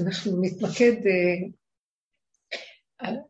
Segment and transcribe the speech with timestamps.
[0.00, 1.50] אנחנו נתמקד uh,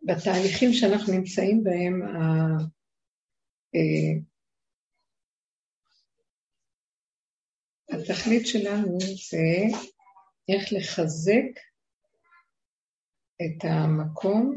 [0.02, 2.73] בתהליכים שאנחנו נמצאים בהם, uh,
[7.88, 8.98] התכלית שלנו
[9.30, 9.77] זה
[10.48, 11.61] איך לחזק
[13.43, 14.55] את המקום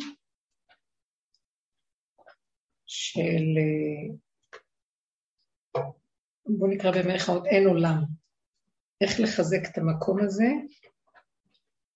[2.85, 3.45] של,
[6.45, 8.03] בואו נקרא במירכאות, אין עולם.
[9.01, 10.47] איך לחזק את המקום הזה,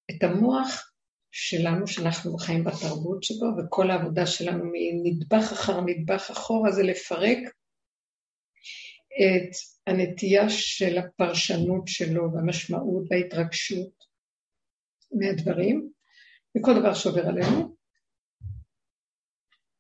[0.10, 0.92] את המוח
[1.32, 7.38] שלנו, שאנחנו חיים בתרבות שבו, וכל העבודה שלנו מנדבך אחר נדבך אחורה זה לפרק
[9.14, 9.52] את
[9.88, 14.04] הנטייה של הפרשנות שלו והמשמעות וההתרגשות
[15.12, 15.92] מהדברים,
[16.58, 17.76] וכל דבר שעובר עלינו,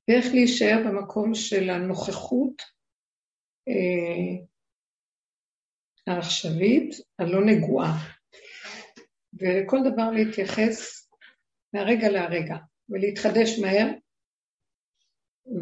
[0.08, 2.62] ואיך להישאר במקום של הנוכחות
[3.68, 4.46] אה,
[6.08, 8.19] העכשווית, הלא נגועה,
[9.40, 11.10] ולכל דבר להתייחס
[11.74, 12.56] מהרגע להרגע,
[12.90, 13.88] ולהתחדש מהר,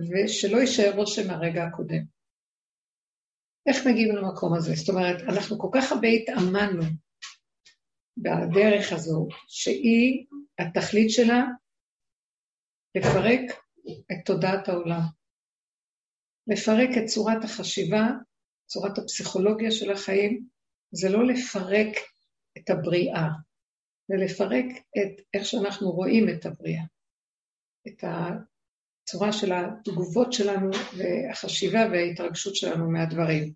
[0.10, 2.04] ושלא יישאר רושם מהרגע הקודם.
[3.68, 4.74] איך מגיעים למקום הזה?
[4.76, 6.84] זאת אומרת, אנחנו כל כך הרבה התאמנו
[8.18, 10.26] בדרך הזו, שהיא,
[10.60, 11.44] התכלית שלה,
[12.96, 13.42] לפרק
[14.12, 15.02] את תודעת העולם.
[16.48, 18.08] לפרק את צורת החשיבה,
[18.66, 20.48] צורת הפסיכולוגיה של החיים,
[20.92, 21.96] זה לא לפרק
[22.58, 23.28] את הבריאה,
[24.08, 24.66] זה לפרק
[24.98, 26.84] את איך שאנחנו רואים את הבריאה,
[27.88, 33.54] את הצורה של התגובות שלנו והחשיבה וההתרגשות שלנו מהדברים,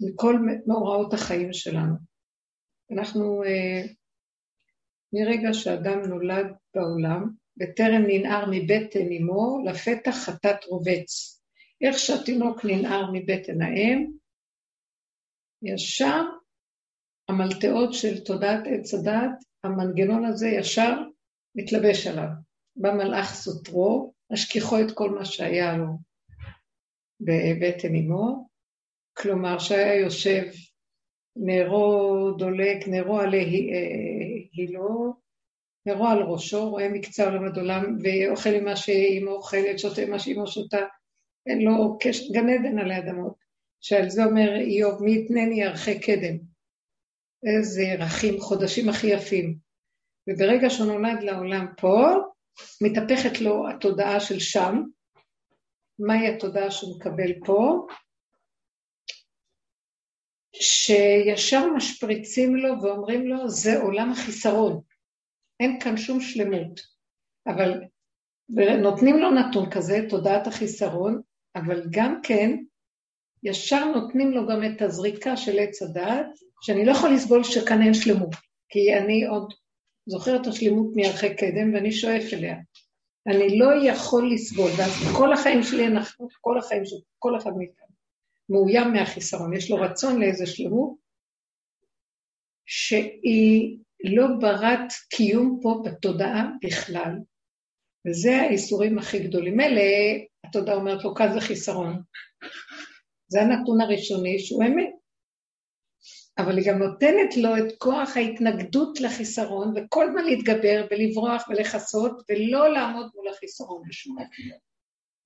[0.00, 1.94] מכל מאורעות החיים שלנו.
[2.92, 3.82] אנחנו, אה,
[5.12, 11.40] מרגע שאדם נולד בעולם, בטרם ננער מבטן אמו, לפתח חטאת רובץ.
[11.80, 14.10] איך שהתינוק ננער מבטן האם,
[15.62, 16.22] ישר
[17.28, 21.02] המלטעות של תודעת עץ הדת, המנגנון הזה ישר
[21.54, 22.28] מתלבש עליו.
[22.76, 25.86] בא מלאך סותרו, השכיחו את כל מה שהיה לו
[27.20, 28.48] בבטן אמו,
[29.16, 30.44] כלומר שהיה יושב
[31.36, 35.14] נרו דולק, נרו עלי אה, הילו,
[35.86, 40.18] נרו על ראשו, רואה מקצה עולם עד עולם, ואוכל עם מה שאימו אוכלת, שותה מה
[40.18, 40.80] שאימו שותה,
[41.46, 43.34] אין לו קשר, גן עדן עלי אדמות.
[43.80, 46.38] שעל זה אומר איוב, מי יתנני ירחי קדם.
[47.46, 49.56] איזה ירחים, חודשים הכי יפים.
[50.28, 51.98] וברגע שהוא נולד לעולם פה,
[52.82, 54.82] מתהפכת לו התודעה של שם.
[55.98, 57.86] מהי התודעה שהוא מקבל פה?
[60.54, 64.80] שישר משפריצים לו ואומרים לו, זה עולם החיסרון.
[65.60, 66.80] אין כאן שום שלמות.
[67.46, 67.80] אבל
[68.82, 71.20] נותנים לו נתון כזה, תודעת החיסרון,
[71.56, 72.50] אבל גם כן,
[73.42, 76.26] ישר נותנים לו גם את הזריקה של עץ הדעת,
[76.62, 78.34] שאני לא יכול לסבול שכאן אין שלמות,
[78.68, 79.54] כי אני עוד
[80.06, 82.56] זוכרת את השלמות מירחי קדם ואני שואף אליה.
[83.26, 87.86] אני לא יכול לסבול, ואז כל החיים שלי אנחנו, כל החיים של כל אחד מאיתנו,
[88.48, 90.94] מאוים מהחיסרון, יש לו רצון לאיזה שלמות,
[92.66, 97.12] שהיא לא ברת קיום פה בתודעה בכלל,
[98.06, 99.56] וזה האיסורים הכי גדולים.
[99.56, 99.82] מילא,
[100.44, 102.02] התודעה אומרת לו, כאן זה חיסרון.
[103.28, 104.97] זה הנתון הראשוני שהוא אמת.
[106.38, 112.68] אבל היא גם נותנת לו את כוח ההתנגדות לחיסרון, וכל הזמן להתגבר ולברוח ולכסות, ולא
[112.68, 114.16] לעמוד מול החיסרון בשום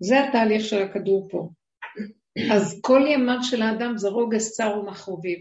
[0.00, 1.48] זה התהליך של הכדור פה.
[2.52, 5.38] אז כל ימיו של האדם זה רוגז צר ומכרוביב.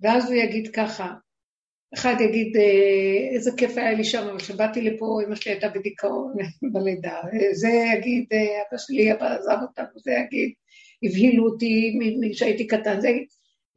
[0.00, 1.14] ואז הוא יגיד ככה,
[1.94, 6.34] אחד יגיד, אה, איזה כיף היה לי שם, אבל כשבאתי לפה, אמא שלי הייתה בדיכאון
[6.72, 7.20] בלידה.
[7.52, 10.52] זה יגיד, אה, אבא שלי אבא עזב אותנו, זה יגיד,
[11.02, 11.98] הבהילו אותי
[12.32, 13.26] כשהייתי קטן, זה יגיד,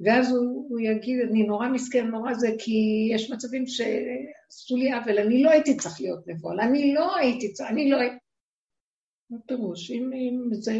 [0.04, 5.20] ואז הוא, הוא יגיד, אני נורא מסכן, נורא זה, כי יש מצבים שעשו לי עוול,
[5.20, 8.16] אני לא הייתי צריך להיות מבוהל, אני לא הייתי צריך, אני לא הייתי...
[9.30, 9.92] מה פירוש?
[9.92, 10.72] אם, אם זה,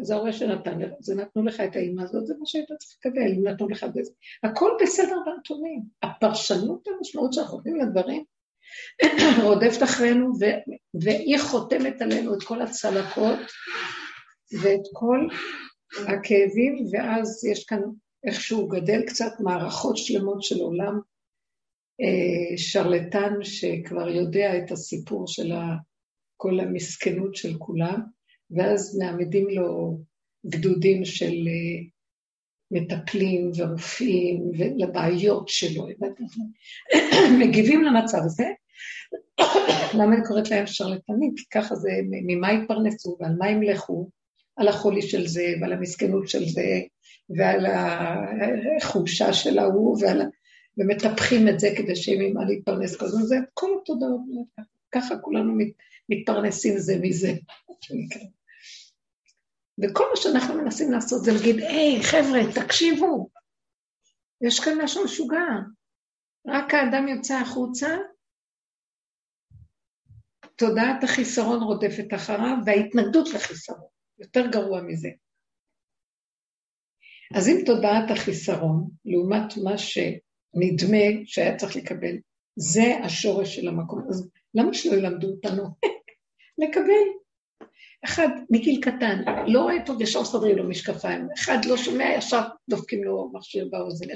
[0.00, 3.48] זה ההורה שנתן זה נתנו לך את האימא הזאת, זה מה שהיית צריך לקבל, אם
[3.48, 4.12] נתנו לך בזה.
[4.42, 5.82] הכל בסדר בנתונים.
[6.02, 8.24] הפרשנות המשמעות שאנחנו נותנים לדברים
[9.48, 10.44] רודפת אחרינו, ו,
[11.02, 13.38] והיא חותמת עלינו את כל הצלקות
[14.62, 15.26] ואת כל
[16.08, 17.80] הכאבים, ואז יש כאן
[18.24, 21.00] איכשהו גדל קצת מערכות שלמות של עולם
[22.00, 25.52] אה, שרלטן שכבר יודע את הסיפור של
[26.36, 28.00] כל המסכנות של כולם,
[28.50, 29.98] ואז מעמידים לו
[30.46, 31.82] גדודים של אה,
[32.70, 35.86] מטפלים ורופאים ולבעיות שלו,
[37.40, 38.46] מגיבים למצב הזה.
[39.98, 41.34] למה אני קוראת להם שרלטנים?
[41.36, 44.08] כי ככה זה, ממה יתפרנסו ועל מה ימלכו?
[44.56, 46.80] על החולי של זה ועל המסכנות של זה
[47.30, 47.66] ועל
[48.82, 50.22] החולשה של ההוא ועל
[50.78, 54.20] ומטפחים את זה כדי שיהיה ממה להתפרנס כל הזמן, זה כל התודעות,
[54.92, 55.54] ככה כולנו
[56.08, 57.32] מתפרנסים זה מזה,
[59.82, 63.28] וכל מה שאנחנו מנסים לעשות זה להגיד, היי, חבר'ה, תקשיבו,
[64.40, 65.46] יש כאן משהו משוגע.
[66.46, 67.88] רק האדם יוצא החוצה,
[70.56, 73.88] תודעת החיסרון רודפת אחריו, וההתנגדות לחיסרון,
[74.18, 75.08] יותר גרוע מזה.
[77.34, 82.16] אז אם תודעת החיסרון, לעומת מה שנדמה שהיה צריך לקבל,
[82.56, 84.00] זה השורש של המקום.
[84.08, 85.62] אז למה שלא ילמדו אותנו?
[86.62, 87.04] לקבל.
[88.04, 91.28] אחד מגיל קטן, לא רואה טוב, ישר מסדרים לו משקפיים.
[91.38, 94.06] אחד לא שומע, ישר דופקים לו מכשיר באוזן.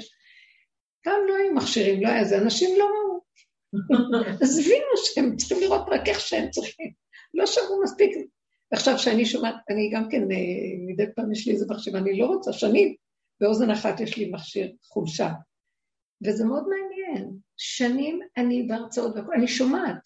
[1.03, 3.21] פעם לא היו מכשירים, לא היה זה, אנשים לא ראו.
[4.43, 6.91] אז הבינו שהם צריכים לראות רק איך שהם צריכים.
[7.33, 8.11] לא שמעו מספיק.
[8.71, 10.37] עכשיו, שאני שומעת, אני גם כן, אה,
[10.87, 12.95] מדי פעם יש לי איזה מחשב, אני לא רוצה, שנים,
[13.41, 15.29] באוזן אחת יש לי מכשיר חולשה.
[16.27, 17.37] וזה מאוד מעניין.
[17.57, 20.01] שנים אני בהרצאות, אני שומעת.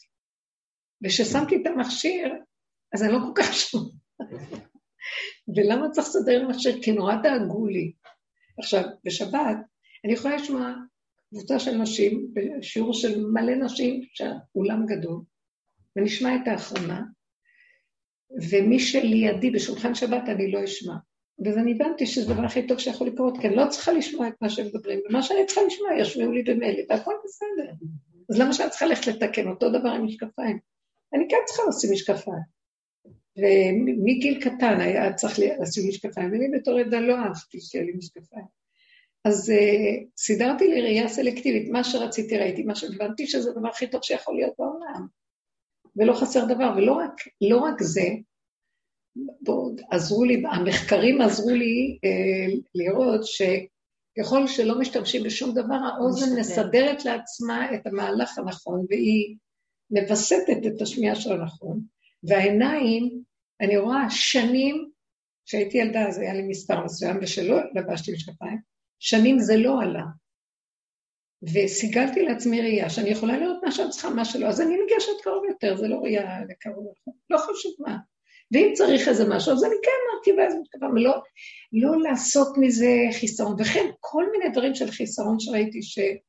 [1.04, 2.34] וכששמתי את המכשיר,
[2.94, 3.92] אז אני לא כל כך שומעת.
[5.56, 6.82] ולמה צריך לסדר מכשיר?
[6.84, 7.94] כי נורא דאגו לי.
[8.60, 9.58] עכשיו, בשבת,
[10.06, 10.74] אני יכולה לשמוע
[11.30, 15.22] קבוצה של נשים, בשיעור של מלא נשים, שהאולם גדול,
[15.96, 17.02] ונשמע את האחרונה,
[18.52, 20.94] ומי שלידי בשולחן שבת אני לא אשמע.
[21.46, 24.34] ואז אני הבנתי שזה הדבר הכי טוב שיכול לקרות, כי אני לא צריכה לשמוע את
[24.42, 27.72] מה שהם מדברים, ומה שאני צריכה לשמוע ישמעו לי במילא, והכל בסדר.
[28.30, 29.48] אז למה שאני צריכה ללכת לתקן?
[29.48, 30.60] אותו דבר עם משקפיים.
[31.14, 32.62] אני כן צריכה לשים משקפיים.
[33.38, 38.46] ומגיל קטן היה צריך לשים משקפיים, ואני בתור עדה לא אהבתי שיהיה לי משקפיים.
[39.26, 44.04] אז uh, סידרתי לי ראייה סלקטיבית, מה שרציתי ראיתי, מה שהבנתי שזה הדבר הכי טוב
[44.04, 45.08] שיכול להיות בעולם.
[45.96, 48.08] ולא חסר דבר, ולא רק, לא רק זה,
[49.16, 57.06] בוא, עזרו לי, המחקרים עזרו לי uh, לראות שככל שלא משתמשים בשום דבר, האוזן מסדרת
[57.06, 59.36] לעצמה את המהלך הנכון, והיא
[59.92, 61.82] מווסתת את השמיעה של הנכון.
[62.24, 63.22] והעיניים,
[63.62, 64.90] אני רואה שנים,
[65.46, 68.58] כשהייתי ילדה אז היה לי מספר מסוים, ושלא לבשתי משקפיים,
[69.00, 70.04] שנים זה לא עלה.
[71.44, 75.46] וסיגלתי לעצמי ראייה שאני יכולה לראות מה שאני צריכה, מה שלא, אז אני ניגשת קרוב
[75.50, 76.94] יותר, זה לא ראייה לקרוב,
[77.30, 77.98] לא חשוב מה.
[78.52, 81.22] ואם צריך איזה משהו, אז אני כן מרכיבה איזה משקפה, ולא
[81.74, 83.56] לא לעשות מזה חיסרון.
[83.60, 86.20] וכן, כל מיני דברים של חיסרון שראיתי שהיה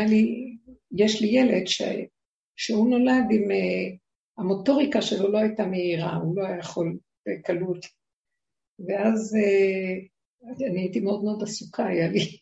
[0.00, 0.56] אה, לי,
[0.96, 1.82] יש לי ילד ש,
[2.56, 3.96] שהוא נולד עם, uh,
[4.38, 7.86] המוטוריקה שלו לא הייתה מהירה, הוא לא היה יכול בקלות.
[8.88, 10.12] ואז uh,
[10.66, 12.38] אני הייתי מאוד מאוד עסוקה, היה לי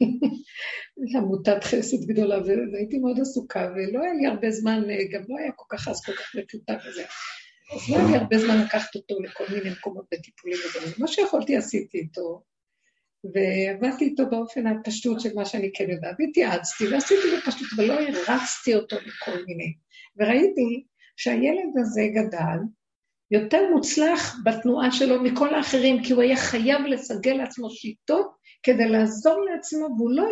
[1.19, 2.39] עמותת חסד גדולה,
[2.73, 6.12] והייתי מאוד עסוקה, ולא היה לי הרבה זמן, גם לא היה כל כך אז כל
[6.12, 7.05] כך מקוטע כזה.
[7.72, 10.94] אז לא היה לי הרבה זמן לקחת אותו לכל מיני מקומות בטיפולים ודברים.
[10.99, 12.43] מה שיכולתי עשיתי איתו,
[13.25, 18.96] ועבדתי איתו באופן הפשטות של מה שאני כן יודעת, והתייעצתי ועשיתי בפשטות, ולא הרצתי אותו
[18.96, 19.75] לכל מיני.
[20.17, 20.84] וראיתי
[21.17, 22.58] שהילד הזה גדל,
[23.31, 28.31] יותר מוצלח בתנועה שלו מכל האחרים, כי הוא היה חייב לסגל לעצמו שיטות
[28.62, 30.28] כדי לעזור לעצמו, והוא לא,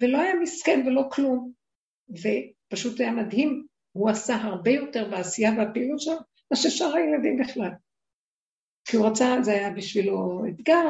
[0.00, 1.52] ולא היה מסכן ולא כלום.
[2.10, 6.16] ופשוט היה מדהים, הוא עשה הרבה יותר בעשייה והפעילות שלו,
[6.50, 7.70] מה ששאר הילדים בכלל.
[8.84, 10.88] כי הוא רצה, זה היה בשבילו אתגר,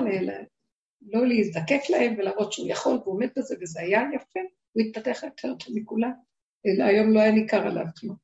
[1.02, 4.40] לא להזדקק להם ולהראות שהוא יכול, והוא עומד בזה, וזה היה יפה,
[4.72, 6.12] הוא התפתח יותר טוב מכולם.
[6.64, 8.16] היום לא היה ניכר עליו כלום.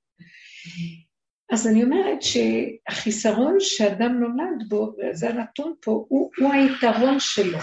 [1.52, 7.58] אז אני אומרת שהחיסרון שאדם נולד בו, וזה הנתון פה, הוא, הוא היתרון שלו.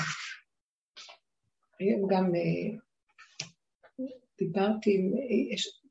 [1.79, 2.77] היום גם אה,
[4.39, 5.11] דיברתי עם,
[5.53, 5.81] יש,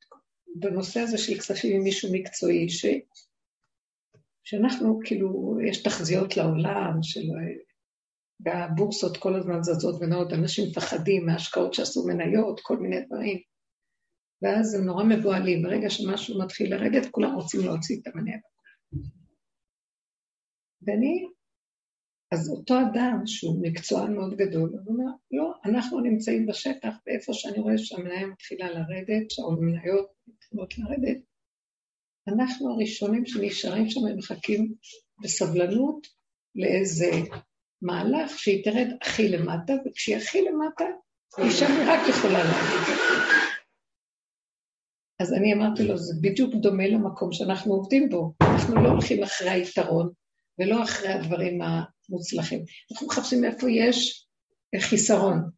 [0.54, 2.86] בנושא הזה של כספים עם מישהו מקצועי, ש,
[4.48, 7.20] שאנחנו, כאילו, יש תחזיות לעולם, של,
[8.44, 13.38] והבורסות כל הזמן זזות ונעות, אנשים מפחדים מהשקעות שעשו מניות, כל מיני דברים.
[14.42, 18.38] ואז הם נורא מבוהלים, ברגע שמשהו מתחיל לרדת, כולם רוצים להוציא את המניה.
[20.82, 21.26] ואני,
[22.32, 27.58] אז אותו אדם שהוא מקצוען מאוד גדול, הוא אומר, לא, אנחנו נמצאים בשטח, ואיפה שאני
[27.58, 31.18] רואה שהמניה מתחילה לרדת, שהמניות מתחילות לרדת,
[32.28, 34.74] אנחנו הראשונים שנשארים שם ומחכים
[35.22, 36.06] בסבלנות
[36.54, 37.10] לאיזה
[37.82, 40.84] מהלך שהיא תרד הכי למטה, וכשהיא הכי למטה,
[41.36, 42.98] היא שם רק יכולה להגיד.
[45.20, 48.32] אז אני אמרתי לו, זה בדיוק דומה למקום שאנחנו עובדים בו.
[48.42, 50.10] אנחנו לא הולכים אחרי היתרון
[50.58, 52.64] ולא אחרי הדברים המוצלחים.
[52.92, 54.26] אנחנו מחפשים איפה יש
[54.80, 55.50] חיסרון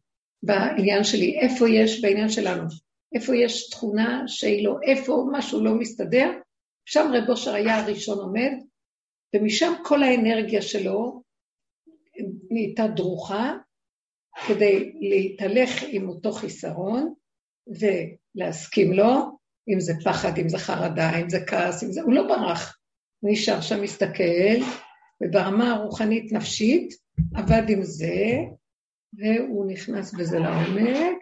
[0.43, 2.63] בעניין שלי, איפה יש בעניין שלנו,
[3.15, 6.31] איפה יש תכונה שהיא לא, איפה משהו לא מסתדר,
[6.93, 8.51] שם רב אושר היה הראשון עומד,
[9.35, 11.23] ומשם כל האנרגיה שלו
[12.49, 13.53] נהייתה דרוכה,
[14.47, 17.13] כדי להתהלך עם אותו חיסרון
[17.67, 19.37] ולהסכים לו,
[19.69, 22.01] אם זה פחד, אם זה חרדה, אם זה כעס, אם זה...
[22.01, 22.77] הוא לא ברח,
[23.19, 24.65] הוא נשאר שם, מסתכל,
[25.23, 26.93] וברמה הרוחנית נפשית
[27.35, 28.35] עבד עם זה,
[29.13, 31.17] והוא נכנס בזה לעומק,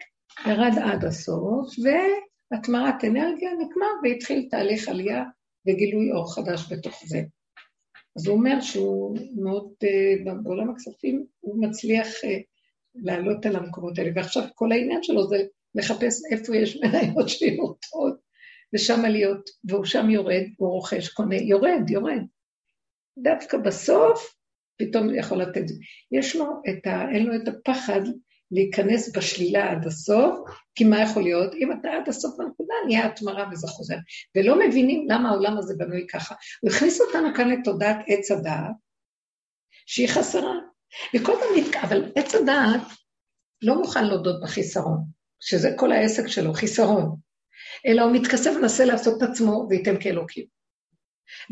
[0.48, 5.24] ירד עד הסוף, והטמעת אנרגיה נגמר והתחיל תהליך עלייה
[5.68, 7.22] וגילוי אור חדש בתוך זה.
[8.18, 12.40] אז הוא אומר שהוא מאוד, אה, בעולם הכספים הוא מצליח אה,
[12.96, 15.38] לעלות על המקומות האלה, ועכשיו כל העניין שלו זה
[15.76, 18.20] לחפש איפה יש מניות שיורדות,
[18.76, 22.22] ושם להיות, והוא שם יורד, הוא רוכש, קונה, יורד, יורד.
[23.18, 24.36] דווקא בסוף,
[24.78, 25.66] פתאום יכול לתת.
[26.12, 27.12] יש לו את ה...
[27.12, 28.02] אין לו את הפחד
[28.52, 31.54] להיכנס בשלילה עד הסוף, כי מה יכול להיות?
[31.54, 33.96] אם אתה עד הסוף בנקודה, נהיה התמרה וזה חוזר.
[34.36, 36.36] ולא מבינים למה העולם הזה בנוי ככה.
[36.62, 38.72] הוא הכניס אותנו כאן לתודעת עץ הדעת,
[39.86, 40.54] שהיא חסרה.
[41.16, 42.82] וכל פעם נתקע, אבל עץ הדעת
[43.62, 45.04] לא מוכן להודות בחיסרון,
[45.40, 47.16] שזה כל העסק שלו, חיסרון.
[47.86, 50.59] אלא הוא מתכסף ומנסה לעשות את עצמו וייתן כאלוקים.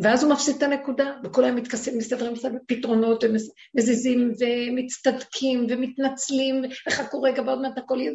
[0.03, 7.61] ואז הוא מפסיד את הנקודה, וכולם מתכסים, מסתדרים בפתרונות, ומזיזים ומצטדקים ומתנצלים, וחכו רגע ועוד
[7.61, 8.11] מעט הכל יהיה...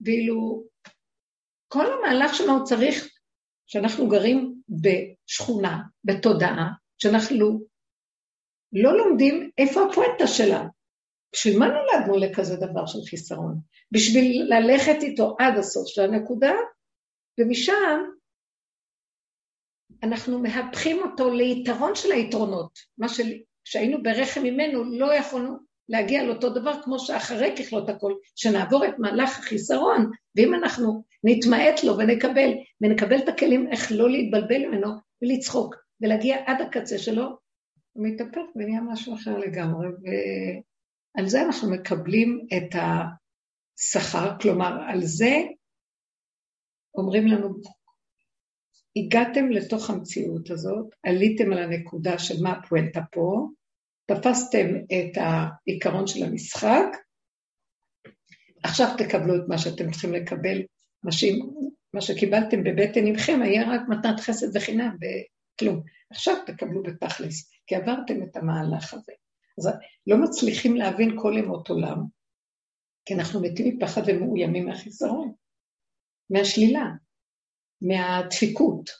[0.00, 0.64] ואילו
[1.68, 3.08] כל המהלך שלנו צריך,
[3.66, 7.60] שאנחנו גרים בשכונה, בתודעה, שאנחנו
[8.72, 10.64] לא לומדים איפה הפואנטה שלה.
[11.32, 13.58] בשביל מה נולדנו לכזה דבר של חיסרון?
[13.92, 16.52] בשביל ללכת איתו עד הסוף של הנקודה,
[17.38, 18.00] ומשם
[20.02, 22.78] אנחנו מהפכים אותו ליתרון של היתרונות.
[22.98, 23.06] מה
[23.64, 25.56] שהיינו ברחם ממנו, לא יכולנו
[25.88, 31.98] להגיע לאותו דבר כמו שאחרי ככלות הכל, שנעבור את מהלך החיסרון, ואם אנחנו נתמעט לו
[31.98, 34.88] ונקבל, ונקבל את הכלים איך לא להתבלבל ממנו
[35.22, 37.24] ולצחוק, ולהגיע עד הקצה שלו,
[37.92, 45.42] הוא מתהפך ונהיה משהו אחר לגמרי, ועל זה אנחנו מקבלים את השכר, כלומר, על זה
[46.94, 47.54] אומרים לנו
[48.96, 53.46] הגעתם לתוך המציאות הזאת, עליתם על הנקודה של מה הפואנטה פה,
[54.06, 56.86] תפסתם את העיקרון של המשחק,
[58.62, 60.62] עכשיו תקבלו את מה שאתם צריכים לקבל,
[61.02, 61.24] מה, ש...
[61.94, 65.82] מה שקיבלתם בבטן עמכם היה רק מתנת חסד וחינם וכלום.
[66.10, 69.12] עכשיו תקבלו בתכלס, כי עברתם את המהלך הזה.
[69.58, 69.68] אז
[70.06, 71.98] לא מצליחים להבין כל ימות עולם,
[73.04, 75.32] כי אנחנו מתים מפחד ומאוימים מהחיסרון,
[76.30, 76.90] מהשלילה.
[77.82, 78.90] מהדפיקות.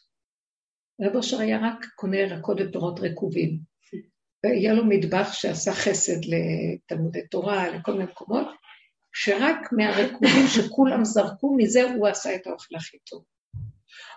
[1.01, 3.59] רב אושר היה רק קונה ירקות ופירות רקובים.
[4.45, 8.47] והיה לו מטבח שעשה חסד לתלמודי תורה, לכל מיני מקומות,
[9.13, 13.25] שרק מהרקובים שכולם זרקו, מזה הוא עשה את האוכל הכי טוב.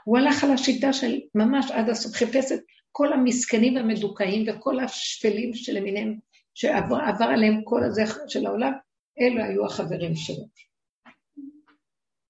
[0.04, 2.60] הוא הלך על השיטה של ממש עד הסוף, חיפש את
[2.92, 6.16] כל המסכנים והמדוכאים וכל השפלים שלמיניהם,
[6.54, 8.72] שעבר עליהם כל הזה של העולם,
[9.20, 10.46] אלו היו החברים שלו.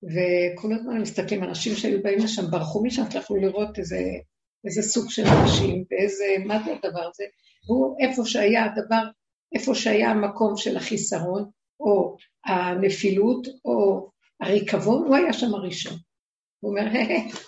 [0.05, 4.00] וכל הזמן מסתכלים, אנשים שהיו באים לשם, ברחו משם, יכלו לראות איזה,
[4.65, 7.24] איזה סוג של אנשים, ואיזה, מה זה הדבר הזה,
[7.67, 9.03] והוא איפה שהיה הדבר,
[9.55, 14.09] איפה שהיה המקום של החיסרון, או הנפילות, או
[14.41, 15.97] הריקבון, הוא היה שם הראשון.
[16.59, 16.88] הוא אומר,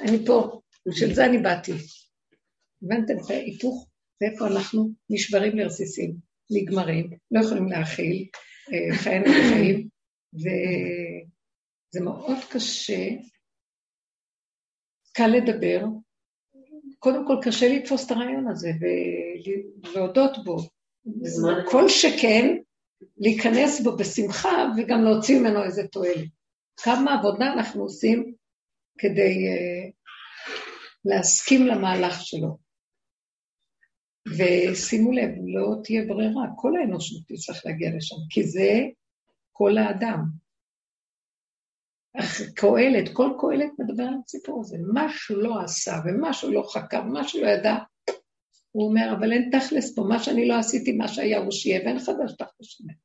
[0.02, 1.72] אני פה, בשביל זה אני באתי.
[2.84, 3.88] הבנתם את ההיפוך?
[4.20, 6.16] זה איפה אנחנו נשברים לרסיסים,
[6.52, 8.26] נגמרים, לא יכולים להכיל,
[8.74, 9.88] אה, חיינו בחיים,
[10.34, 10.48] ו...
[11.90, 13.10] זה מאוד קשה,
[15.14, 15.86] קל לדבר,
[17.00, 18.70] קודם כל קשה לתפוס את הרעיון הזה
[19.84, 20.58] ולהודות בו.
[21.72, 22.58] כל שכן,
[23.18, 26.30] להיכנס בו בשמחה וגם להוציא ממנו איזה תועלת.
[26.78, 28.34] כמה עבודה אנחנו עושים
[28.98, 29.92] כדי uh,
[31.06, 32.58] להסכים למהלך שלו.
[34.38, 38.70] ושימו לב, לא תהיה ברירה, כל האנושות תצטרך להגיע לשם, כי זה
[39.52, 40.47] כל האדם.
[42.56, 44.78] קהלת, כל קהלת מדבר על הסיפור הזה.
[44.94, 47.76] מה שהוא לא עשה ומה שהוא לא חקר, מה שהוא לא ידע,
[48.72, 52.00] הוא אומר, אבל אין תכלס פה, מה שאני לא עשיתי, מה שהיה הוא שיהיה, ואין
[52.00, 52.98] חדש תכלס ממנו.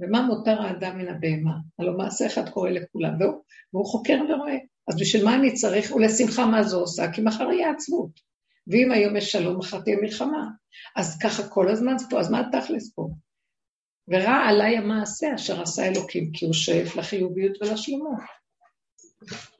[0.00, 1.54] ומה מותר האדם מן הבהמה?
[1.78, 4.56] הלוא מעשה אחד קורה לכולם, והוא, והוא חוקר ורואה.
[4.88, 7.12] אז בשביל מה אני צריך, ולשמחה מה זו עושה?
[7.12, 8.20] כי מחר יהיה עצבות.
[8.66, 10.48] ואם היום יש שלום, מחר תהיה מלחמה.
[10.96, 13.08] אז ככה כל הזמן זה פה, אז מה התכלס פה?
[14.08, 18.18] ורע עליי המעשה אשר עשה אלוקים, כי הוא שואף לחיוביות ולשלמות.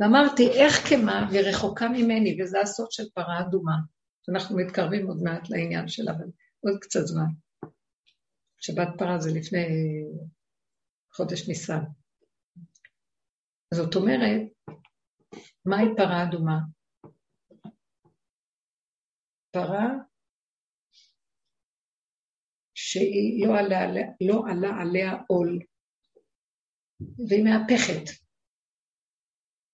[0.00, 3.76] ואמרתי, איך כמה ורחוקה ממני, וזה הסוד של פרה אדומה.
[4.28, 6.26] אנחנו מתקרבים עוד מעט לעניין שלה, אבל
[6.60, 7.26] עוד קצת זמן.
[8.60, 9.66] שבת פרה זה לפני
[11.12, 11.82] חודש ניסן.
[13.74, 14.40] זאת אומרת,
[15.64, 16.58] מהי פרה אדומה?
[19.50, 19.88] פרה
[22.94, 23.86] שהיא לא עלה,
[24.20, 25.58] לא עלה עליה עול,
[27.28, 28.10] והיא מהפכת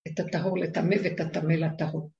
[0.08, 2.10] את הטהור לטמא ואת הטמא לטהור.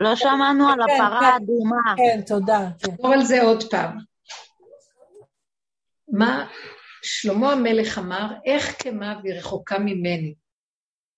[0.00, 1.26] לא שמענו על כן, הפרה כן.
[1.26, 1.94] האדומה.
[1.96, 2.70] כן, תודה.
[2.78, 2.92] כן.
[2.92, 3.98] נחזור על זה עוד פעם.
[6.12, 6.50] מה
[7.02, 10.34] שלמה המלך אמר, איך כמה והיא רחוקה ממני.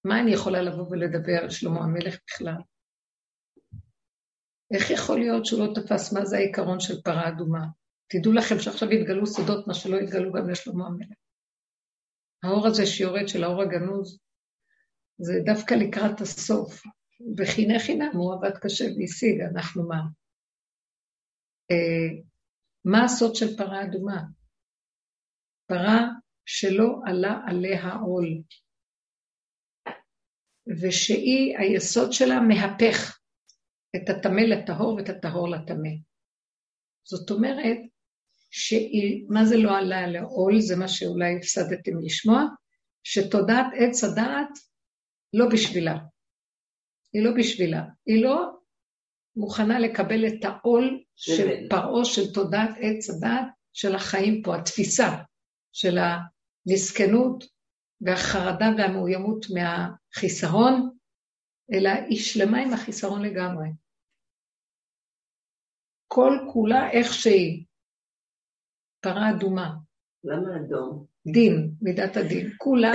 [0.05, 2.61] מה אני יכולה לבוא ולדבר על שלמה המלך בכלל?
[4.75, 7.67] איך יכול להיות שהוא לא תפס מה זה העיקרון של פרה אדומה?
[8.11, 11.19] תדעו לכם שעכשיו יתגלו סודות, מה שלא יתגלו גם לשלמה המלך.
[12.43, 14.19] האור הזה שיורד של האור הגנוז,
[15.19, 16.83] זה דווקא לקראת הסוף.
[17.39, 20.01] וחיני חינם הוא עבד קשה והשיג, אנחנו מה?
[21.71, 22.23] אה,
[22.85, 24.23] מה הסוד של פרה אדומה?
[25.67, 26.09] פרה
[26.47, 28.43] שלא עלה עליה עול,
[30.81, 33.20] ושהיא, היסוד שלה מהפך
[33.97, 35.91] את הטמא לטהור ואת הטהור לטמא.
[37.05, 37.79] זאת אומרת,
[38.51, 40.61] שהיא, מה זה לא עלה עליה עול?
[40.61, 42.45] זה מה שאולי הפסדתם לשמוע,
[43.05, 44.49] שתודעת עץ הדעת
[45.33, 45.99] לא בשבילה.
[47.13, 47.83] היא לא בשבילה.
[48.07, 48.51] היא לא
[49.37, 55.09] מוכנה לקבל את העול של פרעה של תודעת עץ הדעת של החיים פה, התפיסה
[55.73, 57.45] של המסכנות
[58.01, 60.91] והחרדה והמאוימות מהחיסרון,
[61.73, 63.69] אלא היא שלמה עם החיסרון לגמרי.
[66.09, 67.65] כל כולה איך שהיא,
[69.01, 69.75] פרה אדומה.
[70.25, 71.07] למה אדום?
[71.33, 72.93] דין, מידת הדין, כולה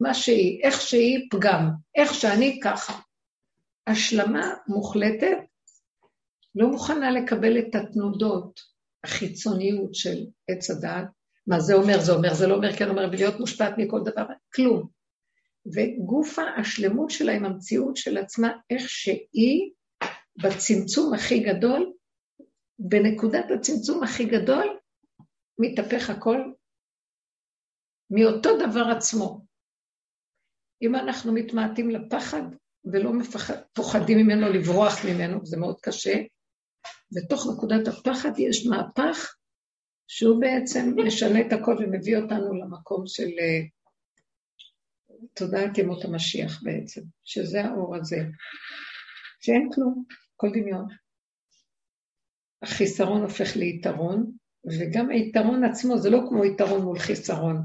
[0.00, 3.00] מה שהיא, איך שהיא פגם, איך שאני ככה.
[3.86, 5.36] השלמה מוחלטת,
[6.54, 8.60] לא מוכנה לקבל את התנודות,
[9.04, 11.06] החיצוניות של עץ הדעת.
[11.46, 12.00] מה זה אומר?
[12.00, 14.24] זה אומר, זה לא אומר, כן אומר, ולהיות מושפעת מכל דבר,
[14.54, 14.88] כלום.
[15.66, 19.70] וגופה, השלמות שלה עם המציאות של עצמה, איך שהיא,
[20.42, 21.92] בצמצום הכי גדול,
[22.78, 24.78] בנקודת הצמצום הכי גדול,
[25.58, 26.52] מתהפך הכל
[28.10, 29.44] מאותו דבר עצמו.
[30.82, 32.42] אם אנחנו מתמעטים לפחד
[32.92, 36.14] ולא מפחד, פוחדים ממנו, לברוח ממנו, זה מאוד קשה,
[37.12, 39.36] בתוך נקודת הפחד יש מהפך
[40.08, 43.60] שהוא בעצם משנה את הכל ומביא אותנו למקום של אה,
[45.34, 48.16] תודעת ימות המשיח בעצם, שזה האור הזה,
[49.40, 50.04] שאין כלום,
[50.36, 50.86] כל דמיון.
[52.62, 54.32] החיסרון הופך ליתרון,
[54.78, 57.56] וגם היתרון עצמו זה לא כמו יתרון מול חיסרון.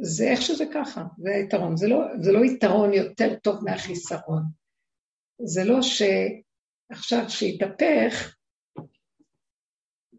[0.00, 1.76] זה איך שזה ככה, זה היתרון.
[1.76, 4.42] זה לא, זה לא יתרון יותר טוב מהחיסרון.
[5.44, 8.36] זה לא שעכשיו שיתהפך,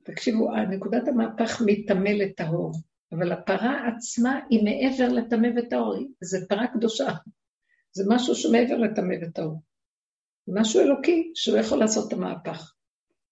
[0.04, 2.72] תקשיבו, נקודת המהפך מטמא לטהור,
[3.12, 7.08] אבל הפרה עצמה היא מעבר לטמא וטהור, זה פרה קדושה.
[7.92, 9.62] זה משהו שמעבר לטמא וטהור.
[10.48, 12.74] משהו אלוקי שהוא יכול לעשות את המהפך.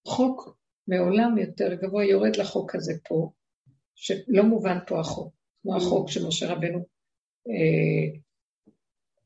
[0.08, 0.58] חוק
[0.88, 3.32] מעולם יותר גבוה יורד לחוק הזה פה,
[3.96, 6.86] שלא מובן פה החוק, כמו החוק שמשה רבנו
[7.48, 8.20] אה,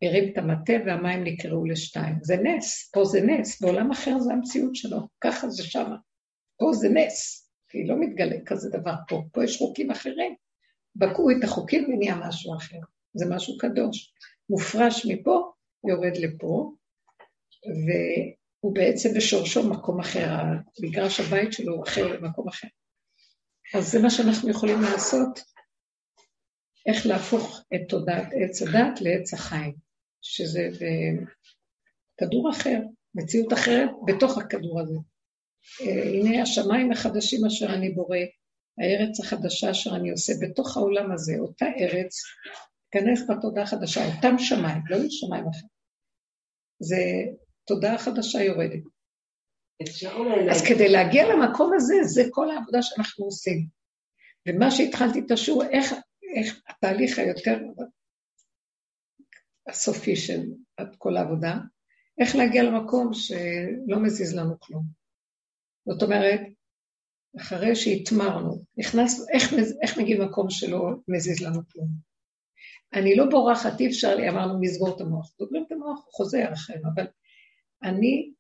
[0.01, 2.15] הרים את המטה והמים נקראו לשתיים.
[2.21, 5.95] זה נס, פה זה נס, בעולם אחר זה המציאות שלו, ככה זה שמה.
[6.57, 10.36] פה זה נס, כי לא מתגלה כזה דבר פה, פה יש חוקים אחרים.
[10.95, 12.79] בקעו את החוקים ונהיה משהו אחר,
[13.13, 14.13] זה משהו קדוש.
[14.49, 15.51] מופרש מפה,
[15.88, 16.71] יורד לפה,
[17.86, 20.27] והוא בעצם בשורשו מקום אחר,
[20.82, 22.67] מגרש הבית שלו הוא אחר למקום אחר.
[23.75, 25.39] אז זה מה שאנחנו יכולים לעשות,
[26.86, 29.73] איך להפוך את תודעת עץ הדת לעץ החיים,
[30.21, 30.69] שזה
[32.17, 32.79] כדור אחר,
[33.15, 34.97] מציאות אחרת בתוך הכדור הזה.
[35.80, 38.17] הנה השמיים החדשים אשר אני בורא,
[38.78, 42.15] הארץ החדשה אשר אני עושה בתוך העולם הזה, אותה ארץ,
[42.89, 45.69] תיכנס בתודעה חדשה, אותם שמיים, לא יהיו שמיים אחרים.
[46.80, 46.98] זה
[47.65, 48.84] תודעה חדשה יורדת.
[50.52, 53.67] אז כדי להגיע למקום הזה, זה כל העבודה שאנחנו עושים.
[54.48, 55.93] ומה שהתחלתי את השיעור, איך,
[56.36, 57.60] איך התהליך היותר
[59.67, 60.41] הסופי של
[60.98, 61.58] כל העבודה,
[62.22, 64.98] איך להגיע למקום שלא מזיז לנו כלום.
[65.91, 66.39] זאת אומרת,
[67.38, 71.88] אחרי שהתמרנו, נכנס, איך, איך מגיעים למקום שלא מזיז לנו כלום?
[72.93, 75.28] אני לא בורחת, אי אפשר לי, אמרנו, לסגור את המוח.
[75.38, 77.08] סוגרים את המוח, הוא חוזר אחרינו, אבל
[77.84, 78.32] אני,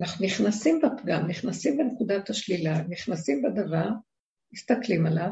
[0.00, 3.88] אנחנו נכנסים בפגם, נכנסים בנקודת השלילה, נכנסים בדבר,
[4.52, 5.30] מסתכלים עליו,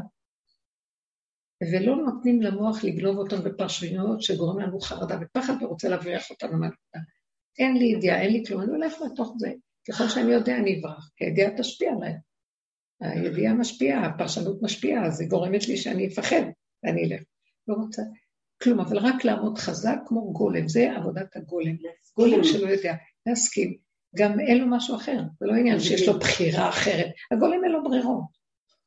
[1.72, 7.00] ולא נותנים למוח לגנוב אותנו בפרשנויות שגורם לנו חרדה ופחד ורוצה להבריח אותנו מהנקודה.
[7.58, 9.52] אין לי ידיעה, אין לי כלום, אני הולך לתוך זה.
[9.88, 12.14] ככל שאני יודע, אני אברח, כי הידיעה תשפיע עליי.
[13.00, 16.42] הידיעה משפיעה, הפרשנות משפיעה, אז היא גורמת לי שאני אפחד,
[16.84, 17.22] ואני אלך.
[17.68, 18.02] לא רוצה
[18.62, 21.76] כלום, אבל רק לעמוד חזק כמו גולם, זה עבודת הגולם.
[22.16, 22.94] גולם שלא יודע,
[23.26, 23.76] להסכים.
[24.16, 27.06] גם אין לו משהו אחר, זה לא עניין שיש לו בחירה אחרת.
[27.32, 28.24] הגולם אין לו ברירות.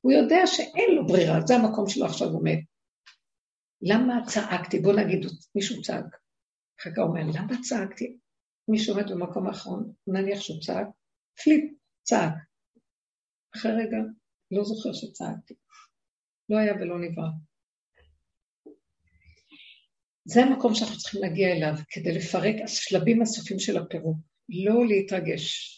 [0.02, 2.58] הוא יודע שאין לו ברירה, זה המקום שלו עכשיו עומד.
[3.82, 4.80] למה צעקתי?
[4.80, 6.06] בוא נגיד, מישהו צעק.
[6.82, 8.18] אחר כך אומר, למה צעקתי?
[8.68, 10.88] מישהו עומד במקום האחרון, נניח שהוא צעק,
[11.44, 11.74] פליפ,
[12.04, 12.34] צעק.
[13.56, 13.98] אחרי רגע,
[14.52, 15.54] לא זוכר שצעקתי.
[16.50, 17.28] לא היה ולא נברא.
[20.26, 24.18] זה המקום שאנחנו צריכים להגיע אליו, כדי לפרק השלבים הסופים של הפירוק.
[24.50, 25.72] לא להתרגש.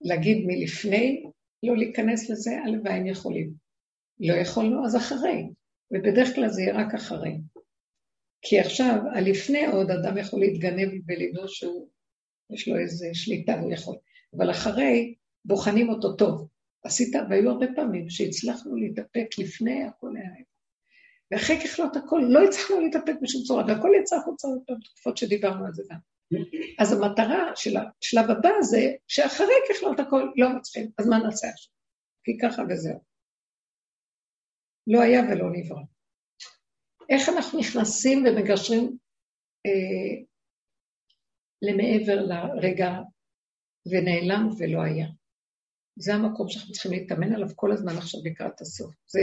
[0.00, 1.24] להגיד מלפני,
[1.62, 3.52] לא להיכנס לזה, הלוואי אם יכולים.
[4.20, 5.44] לא יכולנו, אז אחרי.
[5.90, 7.32] ובדרך כלל זה יהיה רק אחרי.
[8.42, 11.88] כי עכשיו, הלפני עוד אדם יכול להתגנב ולדעו שהוא,
[12.50, 13.96] יש לו איזו שליטה, הוא יכול.
[14.36, 16.48] אבל אחרי, בוחנים אותו טוב.
[16.84, 20.44] עשית, והיו הרבה פעמים שהצלחנו להתאפק לפני הכל היה.
[21.30, 25.82] ואחרי ככלות הכל, לא הצלחנו להתאפק בשום צורה, והכל יצא החוצה בתקופות שדיברנו על זה
[25.90, 25.98] גם.
[26.78, 31.72] אז המטרה של השלב הבא זה שאחרי ככלות הכל לא מצליחים, אז מה נעשה עכשיו?
[32.24, 32.98] כי ככה וזהו.
[34.86, 35.82] לא היה ולא נברא.
[37.10, 38.96] איך אנחנו נכנסים ומגשרים
[39.66, 40.22] אה,
[41.66, 42.90] למעבר לרגע
[43.90, 45.06] ונעלם ולא היה.
[45.96, 48.94] זה המקום שאנחנו צריכים להתאמן עליו כל הזמן עכשיו לקראת הסוף.
[49.06, 49.20] זה,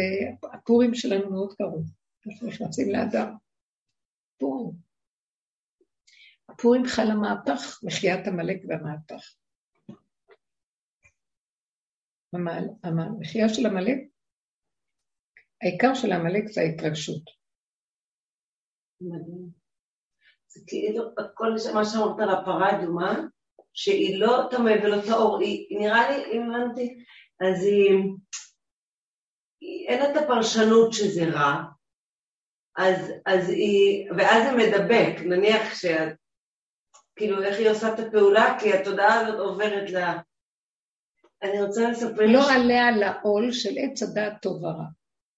[0.53, 1.85] הפורים שלנו מאוד קרוב,
[2.27, 3.35] אנחנו נכנסים לאדם.
[4.39, 4.75] פורים.
[6.49, 9.35] הפורים חל המהפך, מחיית עמלק והמהפך.
[12.83, 13.97] המחיה של עמלק,
[15.61, 17.23] העיקר של עמלק זה ההתרגשות.
[19.01, 19.60] מדהים.
[20.53, 23.19] זה כאילו, כל מה שאמרת על הפרה אדומה,
[23.73, 27.03] שהיא לא טמא ולא טהור, היא נראה לי, אם הבנתי,
[27.41, 28.03] אז היא,
[29.87, 31.63] אין את הפרשנות שזה רע,
[32.77, 36.13] אז, אז היא, ואז זה מדבק, נניח שאת,
[37.15, 39.97] כאילו איך היא עושה את הפעולה, כי התודעה הזאת עוברת ל...
[41.43, 42.25] אני רוצה לספר...
[42.27, 42.49] לא ש...
[42.55, 44.85] עליה לעול של עץ הדעת טוב ורע.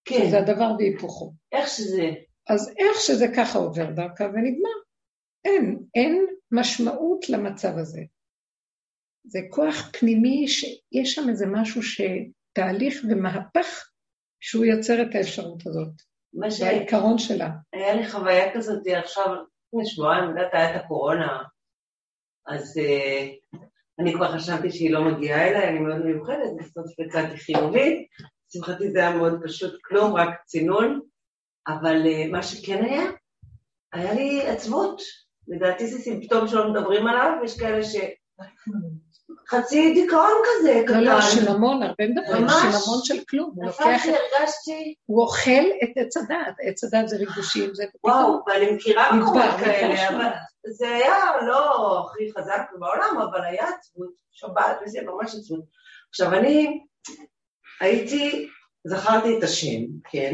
[0.06, 0.30] כן.
[0.30, 1.34] זה הדבר והיפוכו.
[1.52, 2.10] איך שזה.
[2.50, 4.83] אז איך שזה ככה עובר דרכה ונגמר.
[5.46, 8.02] אין, אין משמעות למצב הזה.
[9.24, 13.90] זה כוח פנימי שיש שם איזה משהו שתהליך ומהפך
[14.40, 15.94] שהוא יוצר את האפשרות הזאת.
[16.34, 16.62] מה ש...
[16.62, 17.50] והעיקרון שלה.
[17.74, 19.26] היה לי חוויה כזאת עכשיו,
[19.68, 21.44] לפני שבועיים, יודעת, היה את הקורונה,
[22.48, 23.58] אז uh,
[24.00, 28.08] אני כבר חשבתי שהיא לא מגיעה אליי, אני מאוד מיוחדת, בסוף יצאתי חיובית,
[28.50, 31.00] לשמחתי זה היה מאוד פשוט, כלום, רק צינון,
[31.68, 33.04] אבל uh, מה שכן היה,
[33.94, 35.02] היה לי עצבות.
[35.48, 37.96] לדעתי זה סימפטום שלא מדברים עליו, יש כאלה ש...
[39.48, 41.04] חצי דיכאון כזה, קטן.
[41.04, 43.54] לא, לא, שינמון, הרבה מדברים, שינמון של כלום.
[43.58, 44.02] לוקח...
[44.06, 44.96] הרגשתי...
[45.06, 47.86] הוא אוכל את עץ הדת, עץ הדת זה ריגושים, זה...
[48.04, 50.30] וואו, ואני מכירה מקומות כאלה, אבל
[50.68, 55.64] זה היה לא הכי חזק בעולם, אבל היה עצבות, שבת וזה, ממש עצבות.
[56.10, 56.84] עכשיו, אני
[57.82, 58.48] הייתי,
[58.88, 60.34] זכרתי את השם, כן?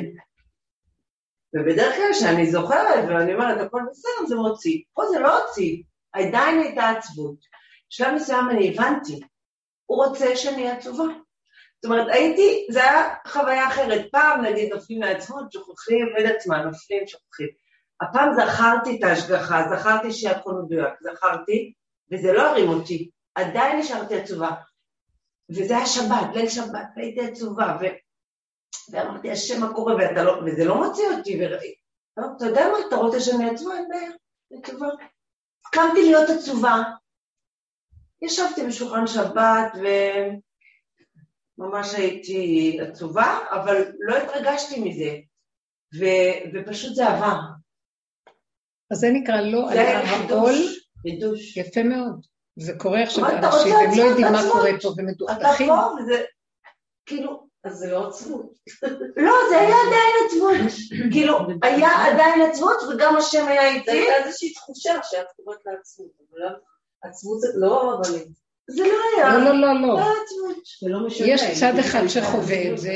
[1.55, 4.81] ובדרך כלל כשאני זוכרת ואני אומרת, הכל בסדר, זה מוציא.
[4.93, 5.83] פה זה לא הוציא,
[6.13, 7.35] עדיין הייתה עצבות.
[7.89, 9.19] בשלב מסוים אני הבנתי,
[9.85, 11.03] הוא רוצה שאני עצובה.
[11.83, 14.05] זאת אומרת, הייתי, זה היה חוויה אחרת.
[14.11, 17.47] פעם, נגיד, נופלים מעצמות, שוכחים, לא יודעת מה, נופלים, שוכחים.
[18.01, 21.73] הפעם זכרתי את ההשגחה, זכרתי שהכל מדויק, זכרתי,
[22.11, 23.09] וזה לא הרים אותי.
[23.35, 24.51] עדיין נשארתי עצובה.
[25.49, 27.77] וזה היה שבת, ליל שבת, והייתי עצובה.
[29.29, 30.41] ואמרתי, השם, מה קורה, לא...
[30.45, 31.81] וזה לא מוציא אותי, וראיתי,
[32.13, 33.75] אתה יודע מה, אתה רוצה שאני עצובה?
[33.75, 34.11] אין בעיה,
[34.51, 34.87] עצובה.
[35.71, 36.75] קמתי להיות עצובה,
[38.21, 39.71] ישבתי בשולחן שבת
[41.57, 45.15] וממש הייתי עצובה, אבל לא התרגשתי מזה,
[45.99, 46.05] ו...
[46.53, 47.39] ופשוט זה עבר.
[48.91, 50.53] אז זה נקרא לא על העול.
[51.01, 51.57] חידוש.
[51.57, 52.25] יפה מאוד.
[52.55, 55.69] זה קורה עכשיו לאנשים, הם לא יודעים מה קורה פה ומדוכדכים.
[55.69, 56.23] אתה פה וזה,
[57.05, 58.53] כאילו, אז זה לא עצבות.
[59.17, 60.89] לא, זה היה עדיין עצבות.
[61.11, 63.85] כאילו, היה עדיין עצבות וגם השם היה איתי.
[63.85, 66.57] זה הייתה איזושהי תחושה שאת קוראת לעצבות, אבל לא-
[67.01, 68.27] עצבות זה לא רבנית.
[68.69, 69.37] זה לא היה.
[69.37, 69.99] לא, לא, לא, לא.
[70.81, 72.93] לא יש צד אחד שחווה את זה,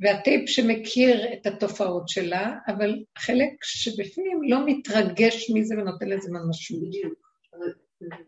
[0.00, 6.78] והטיפ שמכיר את התופעות שלה, אבל החלק שבפנים לא מתרגש מזה ונותן לזה ממשות.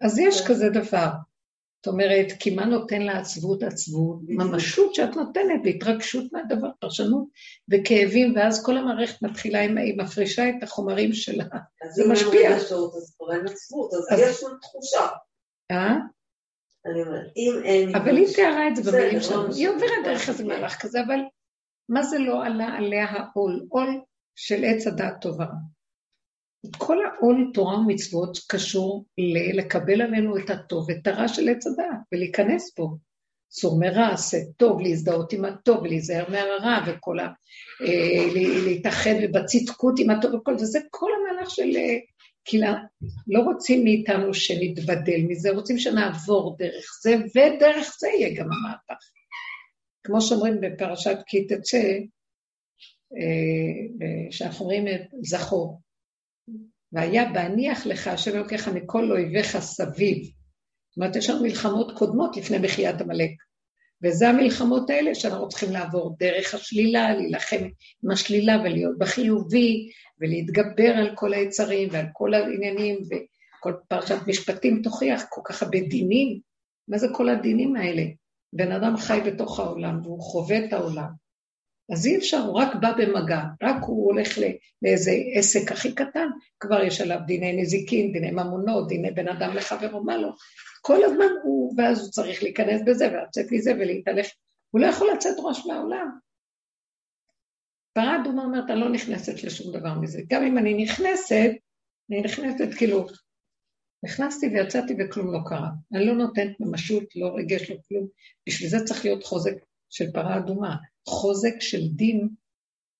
[0.01, 1.09] אז יש כזה דבר.
[1.83, 3.63] זאת אומרת, כי מה נותן לה עצבות?
[4.29, 7.25] ממשות שאת נותנת, והתרגשות מהדבר, פרשנות
[7.69, 11.45] וכאבים, ואז כל המערכת מתחילה, היא מפרישה את החומרים שלה.
[11.91, 12.57] זה משפיע.
[12.57, 12.75] אז
[13.19, 15.07] כבר אין עצבות, אז יש תחושה.
[15.71, 15.97] אה?
[16.87, 17.97] אני אומרת, אם אין...
[17.97, 21.19] אבל היא תיארה את זה במילים שלנו, היא עוברת דרך איזה מהלך כזה, אבל
[21.89, 23.67] מה זה לא עלה עליה העול?
[23.69, 24.01] עול
[24.37, 25.47] של עץ הדעת טובה.
[26.79, 29.05] כל העול תורה ומצוות קשור
[29.55, 32.97] לקבל עלינו את הטוב ואת הרע של עץ הדעת ולהיכנס בו.
[33.53, 37.29] סור מרע, עשה טוב, להזדהות עם הטוב, להיזהר מהרע וכל ה...
[37.83, 38.27] אה,
[38.65, 41.77] להתאחד ובצדקות עם הטוב וכל זה, זה כל המהלך של...
[41.77, 41.99] אה,
[42.45, 42.61] כי
[43.29, 49.05] לא רוצים מאיתנו שנתבדל מזה, רוצים שנעבור דרך זה, ודרך זה יהיה גם המהפך.
[50.05, 51.83] כמו שאומרים בפרשת כי תצא,
[53.17, 54.85] אה, שאנחנו אומרים
[55.23, 55.81] זכור,
[56.93, 60.19] והיה בהניח לך השם אלוקיך מכל אויביך סביב.
[60.91, 63.31] זאת אומרת, יש לנו מלחמות קודמות לפני מחיית עמלק.
[64.05, 67.65] וזה המלחמות האלה שאנחנו צריכים לעבור דרך השלילה, להילחם
[68.05, 75.25] עם השלילה ולהיות בחיובי, ולהתגבר על כל היצרים ועל כל העניינים, וכל פרשת משפטים תוכיח
[75.29, 76.41] כל כך הרבה דינים.
[76.89, 78.03] מה זה כל הדינים האלה?
[78.53, 81.11] בן אדם חי בתוך העולם והוא חווה את העולם.
[81.93, 84.39] אז אי אפשר, הוא רק בא במגע, רק הוא הולך
[84.83, 86.27] לאיזה עסק הכי קטן,
[86.61, 90.31] כבר יש עליו דיני נזיקין, דיני ממונות, דיני בן אדם לחברו, מה לא.
[90.83, 94.27] כל הזמן הוא, ואז הוא צריך להיכנס בזה ולצאת מזה ולהתהלך.
[94.71, 96.11] הוא לא יכול לצאת ראש מהעולם.
[97.93, 100.23] פרה אדומה אומרת, אני לא נכנסת לשום דבר מזה.
[100.29, 101.51] גם אם אני נכנסת,
[102.11, 103.07] אני נכנסת כאילו,
[104.05, 105.69] נכנסתי ויצאתי וכלום לא קרה.
[105.95, 108.07] אני לא נותנת ממשות, לא רגש, לא כלום.
[108.49, 109.55] בשביל זה צריך להיות חוזק
[109.91, 110.77] של פרה אדומה.
[111.09, 112.29] חוזק של דין,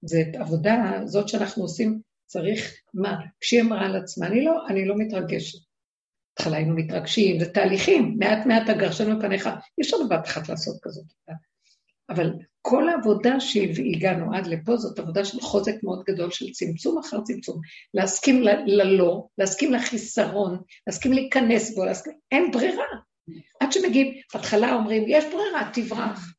[0.03, 4.95] זה עבודה, זאת שאנחנו עושים, צריך, מה, כשהיא אמרה על עצמה, אני לא, אני לא
[4.99, 5.59] מתרגשת.
[6.39, 11.05] בהתחלה היינו מתרגשים, זה תהליכים, מעט מעט הגרשנו מפניך, אי אפשר בבת אחת לעשות כזאת
[12.11, 12.33] אבל
[12.63, 17.61] כל העבודה שהגענו עד לפה זאת עבודה של חוזק מאוד גדול של צמצום אחר צמצום.
[17.95, 22.13] להסכים ללא, להסכים לחיסרון, להסכים להיכנס בו, להסכים...
[22.33, 22.85] אין ברירה.
[23.61, 26.33] עד שמגיעים, בהתחלה אומרים, יש ברירה, תברח.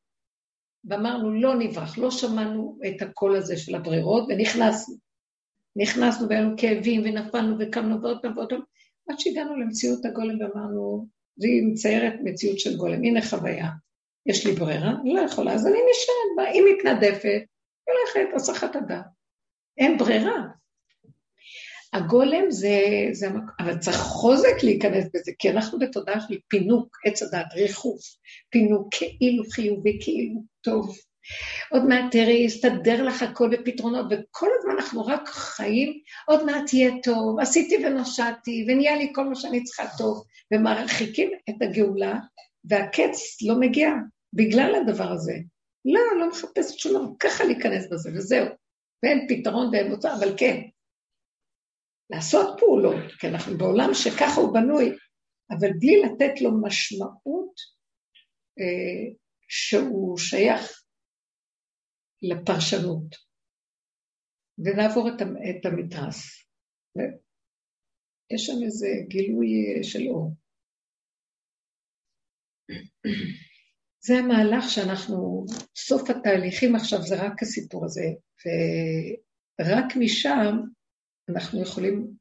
[0.90, 4.96] ואמרנו, לא נברח, לא שמענו את הקול הזה של הברירות, ונכנסנו.
[5.76, 8.62] נכנסנו והיו לנו כאבים, ונפלנו וקמנו ועוד פעם ועוד פעם,
[9.10, 13.70] עד שהגענו למציאות הגולם ואמרנו, והיא מציירת מציאות של גולם, הנה חוויה.
[14.26, 17.42] יש לי ברירה, אני לא יכולה, אז אני נשארת בה, היא מתנדפת,
[17.88, 19.06] הולכת, הסחת הדעת.
[19.78, 20.48] אין ברירה.
[21.94, 22.80] הגולם זה,
[23.12, 23.28] זה,
[23.60, 28.02] אבל צריך חוזק להיכנס בזה, כי אנחנו בתודעה של פינוק, עץ הדת, ריחוף,
[28.50, 30.98] פינוק כאילו חיובי, כאילו טוב.
[31.72, 35.94] עוד מעט תראי, יסתדר לך הכל בפתרונות, וכל הזמן אנחנו רק חיים,
[36.28, 41.56] עוד מעט יהיה טוב, עשיתי ונושעתי, ונהיה לי כל מה שאני צריכה טוב, ומרחיקים את
[41.62, 42.16] הגאולה,
[42.66, 43.90] והקץ לא מגיע
[44.34, 45.34] בגלל הדבר הזה.
[45.86, 48.46] לא, לא מחפשת שום דבר, ככה להיכנס בזה, וזהו.
[49.04, 50.62] ואין פתרון ואין מוצא, אבל כן,
[52.10, 54.98] לעשות פעולות, כי אנחנו בעולם שככה הוא בנוי,
[55.52, 57.54] אבל בלי לתת לו משמעות
[58.60, 59.14] אה,
[59.54, 60.84] שהוא שייך
[62.22, 63.16] לפרשנות,
[64.58, 66.46] ונעבור את, המתרס.
[68.34, 69.48] יש שם איזה גילוי
[69.84, 70.36] של אור.
[74.00, 78.08] זה המהלך שאנחנו, סוף התהליכים עכשיו זה רק הסיפור הזה,
[79.62, 80.56] ורק משם
[81.30, 82.14] אנחנו יכולים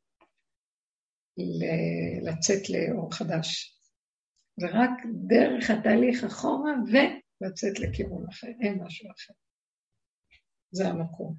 [2.22, 3.76] לצאת לאור חדש.
[4.60, 4.90] ורק
[5.26, 6.72] דרך התהליך אחורה
[7.40, 9.32] ולצאת לכיוון אחר, אין משהו אחר.
[10.70, 11.36] זה המקום.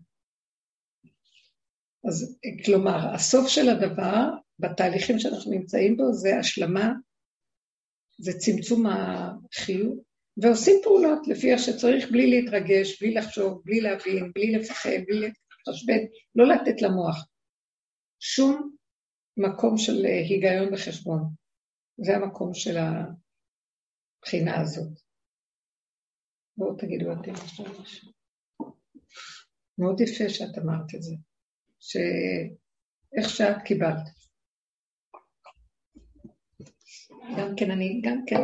[2.07, 6.93] אז כלומר, הסוף של הדבר, בתהליכים שאנחנו נמצאים בו, זה השלמה,
[8.17, 9.99] זה צמצום החיוב,
[10.37, 15.99] ועושים פעולות לפי איך שצריך, בלי להתרגש, בלי לחשוב, בלי להבין, בלי לפחד, בלי להתחשבן,
[16.35, 17.27] לא לתת למוח.
[18.19, 18.75] שום
[19.37, 21.21] מקום של היגיון וחשבון.
[21.97, 25.10] זה המקום של הבחינה הזאת.
[26.61, 28.11] בואו תגידו אתם עכשיו משהו.
[29.77, 31.15] מאוד יפה שאת אמרת את זה,
[31.79, 34.03] שאיך שאת קיבלת.
[37.37, 38.41] גם כן, אני גם כן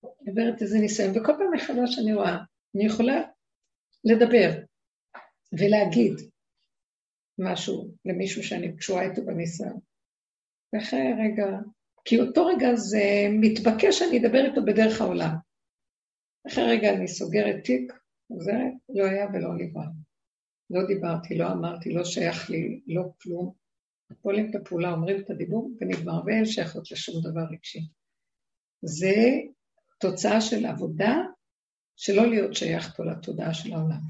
[0.00, 2.36] עוברת איזה ניסיון, וכל פעם מחדש אני רואה,
[2.74, 3.22] אני יכולה
[4.04, 4.50] לדבר
[5.52, 6.14] ולהגיד
[7.38, 9.80] משהו למישהו שאני קשורה איתו בניסיון.
[10.72, 11.46] ואחרי רגע,
[12.04, 13.04] כי אותו רגע זה
[13.40, 15.49] מתבקש שאני אדבר איתו בדרך העולם.
[16.46, 17.92] אחרי רגע אני סוגרת תיק,
[18.38, 18.52] זה
[18.88, 19.84] לא היה ולא נברא.
[20.70, 23.52] לא דיברתי, לא אמרתי, לא שייך לי, לא כלום.
[24.22, 27.80] פועלים את הפעולה, אומרים את הדיבור ונגמר, ואין שייכות לשום דבר רגשי.
[28.82, 29.14] זה
[30.00, 31.16] תוצאה של עבודה
[31.96, 34.00] שלא להיות שייך פה לתודעה של העולם.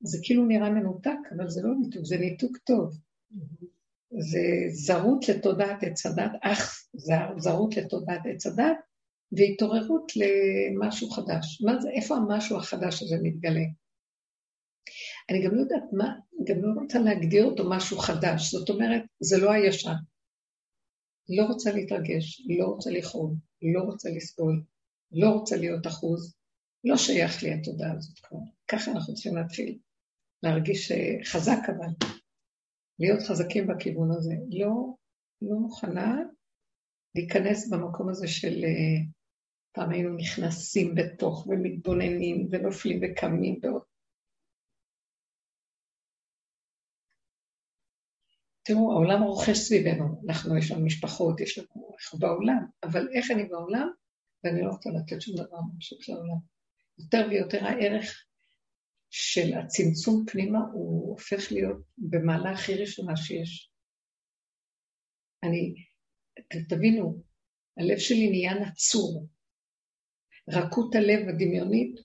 [0.00, 2.98] זה כאילו נראה מנותק, אבל זה לא ניתוק, זה ניתוק טוב.
[4.10, 6.88] זה זרות לתודעת עץ הדת, אך
[7.38, 8.76] זרות לתודעת עץ הדת,
[9.32, 11.62] והתעוררות למשהו חדש.
[11.62, 13.64] מה זה, איפה המשהו החדש הזה מתגלה?
[15.30, 16.14] אני גם לא יודעת מה,
[16.44, 18.50] גם לא רוצה להגדיר אותו משהו חדש.
[18.50, 19.94] זאת אומרת, זה לא הישן.
[21.28, 23.34] לא רוצה להתרגש, לא רוצה לכאוב,
[23.74, 24.62] לא רוצה לסבול,
[25.12, 26.34] לא רוצה להיות אחוז,
[26.84, 28.38] לא שייך לי התודעה הזאת כבר.
[28.68, 29.78] ככה אנחנו צריכים להתחיל.
[30.42, 30.92] להרגיש
[31.24, 32.08] חזק אבל,
[32.98, 34.34] להיות חזקים בכיוון הזה.
[34.50, 34.94] לא,
[35.42, 36.16] לא מוכנה
[37.14, 39.04] להיכנס במקום הזה של אה,
[39.72, 43.82] פעם היינו נכנסים בתוך ומתבוננים ונופלים וקמים ועוד.
[48.62, 53.44] תראו, העולם רוכש סביבנו, אנחנו, יש לנו משפחות, יש לנו, אנחנו בעולם, אבל איך אני
[53.44, 53.88] בעולם?
[54.44, 56.38] ואני לא רוצה לתת שום דבר ממשיך לעולם.
[56.98, 58.24] יותר ויותר הערך
[59.10, 63.70] של הצמצום פנימה הוא הופך להיות במעלה הכי ראשונה שיש.
[65.42, 65.74] אני,
[66.68, 67.22] תבינו,
[67.76, 69.26] הלב שלי נהיה נצור.
[70.52, 72.00] רכות הלב הדמיונית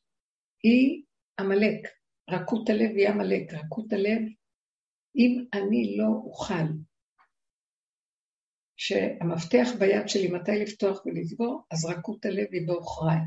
[0.63, 1.03] היא
[1.39, 1.87] עמלק.
[2.29, 3.53] רכות הלב היא עמלק.
[3.53, 4.21] רכות הלב,
[5.15, 6.65] אם אני לא אוכל
[8.77, 13.19] שהמפתח ביד שלי מתי לפתוח ולסגור, אז רכות הלב היא בעוכריי.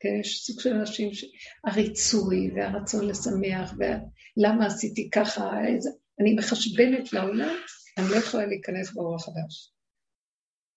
[0.00, 1.24] כן, יש סוג של אנשים, ש...
[1.64, 5.90] הריצוי והרצון לשמח, ולמה עשיתי ככה, איזה...
[6.20, 7.54] אני מחשבנת לעולם,
[7.98, 9.72] אני לא יכולה להיכנס באור החדש.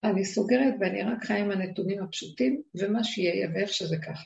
[0.03, 4.23] אני סוגרת ואני רק חיה עם הנתונים הפשוטים, ומה שיהיה יהיה ואיך שזה ככה.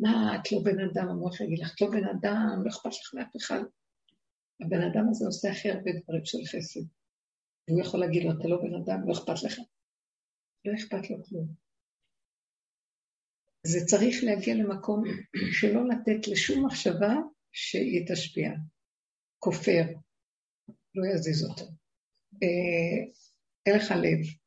[0.00, 3.14] מה, את לא בן אדם, המוח יגיד לך, את לא בן אדם, לא אכפת לך
[3.14, 3.60] מאף אחד.
[4.60, 6.80] הבן אדם הזה עושה הכי הרבה דברים של חסד.
[7.68, 9.58] והוא יכול להגיד לו, אתה לא בן אדם, לא אכפת לך.
[10.64, 11.46] לא אכפת לו כלום.
[13.66, 15.04] זה צריך להגיע למקום
[15.52, 17.14] שלא לתת לשום מחשבה
[17.52, 18.50] שהיא תשפיע.
[19.38, 19.82] כופר,
[20.94, 21.64] לא יזיז אותו.
[23.66, 24.39] אין לך לב.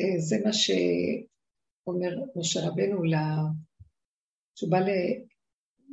[0.00, 3.02] אה, זה מה שאומר משה רבנו,
[4.54, 4.78] שהוא בא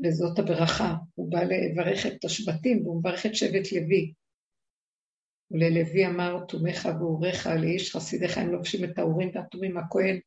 [0.01, 4.13] לזאת הברכה, הוא בא לברך את השבטים, והוא מברך את שבט לוי.
[5.51, 10.19] וללוי אמר, תומך ואוריך, לאיש חסידיך הם לובשים את האורים והתומים, הכהן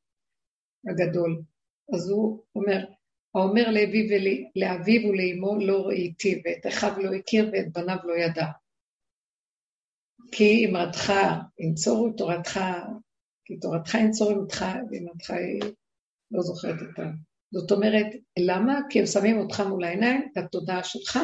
[0.89, 1.43] הגדול.
[1.95, 2.85] אז הוא אומר,
[3.35, 4.05] האומר לאביו,
[4.57, 8.47] לאביו ולאמו לא ראיתי, ואת אחיו לא הכיר ואת בניו לא ידע.
[10.33, 11.13] כי אמרתך
[11.59, 12.61] ינצורו תורתך,
[13.45, 15.61] כי תורתך ינצור אמתך, ואמרתך היא
[16.31, 17.11] לא זוכרת אותה.
[17.53, 18.07] זאת אומרת,
[18.39, 18.81] למה?
[18.91, 21.19] כי הם שמים אותך מול העיניים, את התודעה שלך,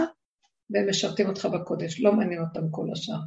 [0.71, 3.21] והם משרתים אותך בקודש, לא מעניין אותם כל השאר.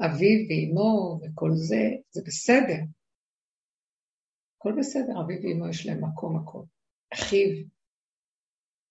[0.00, 2.78] אביו ואימו וכל זה, זה בסדר.
[4.56, 6.64] הכל בסדר, אביו ואימו יש להם מקום מקום.
[7.12, 7.48] אחיו.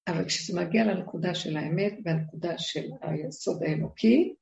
[0.08, 4.36] אבל כשזה מגיע לנקודה של האמת והנקודה של היסוד האלוקי,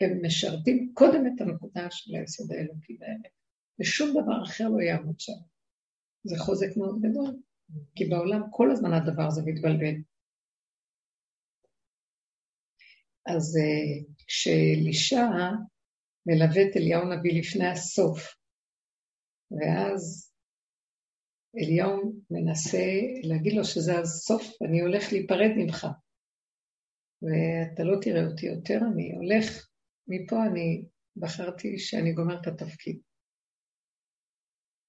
[0.00, 3.32] הם משרתים קודם את הנקודה של היסוד האלוקי באמת,
[3.80, 5.32] ושום דבר אחר לא יעמוד שם.
[6.24, 7.42] זה חוזק מאוד גדול,
[7.94, 9.94] כי בעולם כל הזמן הדבר הזה מתבלבל.
[13.26, 15.26] אז אה, כשאלישע
[16.26, 18.36] מלווה את אליהו הנביא לפני הסוף.
[19.50, 20.32] ואז
[21.58, 22.86] אליהו מנסה
[23.22, 25.86] להגיד לו שזה הסוף, אני הולך להיפרד ממך.
[27.22, 29.68] ואתה לא תראה אותי יותר, אני הולך,
[30.08, 30.84] מפה אני
[31.16, 32.98] בחרתי שאני גומר את התפקיד.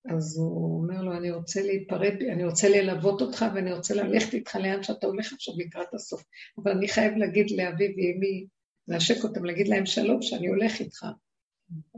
[0.10, 4.56] אז הוא אומר לו, אני רוצה להיפרד, אני רוצה ללוות אותך ואני רוצה ללכת איתך
[4.56, 6.24] לאן שאתה הולך עכשיו לקראת הסוף.
[6.58, 8.48] אבל אני חייב להגיד לאבי ואמי,
[8.88, 11.06] להשק אותם, להגיד להם שלום, שאני הולך איתך.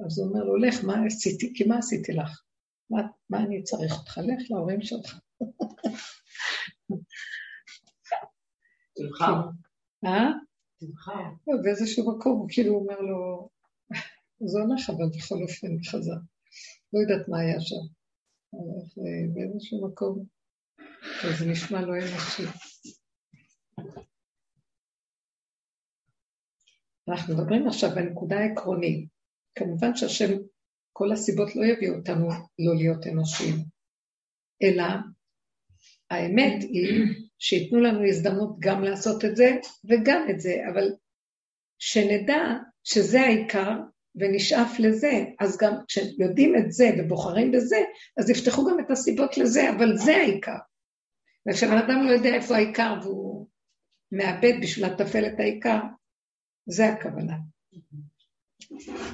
[0.06, 1.54] אז הוא אומר לו, לך, מה עשיתי?
[1.56, 2.42] כי מה עשיתי לך?
[2.90, 4.18] מה, מה אני צריך אותך?
[4.18, 5.20] לך להורים שלך.
[8.96, 9.34] תבחר.
[10.06, 10.32] אה?
[10.80, 11.24] תבחר.
[11.48, 13.50] לא, באיזשהו מקום הוא כאילו אומר לו,
[14.46, 16.20] זה הולך, אבל בכל אופן חזר.
[16.94, 17.84] לא יודעת מה היה שם.
[19.34, 20.26] באיזשהו מקום,
[21.40, 22.44] זה נשמע לא אנושי.
[27.10, 29.10] אנחנו מדברים עכשיו בנקודה העקרונית.
[29.56, 30.34] כמובן שהשם,
[30.94, 33.56] כל הסיבות לא יביאו אותנו לא להיות אנושיים,
[34.64, 34.84] אלא
[36.12, 37.04] האמת היא
[37.40, 39.58] שייתנו לנו הזדמנות גם לעשות את זה
[39.90, 40.94] וגם את זה, אבל
[41.80, 43.72] שנדע שזה העיקר
[44.16, 47.78] ונשאף לזה, אז גם כשיודעים את זה ובוחרים בזה,
[48.20, 50.58] אז יפתחו גם את הסיבות לזה, אבל זה העיקר.
[51.50, 53.48] וכשבן אדם לא יודע איפה העיקר והוא
[54.12, 55.80] מאבד בשביל לטפל את העיקר,
[56.70, 57.34] זה הכוונה.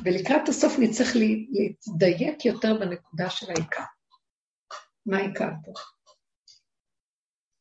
[0.04, 3.84] ולקראת הסוף נצטרך להתדייק יותר בנקודה של העיקר.
[5.06, 5.72] מה העיקר פה?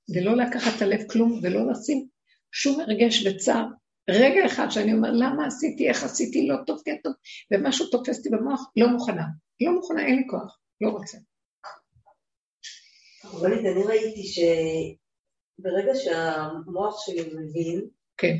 [0.08, 2.06] ולא לקחת הלב כלום ולא לשים
[2.52, 3.66] שום הרגש וצער.
[4.10, 7.12] רגע אחד שאני אומר, למה עשיתי, איך עשיתי, לא טוב, כן טוב,
[7.50, 9.24] ומשהו תופס אותי במוח, לא מוכנה.
[9.60, 11.18] לא מוכנה, אין לי כוח, לא רוצה.
[13.24, 14.22] רונית, אני ראיתי
[15.58, 18.36] ברגע שהמוח שלי מבין, כן.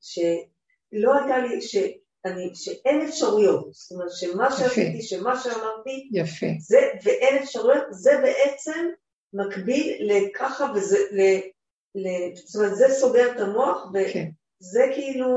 [0.00, 6.46] שלא הייתה לי, שאני, שאין אפשרויות, זאת אומרת שמה שעשיתי, שמה שאמרתי, יפה.
[6.60, 8.88] זה, ואין אפשרויות, זה בעצם
[9.32, 11.20] מקביל לככה וזה, ל,
[11.94, 14.28] ל, זאת אומרת זה סוגר את המוח, כן.
[14.62, 15.36] וזה כאילו,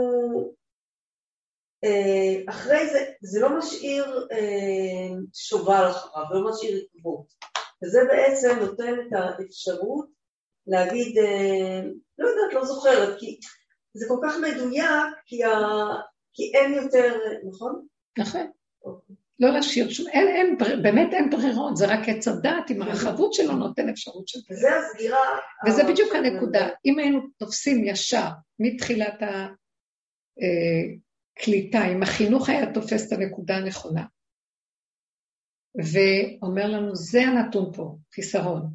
[1.83, 7.25] אה, אחרי זה, זה לא משאיר אה, שובל אחריו, לא משאיר עקבות.
[7.83, 10.07] וזה בעצם נותן את האפשרות
[10.67, 11.81] להגיד, אה,
[12.17, 13.39] לא יודעת, לא זוכרת, כי
[13.93, 15.49] זה כל כך מדויק, כי, ה...
[16.33, 17.19] כי אין יותר,
[17.49, 17.87] נכון?
[18.17, 18.51] נכון.
[18.85, 19.15] אוקיי.
[19.39, 23.53] לא להשאיר שום, אין, אין, באמת אין ברירות, זה רק עץ הדעת עם הרחבות שלו
[23.53, 24.65] נותן אפשרות של ברירות.
[24.65, 25.39] וזה הסגירה.
[25.67, 26.67] וזה בדיוק הנקודה.
[26.85, 28.27] אם היינו תופסים ישר
[28.59, 29.19] מתחילת
[31.37, 34.05] הקליטה, אם החינוך היה תופס את הנקודה הנכונה,
[35.75, 38.69] ואומר לנו, זה הנתון פה, חיסרון.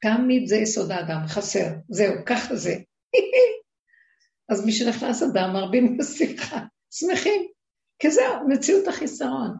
[0.00, 2.74] תמיד זה יסוד האדם, חסר, זהו, ככה זה.
[4.50, 7.48] אז מי שנכנס אדם, מרבים בשמחה, שמחים,
[7.98, 9.56] כי זהו, מציאות החיסרון.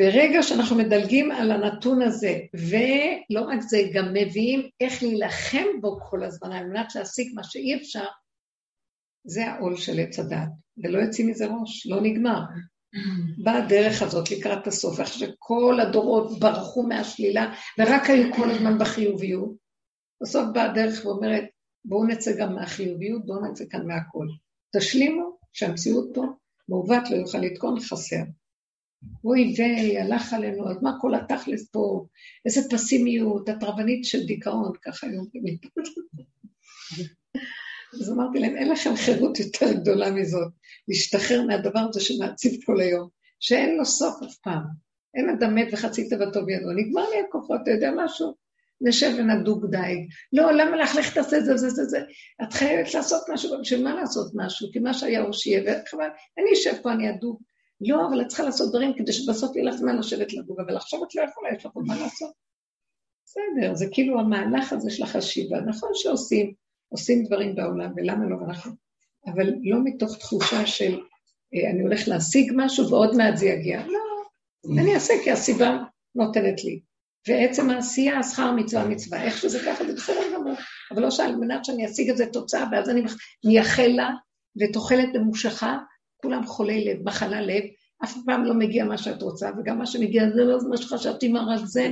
[0.00, 6.24] ברגע שאנחנו מדלגים על הנתון הזה, ולא רק זה, גם מביאים איך להילחם בו כל
[6.24, 8.06] הזמן על מנת להשיג מה שאי אפשר,
[9.24, 10.48] זה העול של עץ הדת,
[10.84, 12.40] ולא יוצאים מזה ראש, לא נגמר.
[13.44, 19.52] באה הדרך הזאת לקראת הסוף, איך שכל הדורות ברחו מהשלילה ורק היו כל הזמן בחיוביות.
[20.22, 21.44] בסוף באה הדרך ואומרת,
[21.84, 24.26] בואו נצא גם מהחיוביות, בואו נצא כאן מהכל.
[24.76, 26.24] תשלימו שהמציאות פה
[26.68, 28.22] מעוות לא יוכל לתקון חסר.
[29.24, 32.06] אוי ויי, הלך עלינו, אז מה כל התכלס פה?
[32.46, 35.58] איזה פסימיות, התרבנית של דיכאון, ככה היו אומרים לי.
[38.00, 40.52] אז אמרתי להם, אין לכם חירות יותר גדולה מזאת,
[40.88, 43.08] להשתחרר מהדבר הזה שמעציב כל היום,
[43.40, 44.62] שאין לו סוף אף פעם.
[45.14, 46.72] אין אדם מת וחצי תיבתו בידו.
[46.72, 48.47] נגמר לי הכוחות, אתה יודע משהו?
[48.80, 50.06] נשב ונדוג די.
[50.32, 52.00] לא, למה לך, לך תעשה זה, זה, זה, זה.
[52.42, 54.68] את חייבת לעשות משהו, בשביל מה לעשות משהו?
[54.72, 56.08] כי מה שהיה הוא שיהיה, וחבל,
[56.38, 57.42] אני אשב פה, אני אדוג.
[57.80, 61.04] לא, אבל את צריכה לעשות דברים כדי שבסוף יהיה לך זמן לשבת לדוג, אבל עכשיו
[61.04, 62.32] את לא יכולה, יש לך מה לעשות.
[63.24, 65.60] בסדר, זה כאילו המהלך הזה של החשיבה.
[65.60, 66.52] נכון שעושים,
[66.88, 68.72] עושים דברים בעולם, ולמה לא אנחנו?
[69.26, 71.00] אבל לא מתוך תחושה של
[71.54, 73.86] אה, אני הולך להשיג משהו ועוד מעט זה יגיע.
[73.86, 74.00] לא,
[74.82, 75.78] אני אעשה כי הסיבה
[76.14, 76.80] נותנת לי.
[77.28, 80.54] ועצם העשייה, שכר מצווה מצווה, איך שזה ככה זה בסדר גמור,
[80.90, 83.02] אבל לא שעל מנת שאני אשיג איזה תוצאה, ואז אני
[83.44, 84.10] מייחל לה,
[84.60, 85.78] ותוחלת ממושכה,
[86.16, 87.62] כולם חולי לב, מחלה לב,
[88.04, 91.44] אף פעם לא מגיע מה שאת רוצה, וגם מה שמגיע זה לא מה שחשבתי מה
[91.48, 91.88] רק זה,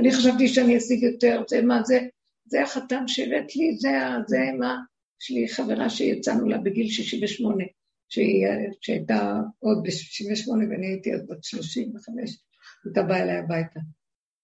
[0.00, 2.00] אני חשבתי שאני אשיג יותר, זה מה זה,
[2.46, 3.90] זה החתן שהבאת לי, זה,
[4.26, 4.76] זה מה,
[5.22, 7.64] יש לי חברה שיצאנו לה בגיל 68,
[8.08, 8.46] שהיא,
[8.80, 12.38] שהייתה עוד ב-68 ואני הייתי אז בת 35,
[12.84, 13.80] הייתה באה אליי הביתה.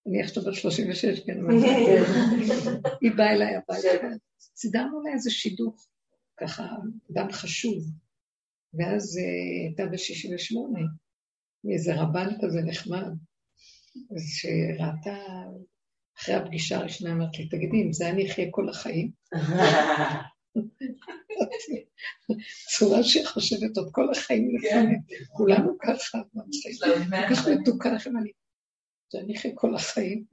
[0.07, 1.55] אני עכשיו בת 36, כן, אבל
[3.01, 3.89] היא באה אליי הביתה.
[4.57, 5.87] סידרנו לה איזה שידוך,
[6.41, 6.67] ככה,
[7.13, 7.85] אדם חשוב.
[8.75, 10.81] ואז היא הייתה ב-68,
[11.65, 13.13] מאיזה רבן כזה נחמד,
[14.19, 15.17] שראתה
[16.19, 19.11] אחרי הפגישה הראשונה אמרת לי, תגידי, אם זה אני אחיה כל החיים?
[22.77, 24.97] צורה שהיא חושבת עוד כל החיים לפני,
[25.33, 28.31] כולנו ככה, ממש מתוקה לכם, אני,
[29.13, 30.25] זה אני אחיה כל החיים.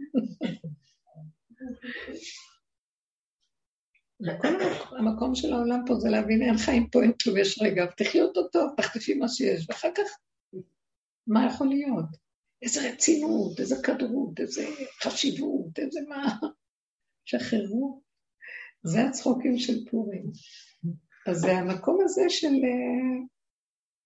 [4.99, 8.47] המקום של העולם פה זה להבין אין חיים פה, אין כלום, יש רגע, תחי אותו
[8.47, 10.17] טוב, תחטפי מה שיש, ואחר כך,
[11.27, 12.05] מה יכול להיות?
[12.61, 14.65] איזה רצינות, איזה כדרות, איזה
[15.03, 16.37] חשיבות, איזה מה...
[17.25, 18.01] שחררו.
[18.83, 20.31] זה הצחוקים של פורים.
[21.27, 23.25] אז זה המקום הזה של אה,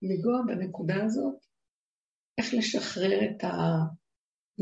[0.01, 1.35] לנגוע בנקודה הזאת,
[2.37, 3.43] איך לשחרר את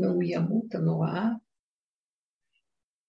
[0.04, 1.28] המאוימות הנוראה.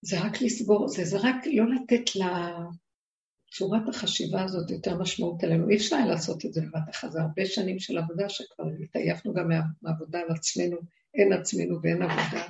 [0.02, 5.70] זה רק לסגור, זה, זה רק לא לתת לצורת החשיבה הזאת יותר משמעות עלינו.
[5.70, 9.34] אי אפשר היה לעשות את זה בבת אחת, זה הרבה שנים של עבודה שכבר התעייפנו
[9.34, 9.50] גם
[9.82, 10.78] מהעבודה על עצמנו,
[11.14, 12.46] אין עצמנו ואין עבודה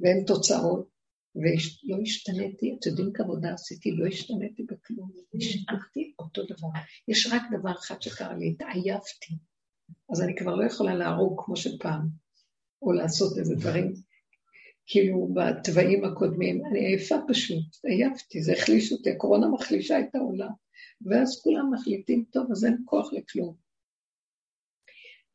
[0.00, 0.98] ואין תוצאות.
[1.34, 6.68] ולא השתניתי, אתם יודעים כמה עבודה עשיתי, לא השתניתי בכלום, נשארתי אותו דבר.
[7.08, 9.34] יש רק דבר אחד שקרה לי, התעייפתי.
[10.12, 12.08] אז אני כבר לא יכולה להרוג כמו שפעם,
[12.82, 13.92] או לעשות איזה דברים,
[14.86, 16.66] כאילו בתוואים הקודמים.
[16.66, 20.50] אני עייפה פשוט, עייפתי, זה החליש אותי, הקורונה מחלישה את העולם.
[21.06, 23.54] ואז כולם מחליטים, טוב, אז אין כוח לכלום.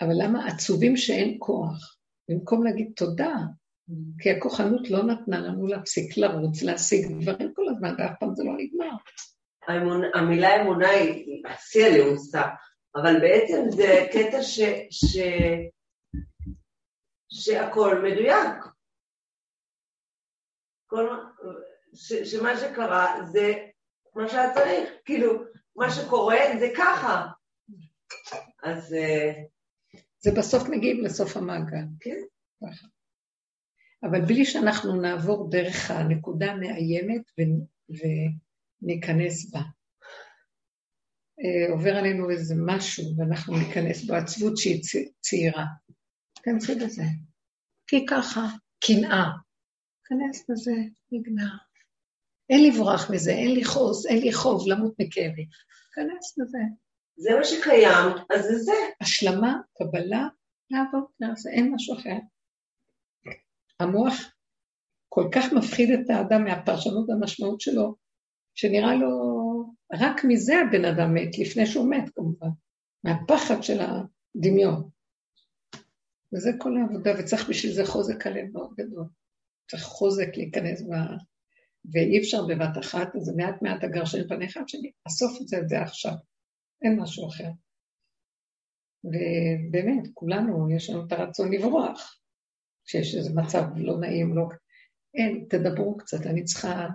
[0.02, 1.98] אבל למה עצובים שאין כוח?
[2.30, 3.36] במקום להגיד תודה,
[4.20, 8.54] כי הכוחנות לא נתנה לנו להפסיק לרוץ, להשיג דברים כל הזמן, ואף פעם זה לא
[8.58, 8.96] נגמר.
[10.14, 12.42] המילה אמונה היא שיא הלעוסה,
[12.96, 15.18] אבל בעצם זה קטע ש, ש,
[17.34, 18.66] שהכל מדויק.
[20.86, 21.10] כל,
[21.94, 23.54] ש, שמה שקרה זה
[24.16, 25.44] מה שהיה צריך, כאילו,
[25.76, 27.28] מה שקורה זה ככה.
[28.64, 28.94] אז...
[28.94, 29.32] אה,
[30.20, 31.86] זה בסוף מגיעים לסוף המעגל.
[32.00, 32.18] כן.
[34.04, 37.22] אבל בלי שאנחנו נעבור דרך הנקודה המאיימת
[38.82, 39.60] וניכנס בה.
[41.40, 44.82] אה, עובר עלינו איזה משהו ואנחנו ניכנס בו, עצבות שהיא
[45.22, 45.66] צעירה.
[46.44, 47.04] תכנסי בזה.
[47.88, 48.42] כי ככה,
[48.86, 49.26] קנאה.
[50.06, 50.76] כנס בזה,
[51.12, 51.56] נגמר.
[52.50, 55.46] אין לברוח מזה, אין לי חוז, אין לי חוב למות מכאבי.
[55.96, 56.58] כנס בזה.
[57.16, 58.72] זה מה שקיים, אז זה זה.
[59.02, 60.28] השלמה, קבלה,
[60.70, 61.04] לעבוד,
[61.36, 62.18] זה אין משהו אחר.
[63.80, 64.14] המוח
[65.10, 67.96] כל כך מפחיד את האדם מהפרשנות והמשמעות שלו,
[68.56, 69.10] שנראה לו,
[69.94, 72.48] רק מזה הבן אדם מת, לפני שהוא מת כמובן,
[73.04, 74.90] מהפחד של הדמיון.
[76.34, 79.06] וזה כל העבודה, וצריך בשביל זה חוזק הלב מאוד גדול.
[79.72, 80.94] צריך חוזק להיכנס ב...
[81.94, 85.70] ואי אפשר בבת אחת, אז מעט מעט הגרשן פניך עד שני, אסוף את זה, את
[85.70, 86.14] זה עכשיו.
[86.82, 87.50] אין משהו אחר.
[89.04, 92.20] ובאמת, כולנו, יש לנו את הרצון לברוח.
[92.86, 94.44] כשיש איזה מצב לא נעים, לא...
[95.16, 96.88] אין, תדברו קצת, אני צריכה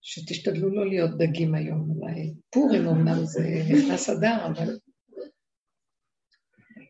[0.00, 3.40] שתשתדלו לא להיות דגים היום, אולי פורים אמנם זה
[3.72, 4.78] נכנס אדר, אבל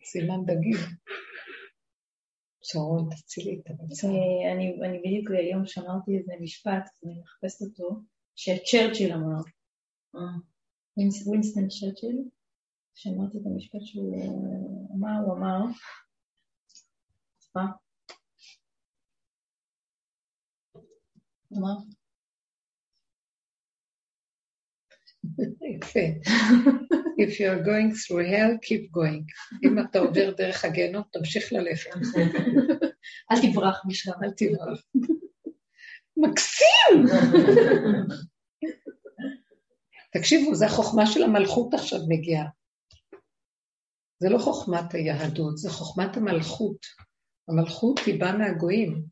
[0.05, 0.76] סימן דגים.
[2.65, 4.09] שרון, תצילי את המצב.
[4.85, 8.01] אני בדיוק היום שמרתי איזה משפט, אני מחפשת אותו,
[8.37, 9.41] שצ'רצ'יל אמר.
[10.17, 10.21] אה,
[11.27, 12.29] ווינסטון צ'רצ'יל,
[12.95, 14.17] שמעתי את המשפט שהוא
[14.97, 15.59] אמר, הוא אמר,
[17.55, 17.67] מה?
[21.59, 21.75] אמר?
[25.77, 26.31] יפה.
[27.20, 29.25] If you are going through hell, keep going.
[29.64, 31.91] אם אתה עובר דרך הגיהנום, תמשיך ללכת.
[33.31, 34.12] אל תברח משם.
[34.25, 34.83] אל תברח.
[36.16, 37.07] מקסים!
[40.12, 42.47] תקשיבו, זו החוכמה של המלכות עכשיו מגיעה.
[44.18, 46.77] זה לא חוכמת היהדות, זה חוכמת המלכות.
[47.49, 49.05] המלכות היא באה מהגויים.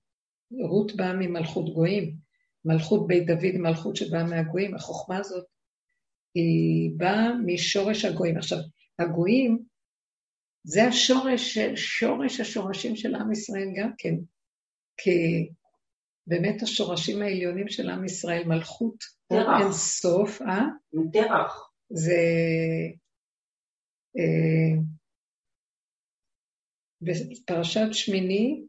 [0.68, 2.16] רות באה ממלכות גויים.
[2.64, 4.74] מלכות בית דוד, מלכות שבאה מהגויים.
[4.74, 5.44] החוכמה הזאת
[6.34, 8.36] היא באה משורש הגויים.
[8.36, 8.58] עכשיו,
[8.98, 9.58] הגויים
[10.64, 14.14] זה השורש, שורש השורשים של עם ישראל גם כן.
[14.96, 15.48] כי
[16.26, 18.96] באמת השורשים העליונים של עם ישראל, מלכות,
[19.30, 20.64] אין סוף, אה?
[21.10, 21.70] דרך.
[21.90, 22.20] זה...
[24.18, 24.82] אה,
[27.00, 28.62] בפרשת שמיני,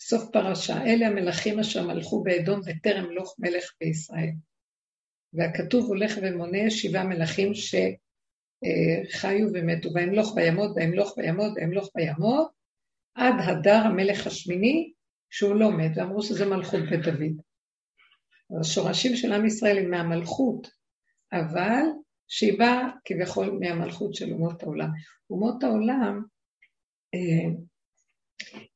[0.00, 4.30] סוף פרשה, אלה המלכים אשר מלכו באדום וטרם לוך מלך בישראל.
[5.34, 7.88] והכתוב הולך ומונה שבעה מלכים שחיו
[9.54, 12.50] ומתו, וימלוך וימות, וימלוך וימות, וימלוך וימות,
[13.14, 14.92] עד הדר המלך השמיני,
[15.30, 17.42] שהוא לא מת, ואמרו שזה מלכות בית דוד.
[18.60, 20.70] השורשים של עם ישראל הם מהמלכות,
[21.32, 21.82] אבל
[22.28, 24.88] שהיא באה כביכול מהמלכות של אומות העולם.
[25.30, 26.22] אומות העולם,
[27.14, 27.50] אה,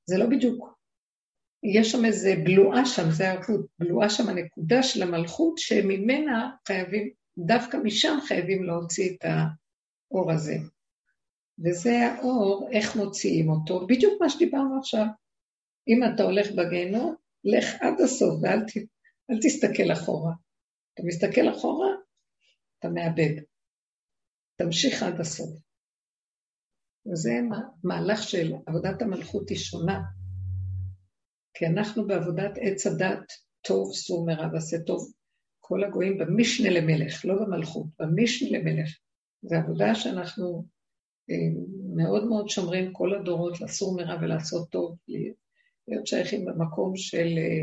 [0.05, 0.74] זה לא בדיוק
[1.65, 7.77] יש שם איזה בלועה שם, זה הערבות, בלועה שם הנקודה של המלכות, שממנה חייבים, דווקא
[7.77, 10.55] משם חייבים להוציא את האור הזה.
[11.65, 15.07] וזה האור, איך מוציאים אותו, בדיוק מה שדיברנו עכשיו.
[15.89, 18.77] אם אתה הולך בגיהנום, לך עד הסוף ואל ת,
[19.31, 20.33] אל תסתכל אחורה.
[20.95, 21.89] אתה מסתכל אחורה,
[22.79, 23.43] אתה מאבד.
[24.57, 25.51] תמשיך עד הסוף.
[27.13, 27.31] וזה
[27.85, 30.01] מהלך של עבודת המלכות היא שונה.
[31.55, 33.33] כי אנחנו בעבודת עץ הדת,
[33.67, 35.13] טוב סור מרע ועשה טוב,
[35.61, 38.89] כל הגויים במשנה למלך, לא במלכות, במשנה למלך.
[39.43, 40.65] זו עבודה שאנחנו
[41.31, 41.61] אה,
[41.97, 44.97] מאוד מאוד שומרים כל הדורות לסור מרע ולעשות טוב,
[45.89, 47.63] להיות שייכים במקום של אה,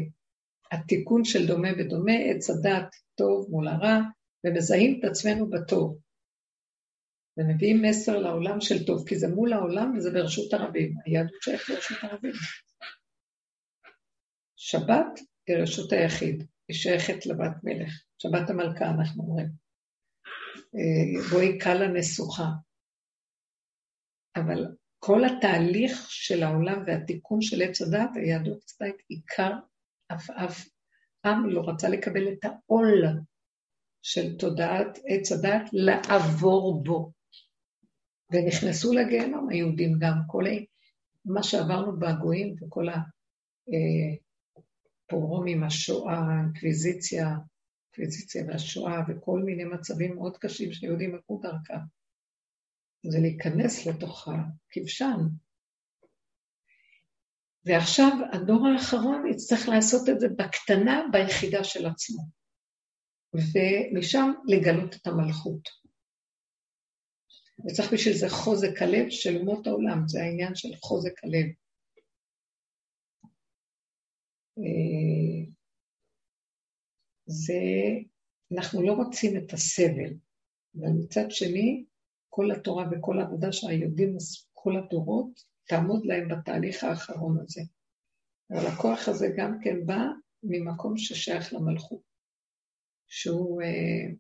[0.72, 4.00] התיקון של דומה ודומה, עץ הדת טוב מול הרע,
[4.46, 5.98] ומזהים את עצמנו בטוב.
[7.38, 10.94] ומביאים מסר לעולם של טוב, כי זה מול העולם וזה ברשות הרבים.
[11.06, 12.34] היהדות שייכת לרשות הרבים.
[14.64, 19.48] שבת היא רשות היחיד, היא שייכת לבת מלך, שבת המלכה אנחנו אומרים.
[20.76, 22.48] אה, בואי קלה נסוכה.
[24.36, 24.66] אבל
[25.00, 29.52] כל התהליך של העולם והתיקון של עץ הדת, היהדות עשתה את עיקר,
[30.14, 30.70] אף אף
[31.26, 33.04] עם לא רצה לקבל את העול
[34.02, 37.12] של תודעת עץ הדת לעבור בו.
[38.32, 40.44] ונכנסו לגיהנום היהודים גם, כל
[41.26, 42.98] מה שעברנו בגויים וכל ה...
[45.12, 51.80] הפוגרומים, השואה, האינקוויזיציה, האינקוויזיציה והשואה וכל מיני מצבים מאוד קשים שיהודים עברו דרכם.
[53.06, 55.18] זה להיכנס לתוך הכבשן.
[57.66, 62.24] ועכשיו הדור האחרון יצטרך לעשות את זה בקטנה, ביחידה של עצמו.
[63.34, 65.70] ומשם לגלות את המלכות.
[67.66, 71.46] וצריך בשביל זה חוזק הלב של אומות העולם, זה העניין של חוזק הלב.
[73.26, 74.51] אה,
[77.26, 77.54] זה,
[78.58, 80.14] אנחנו לא רוצים את הסבל,
[80.76, 81.86] אבל מצד שני,
[82.30, 87.62] כל התורה וכל העבודה שהיהודים עשו כל הדורות, תעמוד להם בתהליך האחרון הזה.
[88.52, 90.02] אבל הכוח הזה גם כן בא
[90.44, 92.02] ממקום ששייך למלכות,
[93.08, 94.14] שהוא, אה,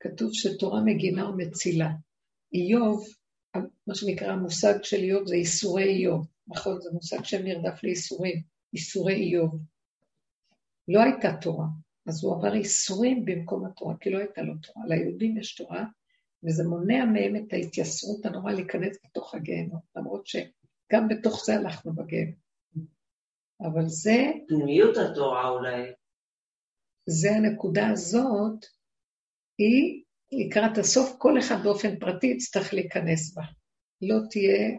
[0.00, 1.88] כתוב שתורה מגינה ומצילה.
[2.52, 3.04] איוב,
[3.86, 6.80] מה שנקרא המושג של איוב זה איסורי איוב, נכון?
[6.80, 8.42] זה מושג שנרדף לייסורים,
[8.74, 9.58] איסורי איוב.
[10.88, 11.66] לא הייתה תורה,
[12.06, 14.86] אז הוא עבר איסורים במקום התורה, כי לא הייתה לו תורה.
[14.86, 15.84] ליהודים יש תורה,
[16.44, 22.46] וזה מונע מהם את ההתייסרות הנורא להיכנס בתוך הגיהנום, למרות שגם בתוך זה הלכנו בגיהנום.
[23.60, 24.16] אבל זה...
[24.48, 25.92] פנימיות התורה אולי.
[27.06, 28.66] זה הנקודה הזאת,
[29.58, 33.42] היא לקראת הסוף, כל אחד באופן פרטי יצטרך להיכנס בה.
[34.02, 34.70] לא תהיה,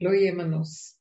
[0.00, 0.95] לא יהיה מנוס.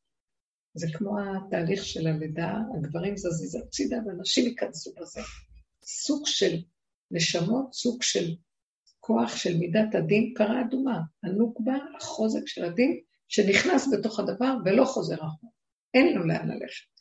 [0.76, 5.22] זה כמו התהליך של הלידה, הגברים זזיז הצידה ואנשים ייכנסו בזה.
[5.84, 6.56] סוג של
[7.12, 8.36] נשמות, סוג של
[9.00, 15.16] כוח של מידת הדין, פרה אדומה, הנוקבה, החוזק של הדין, שנכנס בתוך הדבר ולא חוזר
[15.16, 15.52] אחורה.
[15.94, 16.96] אין לו לאן ללכת.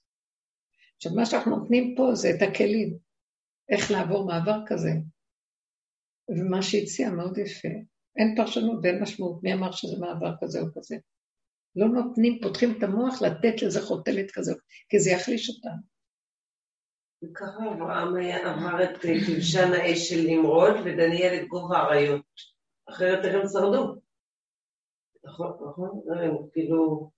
[0.97, 2.99] עכשיו, מה שאנחנו נותנים פה זה את הכלים,
[3.69, 4.91] איך לעבור מעבר כזה.
[6.29, 7.69] ומה שהציע מאוד יפה,
[8.17, 10.97] אין פרשנות ואין משמעות, מי אמר שזה מעבר כזה או כזה.
[11.77, 14.59] לא נותנים, פותחים את המוח לתת לזה חותלת כזאת,
[14.89, 15.95] כי זה יחליש אותנו.
[17.25, 22.25] וככה אברהם עבר את כבשן האש של נמרוד ודניאל את גובה האריות.
[22.89, 23.95] אחרת הם שרדו.
[25.25, 26.03] נכון, נכון,
[26.53, 27.11] כאילו...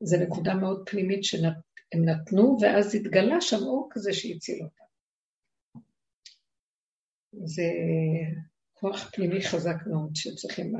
[0.00, 4.84] זו נקודה מאוד פנימית שהם נתנו, ואז התגלה שם אור כזה שהציל אותם.
[7.44, 7.62] זה
[8.74, 10.74] כוח פנימי חזק מאוד שצריכים...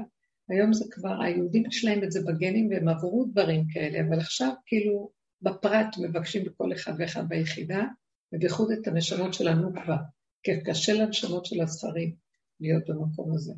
[0.48, 4.52] היום זה כבר, היהודים יש להם את זה בגנים והם עברו דברים כאלה, אבל עכשיו
[4.66, 5.10] כאילו
[5.42, 7.84] בפרט מבקשים בכל אחד ואחד ביחידה,
[8.32, 9.96] ובייחוד את הנשמות של הנוקבה,
[10.42, 12.14] כי קשה לנשמות של הספרים
[12.60, 13.52] להיות במקום הזה.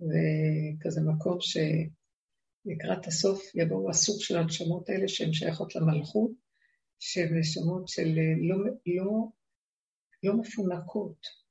[0.00, 6.30] וכזה מקום שלקראת הסוף יבואו הסוג של הנשמות האלה שהן שייכות למלכות,
[6.98, 8.08] שהן נשמות של
[8.48, 9.28] לא, לא,
[10.22, 11.45] לא מפונקות.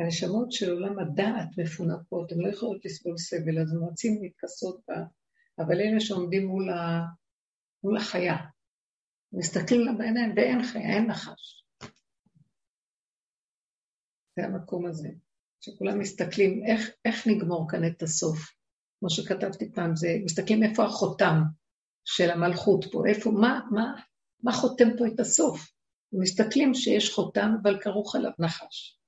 [0.00, 4.96] הנשמות של עולם הדעת מפונקות, הן לא יכולות לסבול סבל, אז הם רוצים להתכסות בה,
[5.58, 7.00] אבל אלה שעומדים מול, ה,
[7.84, 8.36] מול החיה,
[9.32, 11.64] מסתכלים לה בעיניים ואין חיה, אין נחש.
[14.36, 15.08] זה המקום הזה,
[15.60, 18.38] שכולם מסתכלים איך, איך נגמור כאן את הסוף.
[18.98, 21.42] כמו שכתבתי פעם, זה, מסתכלים איפה החותם
[22.04, 23.94] של המלכות פה, איפה, מה, מה,
[24.42, 25.72] מה חותם פה את הסוף.
[26.12, 28.99] מסתכלים שיש חותם, אבל כרוך עליו נחש.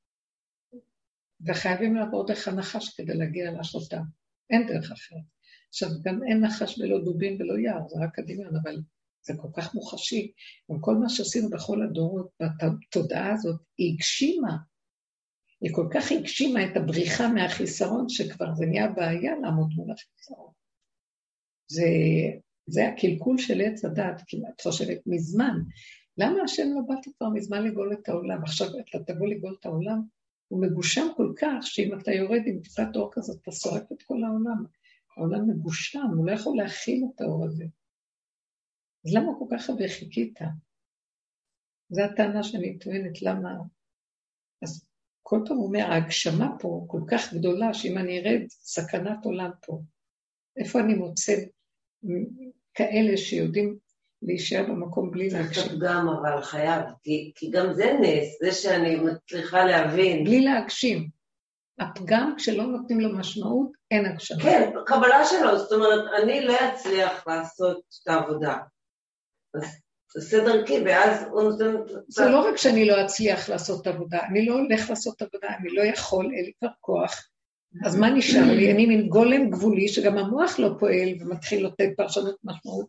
[1.47, 4.03] וחייבים לעבור דרך הנחש כדי להגיע לחותם.
[4.51, 5.23] אין דרך אחרת.
[5.69, 8.83] עכשיו, גם אין נחש ולא דובים ולא יער, זה רק הדמיון, אבל
[9.23, 10.33] זה כל כך מוחשי.
[10.81, 14.57] כל מה שעשינו בכל הדורות, בתודעה הזאת, היא הגשימה.
[15.61, 20.53] היא כל כך הגשימה את הבריחה מהחיסרון, שכבר זה נהיה בעיה לעמוד מול החיסרון.
[21.67, 21.87] זה,
[22.67, 25.59] זה הקלקול של עץ הדת, כמעט חושבת מזמן.
[26.19, 28.43] למה השם לא באת כבר מזמן לגאול את העולם?
[28.43, 30.03] עכשיו אתה תבוא לגאול את העולם,
[30.53, 34.25] הוא מגושם כל כך, שאם אתה יורד עם קצת אור כזאת, אתה שורף את כל
[34.25, 34.65] העולם.
[35.17, 37.65] העולם מגושם, הוא לא יכול להכיל את האור הזה.
[39.07, 40.39] אז למה כל כך הרבה חיכית?
[41.91, 43.51] זו הטענה שאני טוענת, למה...
[44.63, 44.87] אז
[45.23, 49.83] כל פעם הוא אומר, ההגשמה פה כל כך גדולה, שאם אני ארד, סכנת עולם פה.
[50.57, 51.33] איפה אני מוצא
[52.75, 53.79] כאלה שיודעים
[54.23, 55.63] להישאר במקום בלי להגשים?
[55.63, 60.25] צריך גם, אבל חייב, כי, כי גם זה נס, זה שאני מצליחה להבין.
[60.25, 61.09] בלי להגשים.
[61.79, 64.43] הפגם, כשלא נותנים לו משמעות, אין הגשמה.
[64.43, 68.57] כן, קבלה שלו, זאת אומרת, אני לא אצליח לעשות את העבודה.
[70.13, 71.75] תעשה דרכי, ואז הוא נותן...
[72.09, 75.83] זה לא רק שאני לא אצליח לעשות עבודה, אני לא הולך לעשות עבודה, אני לא
[75.83, 77.29] יכול, אין לי כבר כוח,
[77.85, 78.73] אז מה נשאר לי?
[78.73, 82.87] אני מין גולם גבולי, שגם המוח לא פועל ומתחיל לתת פרשנות משמעות.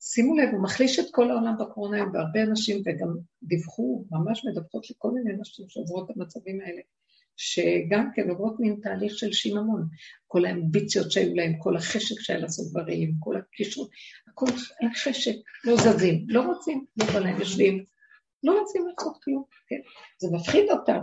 [0.00, 3.08] שימו לב, הוא מחליש את כל העולם בקורונה, והרבה אנשים, וגם
[3.42, 6.80] דיווחו, ממש מדווחות לכל מיני נשים שעוברות את המצבים האלה.
[7.36, 9.88] שגם כן עוברות מין תהליך של שיממון.
[10.26, 13.88] כל האמביציות שהיו להם, כל החשק שהיה לעשות דברים, כל הקישור,
[14.28, 14.46] הכל
[14.94, 15.34] חשק,
[15.64, 17.84] לא זזים, לא רוצים, לא בא להם, יושבים,
[18.42, 19.80] לא רוצים לעשות כלום, כן?
[20.18, 20.98] זה מפחיד אותם.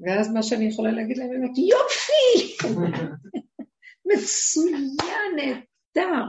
[0.00, 2.56] ואז מה שאני יכולה להגיד להם באמת, יופי!
[4.12, 5.64] מצוינת!
[5.96, 6.24] נהדר.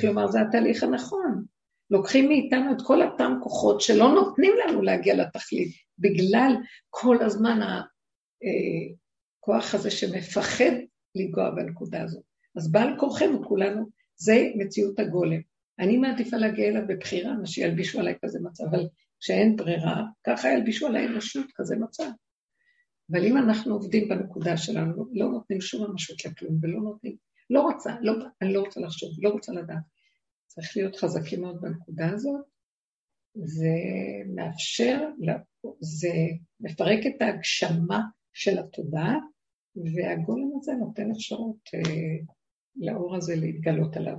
[0.00, 1.44] כלומר, זה התהליך הנכון.
[1.90, 6.56] לוקחים מאיתנו את כל אותם כוחות שלא נותנים לנו להגיע לתכלית, בגלל
[6.90, 7.60] כל הזמן
[9.42, 10.72] הכוח הזה שמפחד
[11.14, 12.22] לנגוע בנקודה הזאת.
[12.56, 15.40] אז בעל כורחנו כולנו, זה מציאות הגולם.
[15.78, 18.88] אני מעדיפה להגיע אליו בבחירה, מה שילבישו עליי כזה מצב, אבל
[19.20, 22.08] כשאין ברירה, ככה ילבישו עליי אנושות כזה מצב.
[23.10, 27.16] אבל אם אנחנו עובדים בנקודה שלנו, לא נותנים שום ממשות לכלום, ולא נותנים,
[27.50, 29.82] לא רוצה, לא, אני לא רוצה לחשוב, לא רוצה לדעת.
[30.46, 32.44] צריך להיות חזקים מאוד בנקודה הזאת.
[33.34, 33.74] זה
[34.34, 35.08] מאפשר,
[35.80, 36.12] זה
[36.60, 38.00] מפרק את ההגשמה
[38.32, 39.16] של התודעה,
[39.76, 42.16] והגולם הזה נותן אפשרות אה,
[42.76, 44.16] לאור הזה להתגלות עליו.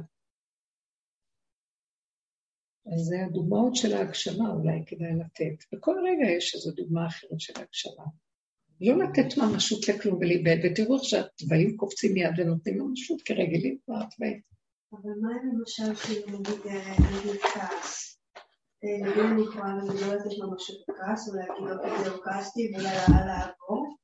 [2.94, 5.64] אז זה הדוגמאות של ההגשמה, אולי כדאי לתת.
[5.74, 8.04] בכל רגע יש איזו דוגמה אחרת של ההגשמה.
[8.82, 14.40] לא לתת ממשות לכלום ולהיבד, ותראו איך שהתוואים קופצים מיד ונותנים ממשות כרגילים כבר התוואים.
[14.94, 16.96] אבל מה אם למשל, כאילו, נגיד, אה,
[17.54, 18.20] כעס?
[18.84, 23.98] אה, נגיד אני יכולה לא לתת ממשות כעס, או להגיד, אוקיי, זהו כעסתי, ולעבור,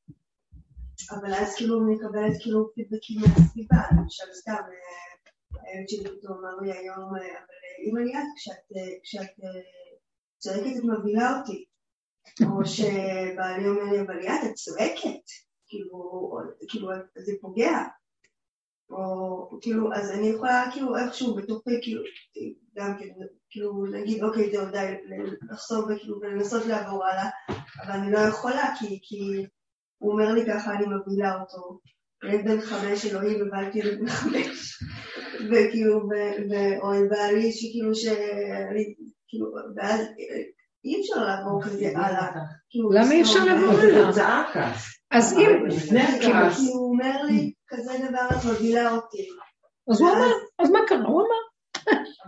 [1.11, 6.71] אבל אז כאילו מקבלת כאילו פידבקים מהסביבה, למשל סתם, אה, הילד שלי פתאום אמר לי
[6.71, 7.19] היום, אבל
[7.87, 8.27] אם אני את,
[9.03, 9.39] כשאת
[10.37, 11.65] צועקת את מבהילה אותי,
[12.41, 15.25] או שבעלי אומר לי, אבל ליאת, את צועקת,
[15.67, 16.31] כאילו,
[16.69, 17.83] כאילו, זה פוגע.
[18.89, 22.03] או כאילו, אז אני יכולה כאילו איכשהו בתוכי, כאילו,
[22.75, 23.09] גם כן,
[23.49, 24.93] כאילו להגיד, אוקיי, זהו, די,
[25.51, 27.29] לחסוך וכאילו, ולנסות לעבור הלאה,
[27.83, 29.45] אבל אני לא יכולה, כי, כי
[29.97, 31.79] הוא אומר לי ככה, אני מבהילה אותו.
[32.23, 34.83] ילד בן חמש, אלוהים, ובעלתי ילד בן חמש,
[35.51, 36.01] וכאילו,
[36.81, 38.95] או עם בעלי שכאילו, שאני,
[39.27, 40.01] כאילו, ואז
[40.85, 42.29] אי אפשר לעבור כזה הלאה.
[42.69, 44.73] כאילו, למה אי אפשר לעבור הלאה?
[45.11, 45.69] אז אם...
[46.21, 46.35] כאילו,
[46.73, 49.27] הוא אומר לי, כזה דבר, את מבהילה אותי.
[49.91, 51.07] אז הוא אמר, אז מה קרה?
[51.07, 51.53] הוא אמר.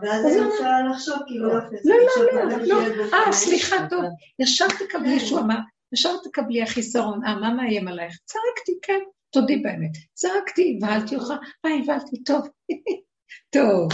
[0.01, 4.03] ואז אני אפשר לחשוב, כאילו, לא, לא, לא, לא, אה, סליחה, טוב,
[4.39, 5.57] ישר תקבלי, שהוא אמר,
[5.93, 8.17] ישר תקבלי החיסרון, אה, מה מאיים עלייך?
[8.25, 8.99] צעקתי, כן,
[9.29, 9.91] תודי באמת.
[10.13, 11.29] צעקתי, הבהלתי אותך,
[11.65, 12.47] אה, הבהלתי, טוב,
[13.55, 13.91] טוב,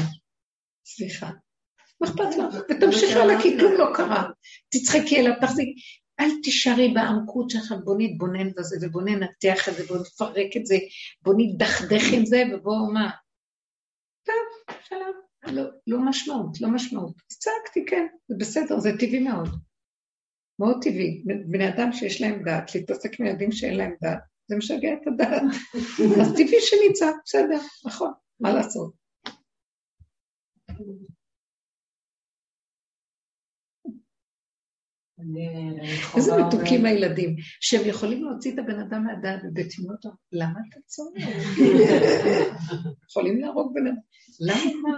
[0.85, 1.29] סליחה.
[2.01, 2.63] מה אכפת לך?
[2.69, 4.29] ותמשיכי הלאה, כי כלום לא קרה.
[4.69, 5.73] תצחקי אליו, תחזיקי.
[6.19, 10.77] אל תישארי בעמקות שלך, בוא נתבונן בזה, ובוא ננתח את זה, בוא נפרק את זה,
[11.21, 13.11] בוא נדכדך עם זה, ובוא מה.
[14.25, 15.13] טוב, שלום.
[15.47, 17.15] לא, לא משמעות, לא משמעות.
[17.27, 19.49] צעקתי, כן, זה בסדר, זה טבעי מאוד.
[20.59, 21.23] מאוד טבעי.
[21.25, 25.41] בני אדם שיש להם דעת, להתעסק עם ילדים שאין להם דעת, זה משגע את הדעת.
[26.21, 28.93] אז טבעי שנצעק, בסדר, נכון, מה לעשות.
[36.15, 41.13] איזה מתוקים הילדים, שהם יכולים להוציא את הבן אדם מהדעת ובתמימות, למה אתה צועק?
[43.09, 43.95] יכולים להרוג בן אדם,
[44.39, 44.97] למה?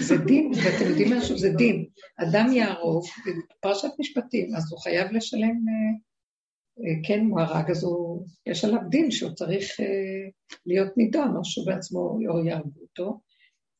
[0.00, 1.86] זה דין, ואתם יודעים משהו, זה דין.
[2.16, 3.04] אדם יהרוג,
[3.58, 5.92] בפרשת משפטים, אז הוא חייב לשלם, אה,
[6.80, 10.30] אה, כן, הוא הרג, אז הוא, יש עליו דין שהוא צריך אה,
[10.66, 13.20] להיות נידון, או שהוא בעצמו, יהרגו אותו,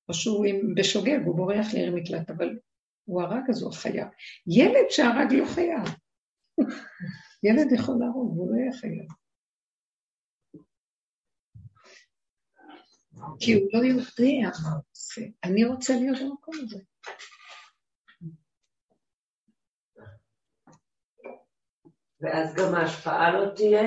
[0.08, 0.46] או שהוא
[0.76, 2.58] בשוגג, הוא בורח לעיר מקלט, אבל
[3.05, 4.09] הוא הרג אז הוא חייב.
[4.46, 5.84] ילד שהרג לא חייב.
[7.46, 9.07] ילד יכול להרוג, והוא לא יהיה חייב.
[13.40, 15.22] כי הוא לא יודע מה הוא עושה.
[15.44, 16.78] אני רוצה להיות במקום הזה.
[22.20, 23.82] ואז גם ההשפעה לא תהיה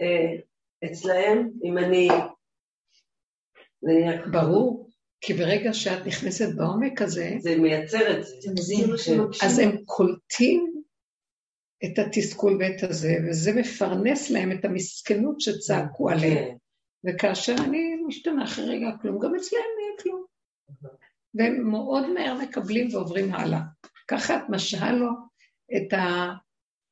[0.00, 0.40] אה,
[0.84, 2.08] אצלהם, אם אני...
[4.32, 4.91] ברור.
[5.24, 8.36] כי ברגע שאת נכנסת בעומק הזה, זה מייצר את זה.
[9.42, 10.82] אז הם קולטים
[11.84, 16.12] את התסכול ואת הזה, וזה מפרנס להם את המסכנות שצעקו כן.
[16.12, 16.56] עליהם.
[17.04, 20.24] וכאשר אני משתנה אחרי רגע כלום, גם אצלם נהיה כלום.
[21.34, 23.60] והם מאוד מהר מקבלים ועוברים הלאה.
[24.08, 25.10] ככה את משהה לו
[25.76, 25.98] את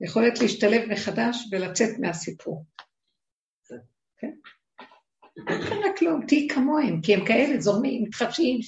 [0.00, 2.64] היכולת להשתלב מחדש ולצאת מהסיפור.
[4.16, 4.32] כן?
[5.46, 8.60] קרה כלום, תהיי כמוהם, כי הם כאלה זורמים, מתחדשים,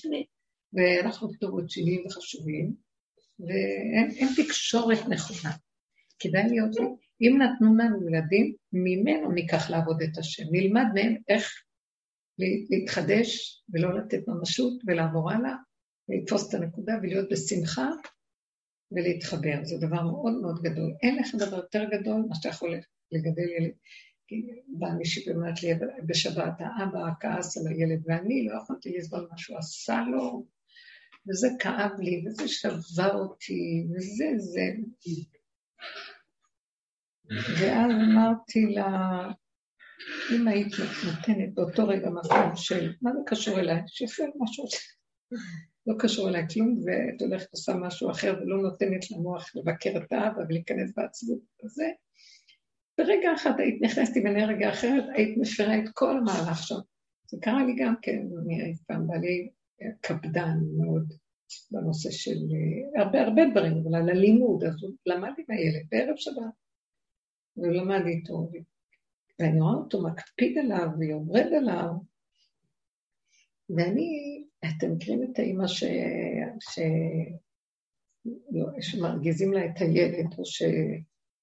[0.73, 2.73] ואנחנו פתאום רציניים וחשובים,
[3.41, 5.55] ואין תקשורת נכונה.
[6.19, 6.77] כדאי להיות,
[7.21, 11.53] אם נתנו לנו ילדים, ממנו ניקח לעבוד את השם, נלמד מהם איך
[12.71, 15.55] להתחדש ולא לתת ממשות ולעבור הלאה,
[16.09, 17.89] ולתפוס את הנקודה ולהיות בשמחה
[18.93, 19.65] ולהתחבר.
[19.65, 20.95] זה דבר מאוד מאוד גדול.
[21.03, 22.75] אין לך דבר יותר גדול ממה שאתה יכול
[23.13, 23.73] לגדל ילד.
[24.69, 25.69] באה מישהי ואומרת לי
[26.07, 30.47] בשבת, האבא כעס על הילד, ואני לא יכולתי לסבול מה שהוא עשה לו,
[31.29, 34.67] וזה כאב לי, וזה שבר אותי, וזה זה.
[37.61, 39.29] ואז אמרתי לה,
[40.35, 43.81] אם היית נותנת באותו רגע מקום של, מה זה קשור אליי?
[43.87, 44.65] שיפה משהו
[45.87, 50.43] לא קשור אליי כלום, ואת הולכת עושה משהו אחר ולא נותנת למוח לבקר את האבא
[50.49, 51.87] ולהיכנס בעצבות הזה.
[53.07, 56.79] ברגע אחד היית נכנסת עם אנרגיה אחרת, היית מפרה את כל המהלך שם.
[57.27, 59.51] זה קרה לי גם כן, אני הייתי פעם בעלי
[60.01, 61.15] קפדן מאוד
[61.71, 66.17] בנושא של אה, הרבה הרבה דברים, אבל על הלימוד, אז הוא למד עם הילד בערב
[66.17, 66.55] שבת,
[67.57, 68.49] והוא למד איתו,
[69.39, 71.91] ואני רואה אותו מקפיד עליו ויורד עליו,
[73.71, 75.85] ואני, אתם מכירים את האימא ש...
[76.61, 76.79] ש...
[78.51, 80.45] לא, שמרגיזים לה את הילד, או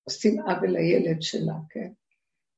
[0.10, 1.92] שעושים עוול לילד שלה, כן?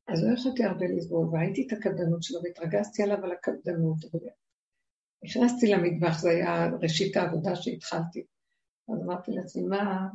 [0.08, 3.97] אז לא יכולתי הרבה לסבול, והייתי את הקפדנות שלו, והתרגזתי עליו על הקפדנות.
[5.24, 8.26] נכנסתי למטבח, זו הייתה ראשית העבודה שהתחלתי.
[8.89, 10.08] אז אמרתי לעצמי, מה,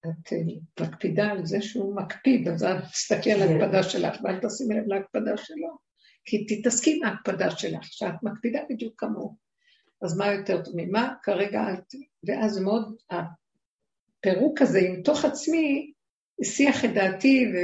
[0.00, 3.60] את אה, מקפידה על זה שהוא מקפיד, אז את תסתכלי על כן.
[3.60, 5.76] ההקפדה שלך ואל תשימי לב להקפדה שלו.
[6.24, 9.36] כי תתעסקי עם ההקפדה שלך, שאת מקפידה בדיוק כמוהו.
[10.02, 11.14] אז מה יותר טוב ממה?
[11.22, 11.94] כרגע אל ת...
[12.26, 15.91] ואז מאוד, הפירוק הזה עם תוך עצמי,
[16.42, 17.56] הסיח את דעתי, ו...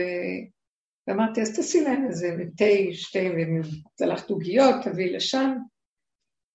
[1.07, 3.19] ואמרתי, אז תעשי להם איזה תה, שתי
[3.95, 5.57] צלחת עוגיות, תביאי לשם.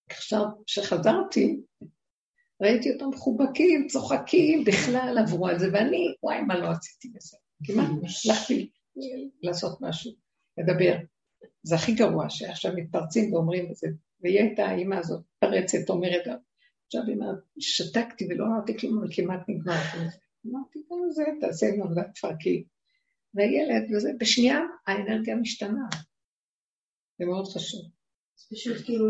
[0.09, 1.57] עכשיו, כשחזרתי,
[2.61, 7.37] ראיתי אותם מחובקים, צוחקים, בכלל עברו על זה, ואני, וואי, מה לא עשיתי בזה?
[7.63, 7.89] כמעט
[8.25, 8.69] הלכתי
[9.43, 10.11] לעשות משהו,
[10.57, 10.95] לדבר.
[11.63, 13.87] זה הכי גרוע, שעכשיו מתפרצים ואומרים את זה.
[14.21, 16.27] והיא הייתה, האימא הזאת, פרצת, אומרת,
[16.85, 17.25] עכשיו אמא,
[17.59, 19.81] שתקתי ולא אמרתי כלום, אבל כמעט נגמר.
[20.45, 22.63] אמרתי, גם זה, תעשה עבודת תפרקי.
[23.33, 25.87] והילד, וזה, בשנייה האנרגיה משתנה.
[27.19, 27.81] זה מאוד חשוב.
[28.51, 29.05] פשוט כאילו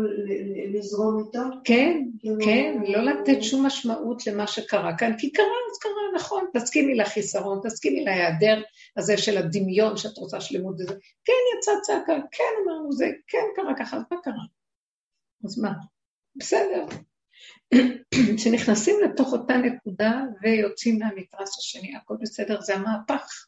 [0.74, 1.38] לזרום איתו?
[1.64, 2.36] כן, כאילו...
[2.44, 7.60] כן, לא לתת שום משמעות למה שקרה כאן, כי קרה, אז קרה, נכון, תסכימי לחיסרון,
[7.64, 8.62] תסכימי להיעדר
[8.96, 10.94] הזה של הדמיון שאת רוצה שלמות וזה.
[11.24, 14.44] כן, יצא צעקה, כן, אמרנו זה, כן, קרה ככה, אז מה קרה?
[15.44, 15.72] אז מה?
[16.36, 16.86] בסדר.
[18.36, 23.46] כשנכנסים לתוך אותה נקודה ויוצאים מהמתרס השני, הכל בסדר, זה המהפך.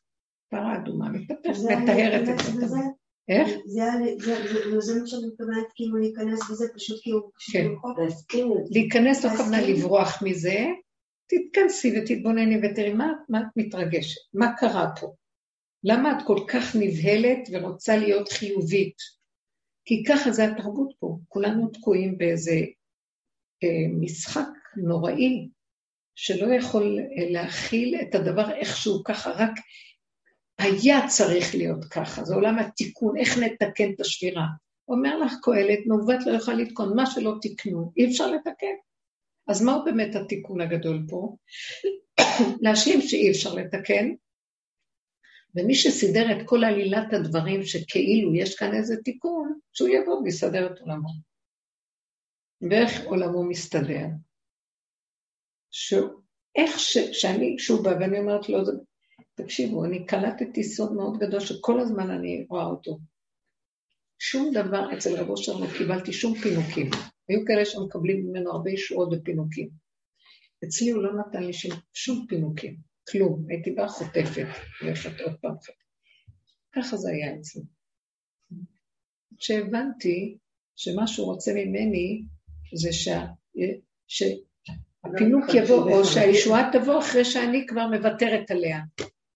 [0.50, 2.76] פרה אדומה מתהפך, מטהרת את זה.
[3.28, 3.48] איך?
[3.66, 7.30] זה מה שאני מתכוונת, כאילו להיכנס בזה, פשוט כאילו...
[7.52, 7.66] כן.
[8.70, 10.64] להיכנס לא כוונה לברוח מזה,
[11.26, 15.14] תתכנסי ותתבונני ותראי מה, את מתרגשת, מה קרה פה.
[15.84, 18.96] למה את כל כך נבהלת ורוצה להיות חיובית?
[19.84, 22.60] כי ככה זה התרבות פה, כולנו תקועים באיזה
[24.00, 25.48] משחק נוראי,
[26.14, 29.50] שלא יכול אה, להכיל את הדבר איכשהו ככה, רק
[30.58, 34.46] היה צריך להיות ככה, זה עולם התיקון, איך נתקן את השבירה.
[34.88, 38.74] אומר לך קהלת, מעוות לא יוכל לתקון, מה שלא תיקנו, אי אפשר לתקן.
[39.48, 41.36] אז מהו באמת התיקון הגדול פה?
[42.62, 44.14] להשלים שאי אפשר לתקן,
[45.56, 50.78] ומי שסידר את כל עלילת הדברים שכאילו יש כאן איזה תיקון, שהוא יבוא ויסדר את
[50.78, 51.08] עולמו.
[52.62, 54.06] ואיך עולמו מסתדר?
[55.70, 56.98] שאיך ש...
[57.12, 58.58] שאני, שהוא בא ואני אומרת לו,
[59.34, 62.98] תקשיבו, אני קלטתי סוד מאוד גדול שכל הזמן אני רואה אותו.
[64.18, 66.90] שום דבר אצל רבו שם לא קיבלתי שום פינוקים.
[67.28, 69.68] היו כאלה שמקבלים ממנו הרבה ישועות ופינוקים.
[70.64, 72.76] אצלי הוא לא נתן לי שום, שום פינוקים,
[73.10, 73.44] כלום.
[73.48, 74.46] הייתי באה חוטפת,
[74.80, 75.54] הולכת עוד פעם.
[76.72, 77.62] ככה זה היה אצלי.
[79.38, 80.38] כשהבנתי
[80.76, 82.24] שמה שהוא רוצה ממני
[82.74, 83.24] זה שה...
[84.06, 88.78] שהפינוק יבוא, או שהישועה תבוא אחרי שאני כבר מוותרת עליה.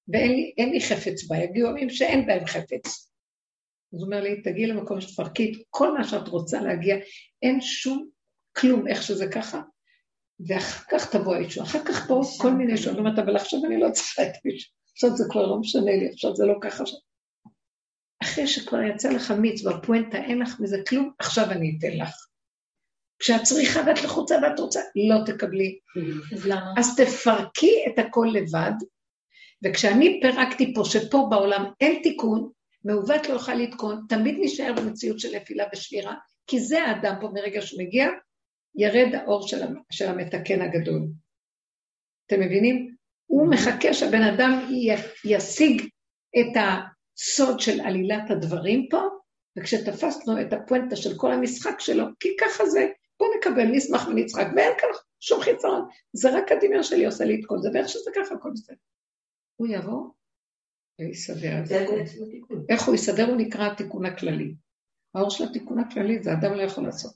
[0.09, 3.11] ואין לי חפץ בה, יגיעו ימים שאין בהם חפץ.
[3.95, 6.97] אז הוא אומר לי, תגיעי למקום שתפרקי את כל מה שאת רוצה להגיע,
[7.43, 8.09] אין שום
[8.57, 9.61] כלום איך שזה ככה,
[10.47, 13.91] ואחר כך תבוא האישו, אחר כך פה כל מיני שעות, אומרת, אבל עכשיו אני לא
[13.91, 16.85] צריכה את האישו, עכשיו זה כבר לא משנה לי, עכשיו זה לא ככה.
[18.23, 22.30] אחרי שכבר יצא לך מיץ והפואנטה, אין לך מזה כלום, עכשיו אני אתן לך.
[23.21, 25.79] כשאת צריכה ואת לחוצה ואת רוצה, לא תקבלי.
[26.35, 26.75] אז למה?
[26.77, 28.73] אז תפרקי את הכל לבד,
[29.65, 32.51] וכשאני פירקתי פה, שפה בעולם אין תיקון,
[32.85, 36.15] מעוות לא יוכל לתקון, תמיד נשאר במציאות של נפילה ושבירה,
[36.47, 38.09] כי זה האדם פה מרגע שהוא מגיע,
[38.75, 39.63] ירד האור של,
[39.93, 41.03] של המתקן הגדול.
[42.27, 42.95] אתם מבינים?
[43.27, 44.69] הוא מחכה שהבן אדם
[45.25, 45.83] ישיג
[46.41, 49.03] את הסוד של עלילת הדברים פה,
[49.59, 52.89] וכשתפסנו את הפואנטה של כל המשחק שלו, כי ככה זה,
[53.21, 54.89] בוא נקבל, נשמח ונצחק, ואין כאן
[55.21, 58.51] שום חיצון, זה רק הדמיון שלי עושה לי את כל זה, ואיך שזה ככה, הכל
[58.55, 58.77] בסדר.
[59.57, 60.11] הוא יבוא
[61.01, 61.87] ויסדר את זה.
[62.69, 63.29] איך הוא יסדר?
[63.29, 64.55] הוא נקרא התיקון הכללי.
[65.15, 67.13] האור של התיקון הכללי זה אדם לא יכול לעשות.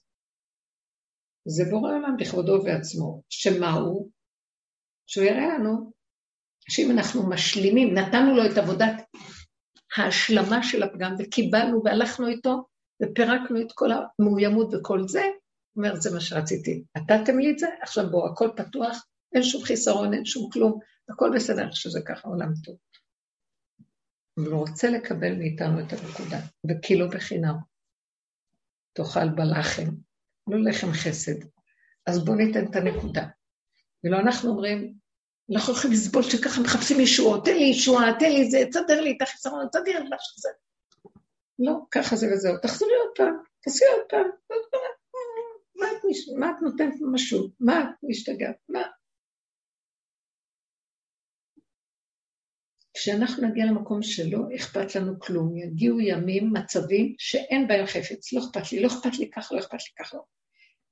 [1.48, 4.10] זה בורא עולם בכבודו ובעצמו, שמה הוא?
[5.06, 5.92] שהוא יראה לנו
[6.68, 8.94] שאם אנחנו משלימים, נתנו לו את עבודת
[9.96, 12.64] ההשלמה של הפגם, וקיבלנו והלכנו איתו,
[13.02, 15.22] ופירקנו את כל המאוימות וכל זה,
[15.76, 16.84] אומר, זה מה שרציתי.
[16.96, 21.30] נתתם לי את זה, עכשיו בואו, הכל פתוח, אין שום חיסרון, אין שום כלום, הכל
[21.34, 22.76] בסדר שזה ככה, עולם טוב.
[24.34, 26.38] הוא רוצה לקבל מאיתנו את הנקודה,
[26.70, 27.54] וכאילו בחינם.
[28.92, 29.90] תאכל בלחם,
[30.46, 31.46] לא לחם חסד.
[32.06, 33.26] אז בואו ניתן את הנקודה.
[34.04, 34.94] ולא אנחנו אומרים,
[35.54, 39.22] אנחנו יכולים לסבול שככה מחפשים ישועות, תן לי ישועה, תן לי זה, תסדר לי את
[39.22, 40.48] החיסרון, תסדר לי משהו כזה.
[41.58, 42.58] לא, ככה זה וזהו.
[42.62, 45.03] תחזרי עוד פעם, תעשי עוד פעם, עוד פעם.
[45.84, 47.48] מה את, מה את נותנת משהו?
[47.60, 48.56] מה את משתגעת?
[48.68, 48.82] מה?
[52.96, 58.72] כשאנחנו נגיע למקום שלא אכפת לנו כלום, יגיעו ימים, מצבים שאין בהם חפץ, לא אכפת
[58.72, 60.18] לי, לא אכפת לי ככה, לא אכפת לי ככה.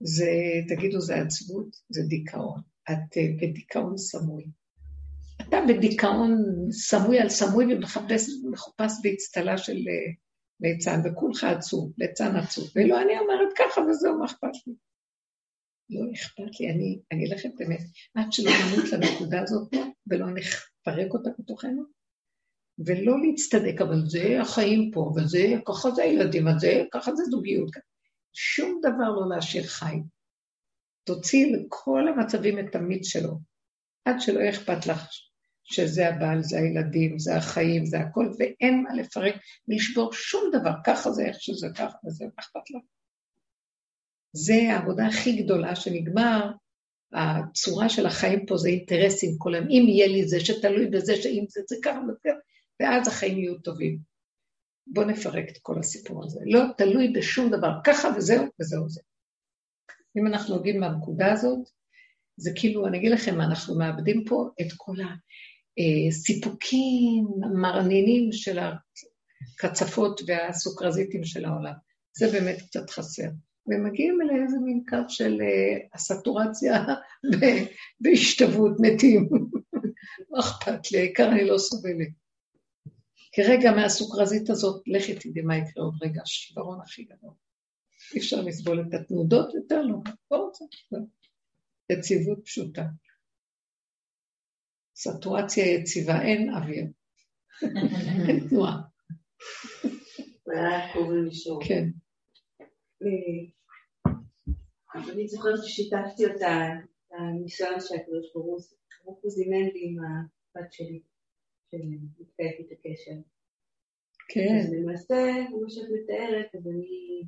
[0.00, 0.30] זה,
[0.68, 2.60] תגידו, זה עצבות, זה דיכאון.
[2.90, 4.44] את uh, בדיכאון סמוי.
[5.40, 10.16] אתה בדיכאון סמוי על סמוי ומחפש, מחופש באצטלה של uh,
[10.62, 12.70] ליצן, וכולך עצוב, ליצן עצוב.
[12.76, 14.74] ולא, אני אומרת ככה וזהו, מה אכפת לי?
[15.90, 16.70] לא אכפת לי,
[17.12, 17.80] אני לכם את האמת,
[18.14, 19.74] עד שלא נמות לנקודה הזאת
[20.06, 21.82] ולא נפרק אותה בתוכנו,
[22.86, 27.70] ולא להצטדק, אבל זה החיים פה, וזה, ככה זה הילדים, וזה, ככה זה זוגיות.
[28.32, 29.96] שום דבר לא להשאיר חי.
[31.04, 33.38] תוציאי לכל המצבים את המיץ שלו,
[34.04, 35.08] עד שלא אכפת לך
[35.64, 39.34] שזה הבעל, זה הילדים, זה החיים, זה הכל, ואין מה לפרק,
[39.68, 42.82] לשבור שום דבר, ככה זה איך שזה ככה, וזה אכפת לך.
[44.32, 46.50] זה העבודה הכי גדולה שנגמר,
[47.12, 51.44] הצורה של החיים פה זה אינטרסים כל היום, אם יהיה לי זה שתלוי בזה, שאם
[51.48, 52.30] זה זה ככה וזה,
[52.80, 53.98] ואז החיים יהיו טובים.
[54.86, 56.40] בואו נפרק את כל הסיפור הזה.
[56.46, 59.00] לא תלוי בשום דבר, ככה וזהו, וזהו זה.
[60.18, 61.68] אם אנחנו נוגעים מהנקודה הזאת,
[62.36, 64.96] זה כאילו, אני אגיד לכם, אנחנו מאבדים פה את כל
[66.08, 71.74] הסיפוקים המרנינים של הקצפות והסוכרזיתים של העולם.
[72.16, 73.28] זה באמת קצת חסר.
[73.66, 76.84] ומגיעים לאיזה מין קו של uh, הסטורציה
[78.00, 79.28] בהשתוות מתים.
[80.30, 82.08] לא אכפת לי, העיקר אני לא סובלת.
[83.34, 87.34] כרגע מהסוכרזית הזאת, לכי תדעי מה יקרה עוד רגע, השיוורון הכי גדול.
[88.14, 89.96] אי אפשר לסבול את התנודות יותר, לא,
[90.30, 90.64] לא רוצה.
[91.92, 92.84] יציבות פשוטה.
[95.02, 96.84] סטורציה יציבה, אין אוויר.
[98.28, 98.80] אין תנועה.
[101.68, 101.84] כן.
[105.12, 106.68] אני זוכרת ששיתפתי אותה,
[107.10, 111.00] הניסיון שהקדוש ברוך הוא זימן לי עם הבת שלי,
[111.70, 113.16] שמתקיימת את הקשר.
[114.28, 114.58] כן.
[114.60, 117.22] אז למעשה, כמו שאת מתארת, אז אני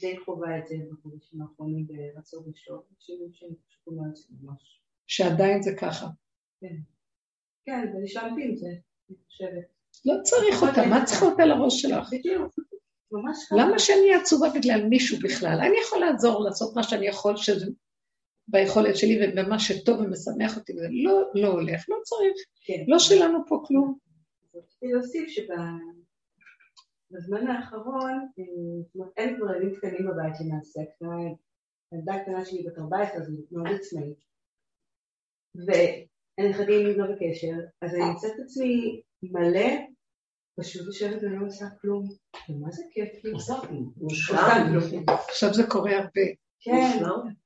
[0.00, 4.80] די חווה את זה בחודשים האחרונים ברצון ראשון, שינוי שאני פשוט אומרת זה ממש.
[5.06, 6.06] שעדיין זה ככה.
[6.60, 6.76] כן.
[7.66, 8.68] כן, ונשארתי עם זה,
[9.10, 9.66] אני חושבת.
[10.04, 12.08] לא צריך אותה, מה צריך אותה לראש שלך?
[12.12, 12.54] בדיוק.
[13.58, 15.58] למה שאני עצובה בגלל מישהו בכלל?
[15.60, 17.66] אני יכול לעזור, לעשות מה שאני יכול, שזה
[18.48, 22.36] ביכולת שלי ובמה שטוב ומשמח אותי, וזה לא, לא הולך, לא צריך.
[22.66, 22.84] כן.
[22.88, 23.98] לא שלנו פה כלום.
[24.54, 25.28] רציתי להוסיף
[27.10, 28.44] שבזמן האחרון, אה,
[29.16, 30.80] אין כבר ילדים קטנים בבית למעשה,
[31.92, 34.26] הילדה הקטנה שלי בת 14, אז היא מאוד עצמאית.
[36.38, 39.70] והנכדים לא בקשר, אז אני מוצאת את עצמי מלא
[40.60, 42.08] פשוט יושבת ולא עושה כלום.
[42.48, 43.32] ומה זה כיף?
[43.32, 43.92] עושה כלום.
[45.28, 46.26] עכשיו זה קורה הרבה.
[46.60, 46.98] כן.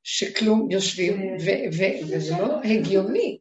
[0.02, 1.36] שכלום יושבים,
[2.02, 3.38] וזה לא הגיוני.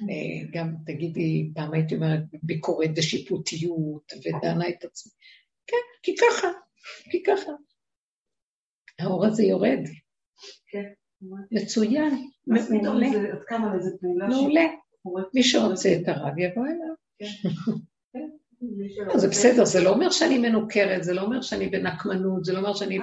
[0.00, 5.12] אה, גם תגידי, פעם הייתי אומרת ביקורת ושיפוטיות, ודנה את עצמי.
[5.66, 6.48] כן, כי ככה,
[7.10, 7.52] כי ככה.
[8.98, 9.80] האור הזה יורד.
[10.70, 10.92] כן.
[11.52, 13.06] מצוין, מעולה.
[14.28, 14.66] מעולה.
[15.34, 16.94] מי שרוצה את הרב יבוא אליו.
[17.18, 18.28] כן.
[19.06, 22.58] לא, זה בסדר, זה לא אומר שאני מנוכרת, זה לא אומר שאני בנקמנות, זה לא
[22.58, 23.02] אומר שאני ב...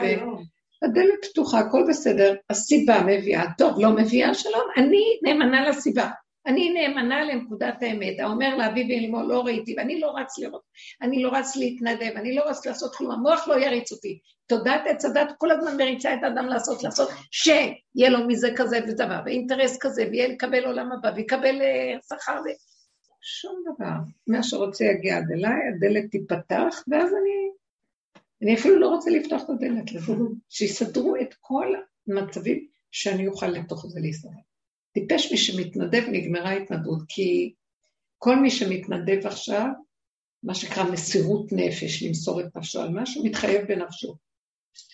[0.84, 6.09] הדלת פתוחה, הכל בסדר, הסיבה מביאה, טוב, לא מביאה, שלום, אני נאמנה לסיבה.
[6.46, 8.20] אני נאמנה לנקודת האמת.
[8.20, 10.62] האומר לאבי ואלימו, לא ראיתי, ואני לא רץ לראות,
[11.02, 14.20] אני לא רץ להתנדב, אני לא רץ לעשות כלום, המוח לא יריץ אותי.
[14.48, 19.20] תודעת עץ הדת כל הזמן מריצה את האדם לעשות, לעשות, שיהיה לו מזה כזה ודבר,
[19.26, 22.50] ואינטרס כזה, ויהיה לקבל עולם הבא, ויקבל אה, שכר, ו...
[23.22, 23.96] שום דבר.
[24.28, 27.52] מה שרוצה יגיע עד אליי, הדלת תיפתח, ואז אני...
[28.42, 30.14] אני אפילו לא רוצה לפתוח את הדלת לזה.
[30.50, 31.68] שיסדרו את כל
[32.08, 34.32] המצבים שאני אוכל לתוך זה להישרד.
[34.94, 37.54] טיפש מי שמתנדב, נגמרה התנדבות, כי
[38.18, 39.68] כל מי שמתנדב עכשיו,
[40.44, 44.16] מה שנקרא מסירות נפש, למסור את נפשו על משהו, מתחייב בנפשו.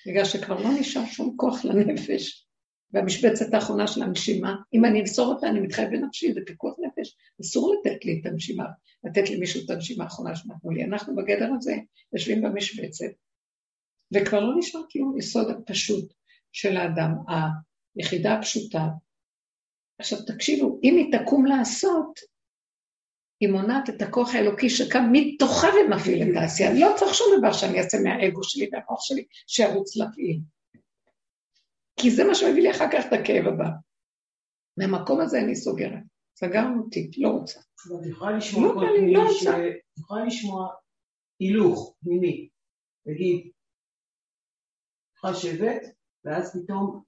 [0.08, 2.48] בגלל שכבר לא נשאר שום כוח לנפש.
[2.94, 7.18] והמשבצת האחרונה של הנשימה, אם אני אמסור אותה, אני מתחייב בנפשי, זה פיקוח נפש.
[7.42, 8.66] אסור לתת לי את הנשימה,
[9.04, 10.84] לתת למישהו את הנשימה האחרונה שנתנו לי.
[10.84, 11.76] אנחנו בגדר הזה
[12.14, 13.06] יושבים במשבצת,
[14.14, 16.14] וכבר לא נשמע כלום יסוד הפשוט
[16.52, 17.12] של האדם,
[17.96, 18.88] היחידה הפשוטה.
[20.00, 22.20] עכשיו תקשיבו, אם היא תקום לעשות,
[23.40, 26.74] היא מונעת את הכוח האלוקי שקם מתוכה ומפעיל את העשייה.
[26.74, 30.40] לא צריך שום דבר שאני אעשה מהאגו שלי והמוח שלי שירוץ להפעיל.
[32.00, 33.70] כי זה מה שמביא לי אחר כך את הכאב הבא.
[34.78, 36.04] מהמקום הזה אני סוגרת.
[36.36, 37.60] סגרנו תיק, לא רוצה.
[37.60, 39.48] את יכולה לשמוע כל פנימי לא ש...
[39.48, 40.74] את יכולה לשמוע
[41.40, 42.50] הילוך פנימי.
[43.06, 43.52] נגיד,
[45.18, 45.82] יכולה לשבת,
[46.26, 47.04] ואז פתאום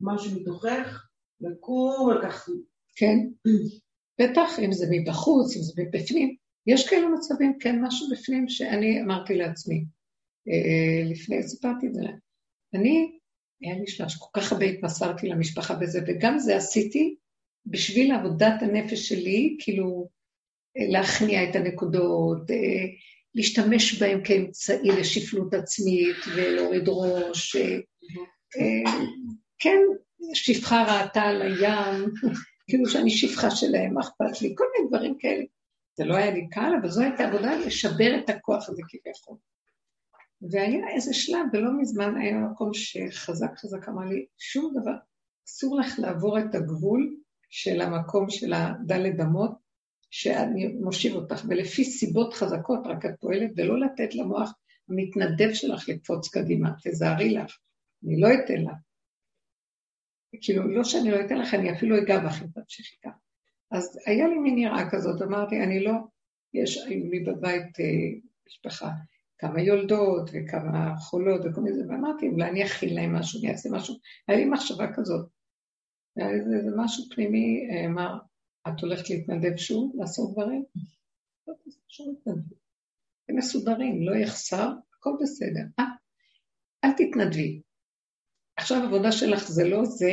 [0.00, 1.07] משהו מתוכך,
[1.40, 2.48] לקום, לקח...
[2.96, 3.18] כן.
[4.20, 6.36] בטח, אם זה מבחוץ, אם זה מבפנים.
[6.66, 9.84] יש כאלה מצבים, כן, משהו בפנים שאני אמרתי לעצמי.
[10.48, 12.18] אה, לפני, סיפרתי את זה להם.
[12.74, 13.18] אני,
[13.60, 17.14] היה לי שלש, כל כך הרבה התמסרתי למשפחה בזה, וגם זה עשיתי
[17.66, 20.08] בשביל עבודת הנפש שלי, כאילו,
[20.78, 22.56] אה, להכניע את הנקודות, אה,
[23.34, 27.56] להשתמש בהם כאמצעי לשפלות עצמית ולהוריד ראש.
[29.58, 29.78] כן,
[30.34, 32.04] שפחה ראתה על הים,
[32.68, 34.54] כאילו שאני שפחה שלהם, מה אכפת לי?
[34.56, 35.44] כל מיני דברים כאלה.
[35.96, 39.36] זה לא היה לי קל, אבל זו הייתה עבודה לשבר את הכוח הזה כביכול.
[40.50, 44.94] והיה איזה שלב, ולא מזמן היה מקום שחזק חזק אמר לי, שום דבר,
[45.48, 47.16] אסור לך לעבור את הגבול
[47.50, 49.50] של המקום של הדלת אמות,
[50.10, 54.52] שאני מושיב אותך, ולפי סיבות חזקות רק את פועלת, ולא לתת למוח
[54.88, 57.58] המתנדב שלך לקפוץ קדימה, תזהרי לך,
[58.04, 58.87] אני לא אתן לך.
[60.42, 63.12] כאילו, לא שאני לא אתן לך, אני אפילו אגע בך אם תמשיכי כך.
[63.70, 65.92] אז היה לי מין יראה כזאת, אמרתי, אני לא,
[66.54, 68.90] יש, לי בבית אה, משפחה,
[69.38, 73.94] כמה יולדות וכמה חולות וכל מיני, ואמרתי, אולי אני אכיל להם משהו, אני אעשה משהו.
[74.28, 75.28] היה לי מחשבה כזאת.
[76.16, 78.18] היה איזה, איזה משהו פנימי, אה, אמר,
[78.68, 80.64] את הולכת להתנדב שוב, לעשות דברים?
[81.48, 81.54] לא,
[81.88, 82.58] שום התנדבות.
[83.28, 85.64] הם מסודרים, לא יחסר, הכל בסדר.
[85.78, 85.84] אה,
[86.84, 87.62] אל תתנדבי.
[88.58, 90.12] עכשיו העבודה שלך זה לא זה,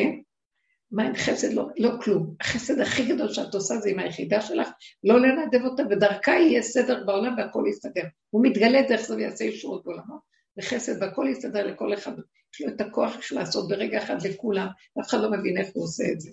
[0.91, 1.53] מה עם חסד?
[1.53, 2.35] לא, לא כלום.
[2.41, 4.69] החסד הכי גדול שאת עושה זה עם היחידה שלך,
[5.03, 8.03] לא לנדב אותה, ודרכה יהיה סדר בעולם והכל יסתדר.
[8.29, 10.19] הוא מתגלה דרך זה ויעשה ישועות בעולמו,
[10.57, 12.11] וחסד והכל יסתדר לכל אחד.
[12.53, 14.67] יש לו את הכוח של לעשות ברגע אחד לכולם,
[14.97, 16.31] ואף אחד לא מבין איך הוא עושה את זה.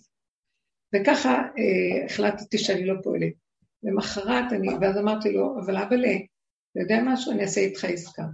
[0.95, 3.33] וככה אה, החלטתי שאני לא פועלת.
[3.83, 6.15] למחרת אני, ואז אמרתי לו, אבל אבאלה,
[6.73, 7.33] אתה יודע משהו?
[7.33, 8.25] אני אעשה איתך עסקה.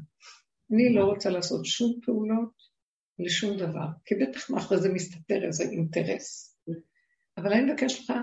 [0.73, 2.58] אני לא רוצה לעשות שום פעולות
[3.19, 6.57] לשום דבר, כי בטח מאחורי זה מסתתר איזה אינטרס.
[7.37, 8.17] אבל אני מבקש לך,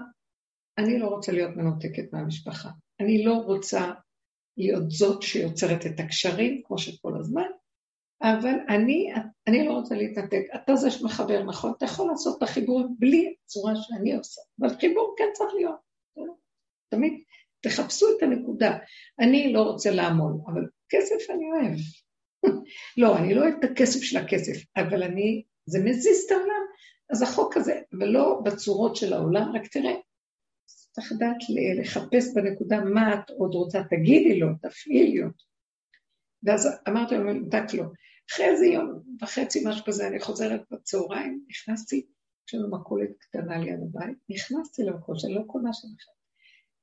[0.78, 2.70] אני לא רוצה להיות מנותקת מהמשפחה.
[3.00, 3.92] אני לא רוצה
[4.58, 7.48] להיות זאת שיוצרת את הקשרים, כמו שכל הזמן,
[8.22, 9.14] אבל אני,
[9.48, 10.42] אני לא רוצה להתנתק.
[10.56, 11.74] אתה זה שמחבר, נכון?
[11.78, 15.86] אתה יכול לעשות את החיבור בלי צורה שאני עושה, אבל חיבור כן צריך להיות.
[16.90, 17.14] תמיד
[17.62, 18.78] תחפשו את הנקודה.
[19.20, 21.78] אני לא רוצה לעמול, אבל כסף אני אוהב.
[22.98, 26.66] לא, אני לא אוהבת את הכסף של הכסף, אבל אני, זה מזיז את העולם.
[27.10, 29.94] אז החוק הזה, ולא בצורות של העולם, רק תראה,
[30.92, 31.38] צריך לדעת
[31.80, 35.46] לחפש בנקודה מה את עוד רוצה, תגידי לו, תפעילי אותו.
[36.44, 37.84] ואז אמרתי לו, נתת לו.
[38.32, 42.06] אחרי איזה יום וחצי, משהו כזה, אני חוזרת בצהריים, נכנסתי,
[42.48, 46.12] יש לנו מכולת קטנה ליד הבית, נכנסתי למקום שאני לא קונה שם אחד.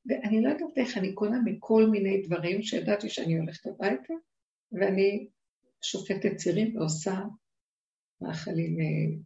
[0.06, 4.14] ואני לא יודעת איך, אני קונה מכל מיני דברים שידעתי שאני הולכת הביתה,
[4.72, 5.28] ואני
[5.82, 7.20] שופטת צירים ועושה
[8.20, 8.80] מאכלים.
[8.80, 9.16] אה,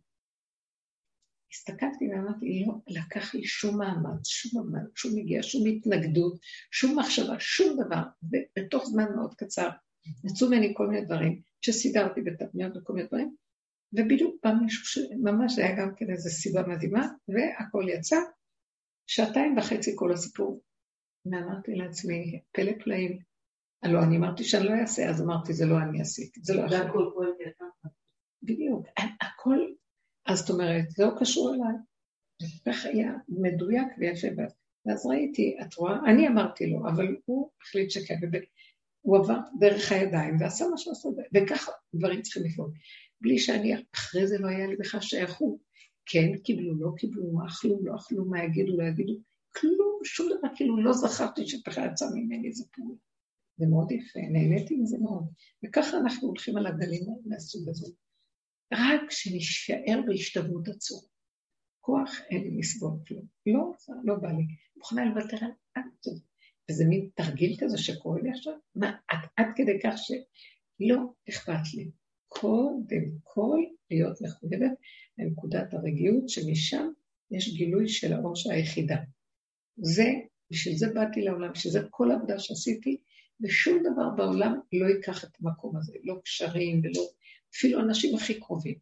[1.52, 6.38] הסתכלתי ואמרתי, לא לקח לי שום מאמץ, שום מאמץ, שום הגיעה, שום התנגדות,
[6.70, 9.68] שום מחשבה, שום דבר, ובתוך זמן מאוד קצר
[10.24, 13.34] יצאו ממני כל מיני דברים, שסידרתי בתבניות וכל מיני דברים,
[13.92, 18.16] ובדיוק בא מישהו שממש היה גם כן איזו סיבה מדהימה, והכל יצא,
[19.06, 20.62] שעתיים וחצי כל הסיפור.
[21.26, 23.18] ואמרתי לעצמי, פלא פלאים,
[23.92, 26.74] לא, אני אמרתי שאני לא אעשה, אז אמרתי, זה לא אני עשיתי, זה לא אחר.
[26.74, 27.30] והכל פועל
[28.42, 28.86] בדיוק,
[29.20, 29.58] הכל,
[30.26, 31.76] אז זאת אומרת, זה לא קשור אליי.
[32.42, 34.26] זה כך היה מדויק ויפה.
[34.86, 35.98] ואז ראיתי, את רואה?
[36.06, 38.14] אני אמרתי לו, אבל הוא החליט שכן,
[39.00, 42.70] הוא עבר דרך הידיים ועשה מה שעשה, וככה דברים צריכים לפעול.
[43.20, 45.56] בלי שאני, אחרי זה לא היה לי בכלל שייכות.
[46.06, 49.12] כן קיבלו, לא קיבלו, מה אכלו, לא אכלו, מה יגידו, לא יגידו,
[49.56, 52.98] כלום, שום דבר, כאילו לא זכרתי שבכלל יצא ממני איזה פעולה.
[53.58, 55.26] זה מאוד יפה, נהניתי מזה מאוד.
[55.64, 57.86] וככה אנחנו הולכים על הגלים מהסוג הזה.
[58.72, 61.08] רק שנישאר בהשתוות עצור.
[61.80, 63.26] כוח אין לי לסבול כלום.
[63.46, 63.72] לא,
[64.04, 64.44] לא בא לי.
[64.76, 66.06] מוכנה לוותר על אקט.
[66.70, 68.52] וזה מין תרגיל כזה שקורה לי עכשיו.
[68.74, 70.96] מה, עד, עד כדי כך שלא
[71.28, 71.90] אכפת לי.
[72.28, 73.58] קודם כל
[73.90, 74.78] להיות מחויבת
[75.18, 76.88] לנקודת הרגיעות, שמשם
[77.30, 78.96] יש גילוי של האור של היחידה.
[79.76, 80.08] זה
[80.50, 82.96] בשביל זה באתי לעולם, בשביל זה כל עבודה שעשיתי,
[83.40, 87.02] ושום דבר בעולם לא ייקח את המקום הזה, לא קשרים ולא,
[87.56, 88.78] אפילו אנשים הכי קרובים.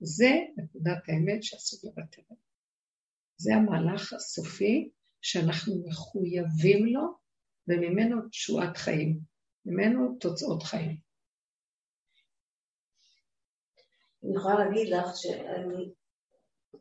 [0.00, 2.22] זה נקודת האמת שאסור לוותר
[3.40, 4.90] זה המהלך הסופי
[5.22, 7.02] שאנחנו מחויבים לו,
[7.68, 9.20] וממנו תשועת חיים,
[9.66, 10.96] ממנו תוצאות חיים.
[14.24, 15.92] אני יכולה להגיד לך שאני,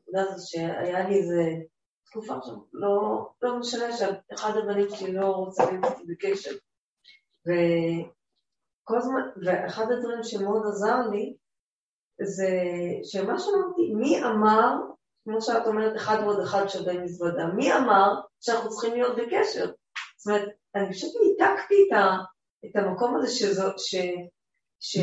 [0.08, 1.42] יודעת שהיה לי איזה
[2.06, 6.52] תקופה עכשיו, לא, לא משנה שאחד הבנים שלי לא רוצה להיות בקשר.
[7.46, 11.36] וכל הזמן, ואחד הדברים שמאוד עזר לי,
[12.22, 12.50] זה
[13.04, 14.74] שמה שאמרתי, מי אמר,
[15.24, 19.72] כמו שאת אומרת, אחד ועוד אחד שווה מזוודה, מי אמר שאנחנו צריכים להיות בקשר?
[20.18, 22.18] זאת אומרת, אני פשוט ניתקתי את, ה,
[22.66, 23.96] את המקום הזה שזו, ש...
[24.80, 24.98] ש...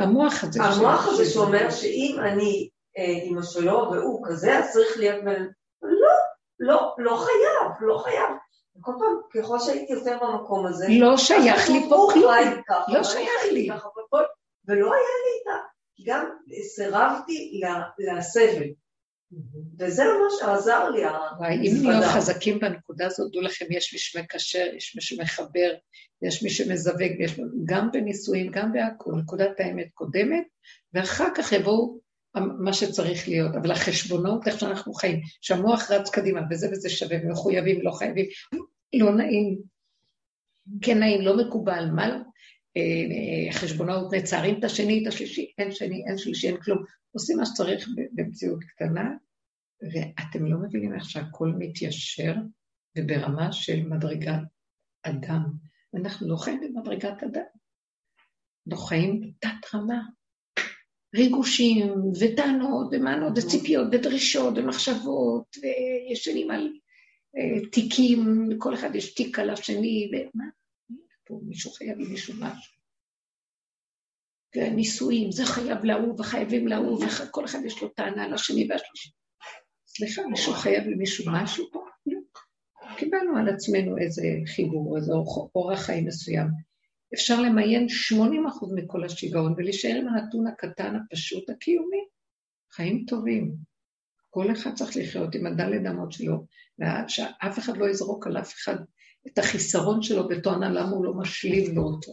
[0.00, 0.62] המוח הזה.
[0.62, 5.50] המוח הזה שאומר שאם אני אה, אימא שלו והוא כזה, אז צריך להיות בין...
[5.82, 6.12] לא,
[6.60, 8.30] לא, לא חייב, לא חייב.
[8.82, 10.86] כל פעם, ככל שהייתי יותר במקום הזה...
[10.90, 12.32] לא שייך לי פה כלום.
[12.88, 13.68] לא שייך לי.
[14.68, 15.72] ולא היה לי את ה...
[16.06, 16.26] גם
[16.62, 17.60] סירבתי
[17.98, 18.68] לסבל.
[19.78, 21.02] וזה ממש עזר לי,
[21.38, 25.74] וואי, אם נהיה חזקים בנקודה הזאת, דעו לכם, יש מי שמקשר, יש מי שמחבר,
[26.22, 27.40] יש מי שמזווג, יש...
[27.64, 30.44] גם בנישואים, גם בהכול, נקודת האמת קודמת,
[30.94, 32.00] ואחר כך יבואו
[32.34, 33.54] מה שצריך להיות.
[33.54, 38.26] אבל החשבונות, איך שאנחנו חיים, שהמוח רץ קדימה, וזה וזה שווה, מחויבים, לא חייבים,
[38.94, 39.58] לא נעים,
[40.82, 42.14] כן נעים, לא מקובל, מה לא?
[42.76, 46.84] אה, חשבונות מצערים את השני, את השלישי, אין שני, אין שלישי, אין כלום.
[47.12, 49.10] עושים מה שצריך במציאות קטנה,
[49.82, 52.34] ואתם לא מבינים איך שהכל מתיישר
[52.98, 54.40] וברמה של מדרגת
[55.02, 55.42] אדם.
[55.94, 57.42] אנחנו לא חיים במדרגת אדם.
[58.68, 60.02] אנחנו חיים בתת רמה.
[61.16, 66.72] ריגושים וטענות ומענות וציפיות ודרישות ומחשבות וישנים על
[67.72, 70.44] תיקים, לכל אחד יש תיק על השני, ומה?
[71.24, 72.72] פה מישהו חייב למישהו משהו.
[74.56, 79.10] ונישואים, זה חייב להוא וחייבים להוא, וכל אחד יש לו טענה על השני והשלישי.
[79.86, 81.84] סליחה, מישהו חייב למישהו משהו פה?
[82.06, 82.18] לא.
[82.96, 85.12] קיבלנו על עצמנו איזה חיבור, איזה
[85.54, 86.46] אורח חיים מסוים.
[87.14, 92.04] אפשר למיין 80 אחוז מכל השיגעון ולהישאר עם הנתון הקטן, הפשוט, הקיומי.
[92.72, 93.54] חיים טובים.
[94.30, 96.46] כל אחד צריך לחיות עם הדלת אמות שלו,
[96.82, 98.76] ושאף אחד לא יזרוק על אף אחד
[99.26, 102.12] את החיסרון שלו בתואנה למה הוא לא משלים לו אותו.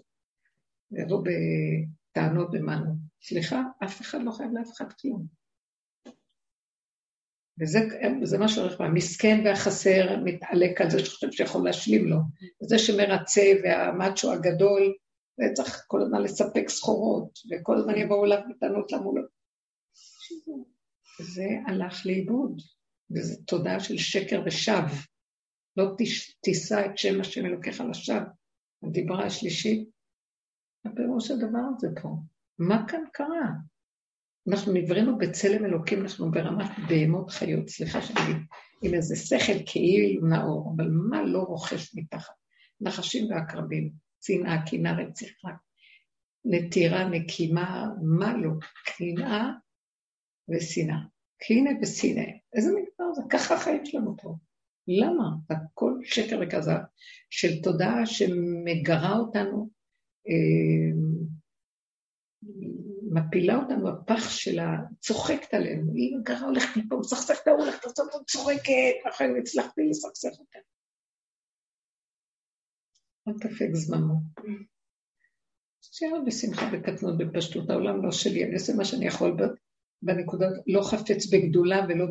[0.91, 2.95] ולא בטענות במנו.
[3.21, 5.25] סליחה, אף אחד לא חייב לאף אחד כלום.
[8.21, 12.17] וזה מה שהולך בה, המסכן והחסר מתעלק על זה שחושב שיכול להשלים לו.
[12.63, 14.93] וזה שמרצה והמאצ'ו הגדול,
[15.39, 19.23] וצריך כל הזמן לספק סחורות, וכל הזמן יבואו אליו בטענות למה הוא לא...
[21.35, 22.61] זה הלך לאיבוד,
[23.11, 24.97] וזו תודעה של שקר ושווא.
[25.77, 25.95] לא
[26.41, 28.21] תישא את שם השם אלוקיך לשווא.
[28.83, 29.89] הדיברה השלישית,
[30.85, 32.09] הפירוש הדבר הזה פה.
[32.59, 33.51] מה כאן קרה?
[34.49, 38.33] אנחנו נבראנו בצלם אלוקים, אנחנו ברמת בהמות חיות, סליחה שאני
[38.81, 42.33] עם איזה שכל כאילו נאור, אבל מה לא רוכש מתחת?
[42.81, 45.49] נחשים ועקרבים, צנעה, קנאה, רציחה,
[46.45, 48.51] נטירה, נקימה, מה לא?
[48.85, 49.51] קנאה
[50.49, 50.99] ושנאה.
[51.47, 52.31] קנאה ושנאה.
[52.53, 53.21] איזה מין דבר זה?
[53.29, 54.35] ככה החיים שלנו פה.
[54.87, 55.29] למה?
[55.49, 56.77] הכל שקר וכזב
[57.29, 59.69] של תודעה שמגרה אותנו,
[60.27, 60.99] אה,
[63.11, 68.25] מפילה אותנו בפח שלה, צוחקת עלינו, היא גרה הולכת מפה, מסכסכת ההוא, הולכת לעשות אותה
[68.25, 70.59] צוחקת, לכן הצלחתי לסכסך אותה.
[73.27, 74.15] אל תפק זממו.
[75.81, 79.37] שיהיה בשמחה וקטנות בפשטות, העולם לא שלי, אני עושה מה שאני יכול
[80.01, 82.05] בנקודות, לא חפץ בגדולה ולא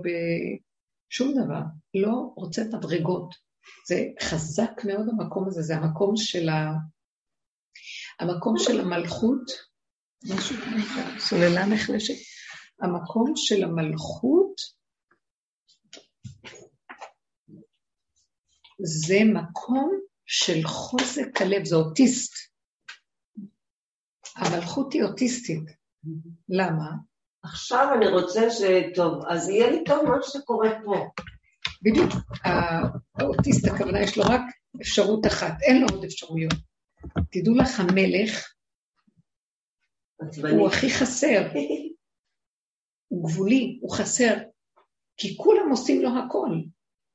[1.11, 1.61] בשום דבר,
[1.95, 3.35] לא רוצה מדרגות.
[3.89, 6.73] זה חזק מאוד המקום הזה, זה המקום של, ה...
[8.21, 9.51] המקום של המלכות,
[10.25, 12.15] משהו כזה, סוללה נחלשת.
[12.83, 14.61] המקום של המלכות
[18.83, 22.33] זה מקום של חוזק הלב, זה אוטיסט.
[24.37, 25.65] המלכות היא אוטיסטית.
[26.49, 27.08] למה?
[27.43, 28.63] עכשיו אני רוצה ש...
[28.95, 31.09] טוב, אז יהיה לי טוב מה שקורה פה.
[31.83, 32.13] בדיוק.
[33.15, 34.41] האוטיסט, הכוונה, יש לו רק
[34.81, 36.55] אפשרות אחת, אין לו עוד אפשרויות.
[37.31, 38.55] תדעו לך, המלך,
[40.51, 41.53] הוא הכי חסר.
[43.09, 44.35] הוא גבולי, הוא חסר.
[45.17, 46.51] כי כולם עושים לו הכל.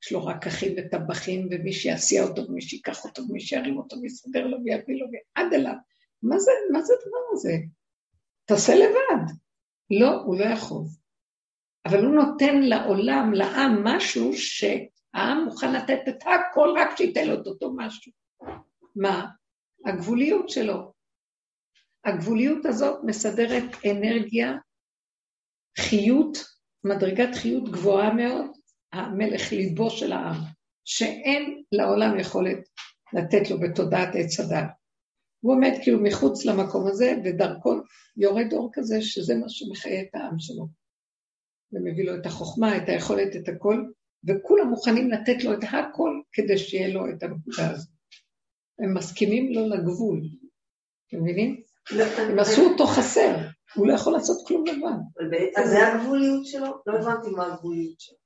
[0.03, 4.47] יש לו רק אחים וטבחים, ומי שיסיע אותו, ומי שיקח אותו, ומי שירים אותו, ויסדר
[4.47, 5.73] לו ויביא לו, ועד אליו.
[6.23, 7.53] מה זה, מה זה הדבר הזה?
[8.45, 9.33] תעשה לבד.
[9.91, 10.81] לא, הוא לא יכול.
[11.85, 14.63] אבל הוא נותן לעולם, לעם, משהו ש...
[15.13, 18.11] העם מוכן לתת את הכל רק שייתן לו את אותו משהו.
[18.95, 19.27] מה?
[19.85, 20.93] הגבוליות שלו.
[22.05, 24.51] הגבוליות הזאת מסדרת אנרגיה,
[25.79, 26.37] חיות,
[26.83, 28.45] מדרגת חיות גבוהה מאוד,
[28.93, 30.41] המלך ליבו של העם,
[30.85, 32.69] שאין לעולם יכולת
[33.13, 34.82] לתת לו בתודעת עץ הדת.
[35.43, 37.73] הוא עומד כאילו מחוץ למקום הזה, ודרכו
[38.17, 40.67] יורד אור כזה, שזה מה שמחיה את העם שלו.
[41.71, 43.83] ומביא לו את החוכמה, את היכולת, את הכל,
[44.27, 47.89] וכולם מוכנים לתת לו את הכל כדי שיהיה לו את הנקודה הזאת.
[48.79, 50.21] הם מסכימים לו לגבול,
[51.07, 51.61] אתם מבינים?
[52.17, 53.35] הם עשו אותו חסר,
[53.75, 55.27] הוא לא יכול לעשות כלום לבד.
[55.57, 56.67] אז זה הגבוליות שלו?
[56.87, 58.17] לא הבנתי מה הגבוליות שלו.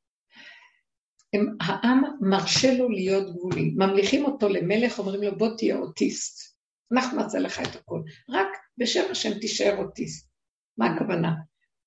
[1.61, 3.73] העם מרשה לו להיות גבולי.
[3.75, 6.46] ממליכים אותו למלך, אומרים לו, בוא תהיה אוטיסט.
[6.91, 8.03] אנחנו נעשה לך את הכול.
[8.29, 8.47] רק
[8.77, 10.29] בשם השם תישאר אוטיסט.
[10.77, 11.33] מה הכוונה?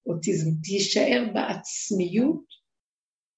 [0.07, 0.51] אוטיזם.
[0.63, 2.45] תישאר בעצמיות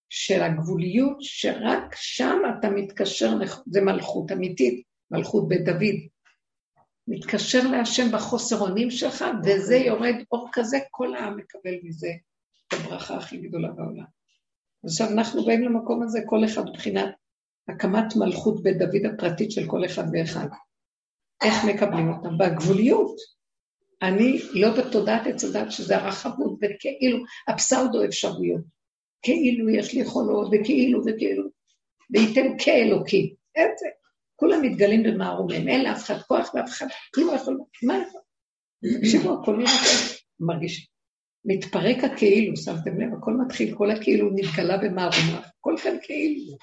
[0.09, 5.97] של הגבוליות, שרק שם אתה מתקשר, זה מלכות אמיתית, מלכות בית דוד.
[7.09, 12.09] מתקשר להשם בחוסר אונים שלך, וזה יורד אור כזה, כל העם מקבל מזה
[12.69, 14.05] את הברכה הכי גדולה בעולם.
[14.85, 17.15] עכשיו אנחנו באים למקום הזה, כל אחד מבחינת
[17.69, 20.47] הקמת מלכות בית דוד הפרטית של כל אחד ואחד.
[21.45, 22.39] איך מקבלים אותם?
[22.39, 23.17] בגבוליות.
[24.03, 28.63] אני לא בתודעת עץ הדת שזה הרחבות וכאילו הפסאודו אפשרויות.
[29.23, 31.45] כאילו יש לי יכולות וכאילו וכאילו,
[32.11, 33.35] וייתם כאלוקים.
[33.57, 33.87] איזה?
[34.37, 38.21] כולם מתגלים במערומים, אין לאף אחד כוח ואף אחד, כלום לא יכול, מה יכול?
[39.01, 39.73] תקשיבו, הכל נראה
[40.41, 40.89] מרגיש.
[41.45, 46.57] מתפרק הכאילו, שמתם לב, הכל מתחיל, כל הכאילו נתגלה במערומיו, הכל כאן כאילו.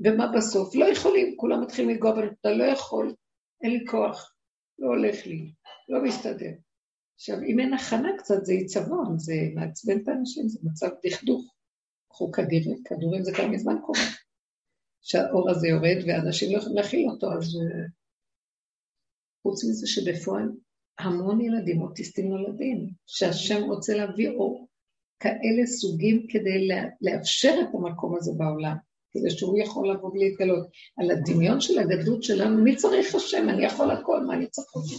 [0.00, 0.74] ומה בסוף?
[0.74, 3.14] לא יכולים, כולם מתחילים לגוע אתה לא יכול,
[3.62, 4.34] אין לי כוח,
[4.78, 5.52] לא הולך לי,
[5.88, 6.52] לא מסתדר.
[7.14, 11.54] עכשיו, אם אין הכנה קצת, זה עיצבון, זה מעצבן את האנשים, זה מצב דכדוך.
[12.08, 14.00] קחו כדורים, כדורים זה כבר מזמן קורה.
[15.02, 17.86] שהאור הזה יורד ואנשים לא יכולים להכיל אותו, אז אה,
[19.42, 20.48] חוץ מזה שבפועל
[20.98, 24.68] המון ילדים אוטיסטים נולדים, שהשם רוצה להביא אור
[25.20, 26.68] כאלה סוגים כדי
[27.00, 28.76] לאפשר את המקום הזה בעולם.
[29.12, 30.66] כדי שהוא יכול לבוא ולהתגלות.
[30.96, 33.48] על הדמיון של הגדלות שלנו, מי צריך השם?
[33.48, 34.96] אני יכול הכל, מה אני צריך אותו?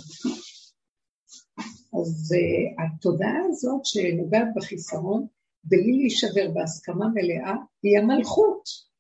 [2.02, 5.28] אז uh, התודעה הזאת שנוגעת בחיסרון,
[5.64, 8.92] בלי להישבר בהסכמה מלאה, היא המלכות.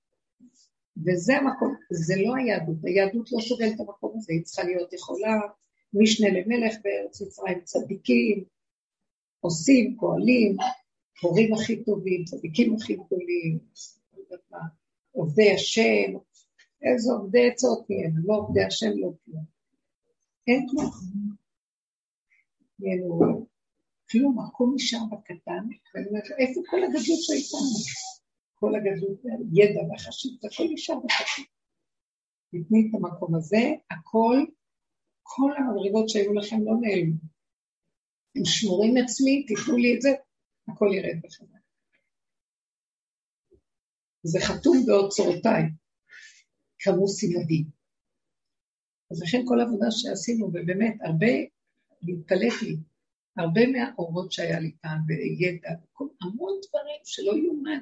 [1.05, 5.39] וזה המקום, זה לא היהדות, היהדות לא סובלת את המקום הזה, היא צריכה להיות יכולה,
[5.93, 8.43] משנה למלך בארץ מצרים, צדיקים,
[9.39, 10.57] עושים, פועלים,
[11.21, 13.59] הורים הכי טובים, צדיקים הכי גדולים,
[14.31, 14.37] לא
[15.11, 16.17] עובדי השם,
[16.81, 19.45] איזה עובדי עצות נהיינו, לא עובדי השם, לא כלום.
[20.47, 20.91] אין כלום.
[22.79, 23.47] נהיינו
[24.11, 25.63] כלום, הכל נשאר בקטן,
[25.95, 27.59] ואני אומרת, איפה כל הגדלות שהייתנו?
[28.53, 29.19] כל הגדלות,
[29.53, 31.43] ידע והחשיבות, הכל נשאר בקטן.
[32.51, 34.37] תתני את המקום הזה, הכל,
[35.23, 37.15] כל המדרגות שהיו לכם לא נעלמו.
[38.35, 40.09] הם שמורים אצלי, תיתנו לי את זה,
[40.67, 41.60] הכל ירד בחזרה.
[44.23, 45.63] זה חתום באוצרותיי,
[46.79, 47.65] כמוס ילדים.
[49.11, 51.27] אז לכן כל העבודה שעשינו, ובאמת, הרבה,
[52.01, 52.77] להתפלט לי,
[53.37, 55.69] הרבה מהאורות שהיה לי פעם, וידע,
[56.21, 57.79] המון דברים שלא יאומן,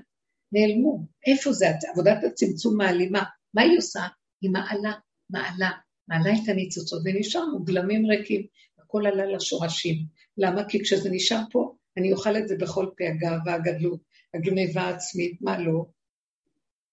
[0.52, 1.06] נעלמו.
[1.28, 1.66] איפה זה?
[1.92, 3.24] עבודת הצמצום מעלימה.
[3.54, 4.08] מה היא עושה?
[4.42, 4.94] היא מעלה,
[5.30, 5.70] מעלה,
[6.08, 8.46] מעלה את הניצוצות, ונשארנו גלמים ריקים,
[8.80, 10.06] הכל עלה לשורשים.
[10.38, 10.70] למה?
[10.70, 14.02] כי כשזה נשאר פה, אני אוכל את זה בכל פה, הגאווה, הגדלות,
[14.34, 15.86] הגניבה העצמית, מה לא?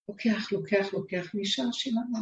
[0.09, 2.21] לוקח, לוקח, לוקח, נשאר שיממה.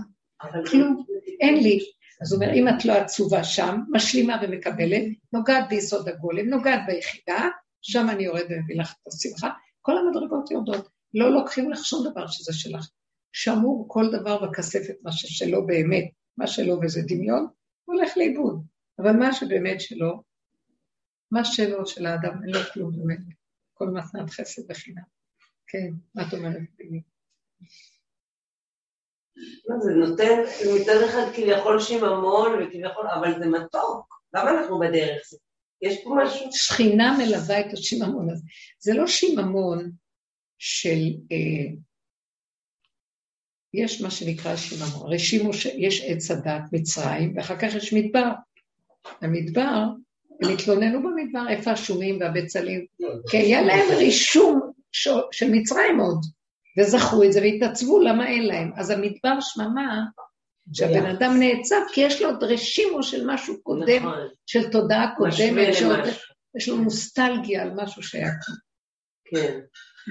[0.71, 1.05] כלום,
[1.41, 1.79] אין לי.
[2.23, 5.03] אז הוא אומר, אם את לא עצובה שם, משלימה ומקבלת,
[5.33, 7.49] נוגעת ביסוד הגולם, נוגעת ביחידה,
[7.83, 9.51] שם אני יורד ומביא לך את השמחה,
[9.83, 10.89] כל המדרגות יורדות.
[11.15, 12.89] לא לוקחים לך שום דבר שזה שלך.
[13.33, 16.05] שמור כל דבר בכספת, מה ששלו באמת,
[16.37, 17.47] מה שלו וזה דמיון,
[17.85, 18.67] הולך לאיבוד.
[18.99, 20.23] אבל מה שבאמת שלו,
[21.31, 23.19] מה שלו של האדם, אין לו כלום באמת.
[23.75, 25.03] כל מתנת חסד וחינם.
[25.67, 26.61] כן, מה את אומרת?
[26.81, 26.99] לא,
[29.81, 30.41] זה נותן
[30.75, 34.21] מצד אחד כביכול שיממון וכביכול, אבל זה מתוק.
[34.35, 35.23] למה אנחנו בדרך?
[35.83, 36.53] יש פה משהו...
[36.53, 38.45] שכינה מלווה את השיממון הזה.
[38.79, 39.91] זה לא שיממון
[40.59, 40.99] של...
[41.33, 41.75] אה,
[43.75, 45.07] יש מה שנקרא שיממון.
[45.07, 48.31] הרי שימו, יש עץ הדת מצרים, ואחר כך יש מדבר.
[49.21, 49.85] המדבר,
[50.43, 52.87] הם התלוננו במדבר, איפה השומים והבצלים?
[53.31, 54.73] כי היה להם רישום
[55.33, 56.25] של מצרים עוד.
[56.79, 58.71] וזכרו את זה והתעצבו, למה אין להם?
[58.77, 60.05] אז המדבר שממה,
[60.73, 64.29] שהבן אדם נעצב, כי יש לו עוד רשימו של משהו קודם, נכון.
[64.47, 65.69] של תודעה קודמת,
[66.57, 68.55] יש לו נוסטלגיה על משהו שהיה כאן.
[69.25, 69.61] כן.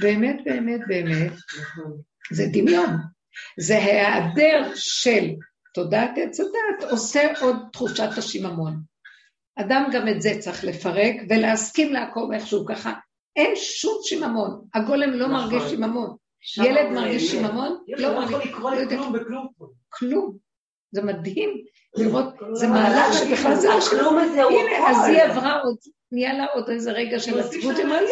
[0.02, 1.32] באמת, באמת, באמת,
[1.62, 1.98] נכון.
[2.32, 2.98] זה דמיון.
[3.60, 5.30] זה ההיעדר של
[5.74, 8.82] תודעת עץ הדת עושה עוד תחושת השיממון.
[9.60, 12.94] אדם גם את זה צריך לפרק ולהסכים לעקוב איכשהו ככה.
[13.36, 15.54] אין שום שיממון, הגולם לא נכון.
[15.54, 16.16] מרגיש שיממון.
[16.58, 17.78] ילד מרגיש שיממון?
[17.88, 18.16] לא.
[18.16, 19.48] לא יכול לקרוא לכלום בכלום.
[19.90, 20.38] כלום.
[20.92, 21.50] זה מדהים
[21.98, 23.74] לראות, זה מהלך שבכלל זה...
[23.74, 24.76] הכלום הזה הוא הכל.
[24.76, 25.78] הנה, אז היא עברה עוד,
[26.12, 28.08] נהיה לה עוד איזה רגע של עצבות, היא אמרה, לא,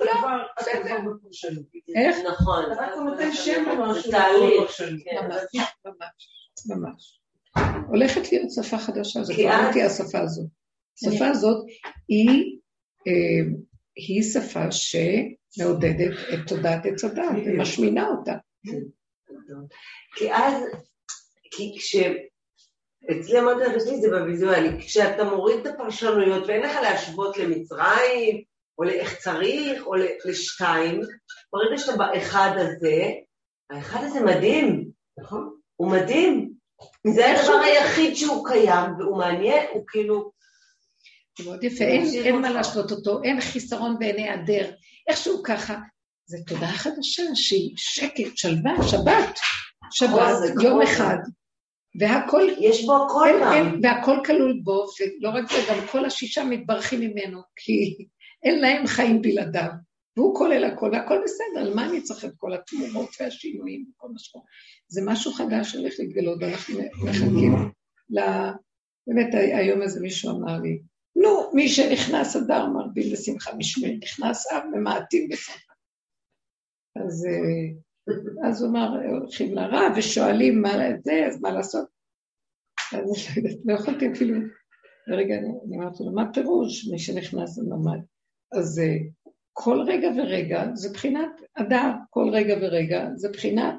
[0.00, 0.96] לא, בסדר.
[1.96, 2.16] איך?
[2.32, 2.64] נכון.
[2.72, 4.12] אתה נותן שם למשהו.
[4.12, 6.28] ממש, ממש,
[6.66, 7.20] ממש.
[7.88, 10.46] הולכת להיות שפה חדשה, זה כבר לא תהיה השפה הזאת.
[10.96, 11.64] השפה הזאת
[12.08, 12.58] היא,
[13.06, 13.52] אה,
[13.96, 14.22] היא
[15.52, 18.32] שפה שמעודדת את תודעת עץ הדת ומשמינה אותה.
[20.16, 20.54] כי אז,
[21.50, 21.96] כי כש...
[23.10, 28.42] אצלי אמרתי לך, זה בוויזואלי, כשאתה מוריד את הפרשנויות ואין לך להשוות למצרים,
[28.78, 31.00] או לאיך צריך, או לשתיים,
[31.52, 33.02] ברגע שאתה באחד הזה,
[33.70, 35.56] האחד הזה מדהים, נכון?
[35.76, 36.52] הוא מדהים.
[37.06, 40.32] זה הדבר היחיד שהוא קיים, והוא מעניין, הוא כאילו...
[41.38, 44.70] זה מאוד יפה, אין, מה להשוות אותו, אין חיסרון בעיני הדר,
[45.08, 45.78] איכשהו ככה.
[46.26, 49.38] זה תודעה חדשה שהיא שקט, שלווה, שבת,
[49.90, 51.16] שבת, יום אחד.
[52.00, 53.80] והכל, יש בו הכל גם.
[53.82, 57.96] והכל כלול בו, ולא רק זה, גם כל השישה מתברכים ממנו, כי
[58.42, 59.70] אין להם חיים בלעדיו.
[60.16, 64.44] והוא כולל הכל, והכל בסדר, למה אני צריך את כל התמורות והשינויים וכל מה שקורה?
[64.88, 67.54] זה משהו חדש שהולך להתגלות, ואנחנו מחכים
[68.10, 68.20] ל...
[69.06, 70.78] באמת, היום איזה מישהו אמר לי,
[71.22, 75.72] נו, מי שנכנס אדר מרבים בשמחה, מי שנכנס אב ממעטים בשמחה.
[76.96, 80.72] אז, אה, אז הוא אמר, הולכים לרב ושואלים מה
[81.04, 81.88] זה, אז מה לעשות?
[82.92, 84.38] אז לא לא יכולתי אפילו,
[85.08, 88.00] ורגע, אני אמרתי לו, מה פירוש מי שנכנס לממ"ד?
[88.52, 88.96] אז אה,
[89.52, 93.74] כל רגע ורגע זה בחינת אדר, כל רגע ורגע זה בחינת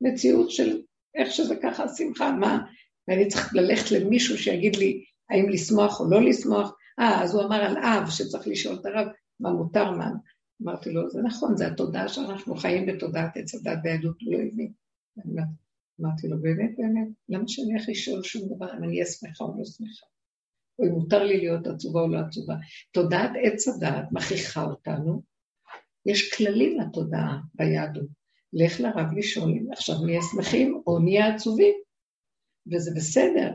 [0.00, 0.82] מציאות של
[1.14, 2.66] איך שזה ככה, שמחה, מה?
[3.08, 6.75] ואני צריך ללכת למישהו שיגיד לי האם לשמוח או לא לשמוח.
[6.98, 9.06] אה, אז הוא אמר על אב שצריך לשאול את הרב
[9.40, 10.10] מה מותר, מה...
[10.62, 14.72] אמרתי לו, זה נכון, זה התודעה שאנחנו חיים בתודעת עץ הדת ביהדות, הוא לא הבין.
[16.00, 19.58] אמרתי לו, באמת, באמת, למה שאני הולך לשאול שום דבר אם אני אהיה שמחה או
[19.58, 20.06] לא שמחה?
[20.78, 22.54] או אם מותר לי להיות עצובה או לא עצובה.
[22.92, 25.22] תודעת עץ הדעת מכריחה אותנו,
[26.06, 28.08] יש כללים לתודעה ביהדות.
[28.52, 31.74] לך לרב לשאול אם עכשיו נהיה שמחים או נהיה עצובים,
[32.72, 33.54] וזה בסדר,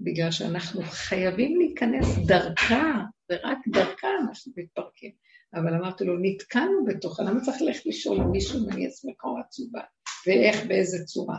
[0.00, 5.10] בגלל שאנחנו חייבים להיכנס דרכה, ורק דרכה אנחנו מתפרקים.
[5.54, 8.86] אבל אמרתי לו, נתקענו בתוכה, למה צריך ללכת לשאול מישהו אם אני
[9.24, 9.80] או עצובה,
[10.26, 11.38] ואיך, באיזה צורה?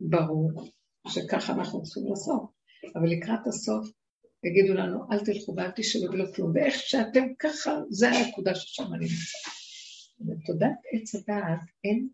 [0.00, 0.70] ברור
[1.08, 2.42] שככה אנחנו צריכים לעשות.
[2.96, 3.88] אבל לקראת הסוף
[4.44, 9.04] יגידו לנו, אל תלכו ואל תשאלו ולא כלום, ואיך שאתם ככה, זה הנקודה ששם אני
[9.04, 9.50] נמצא.
[10.20, 12.08] בתודעת עץ הדעת אין,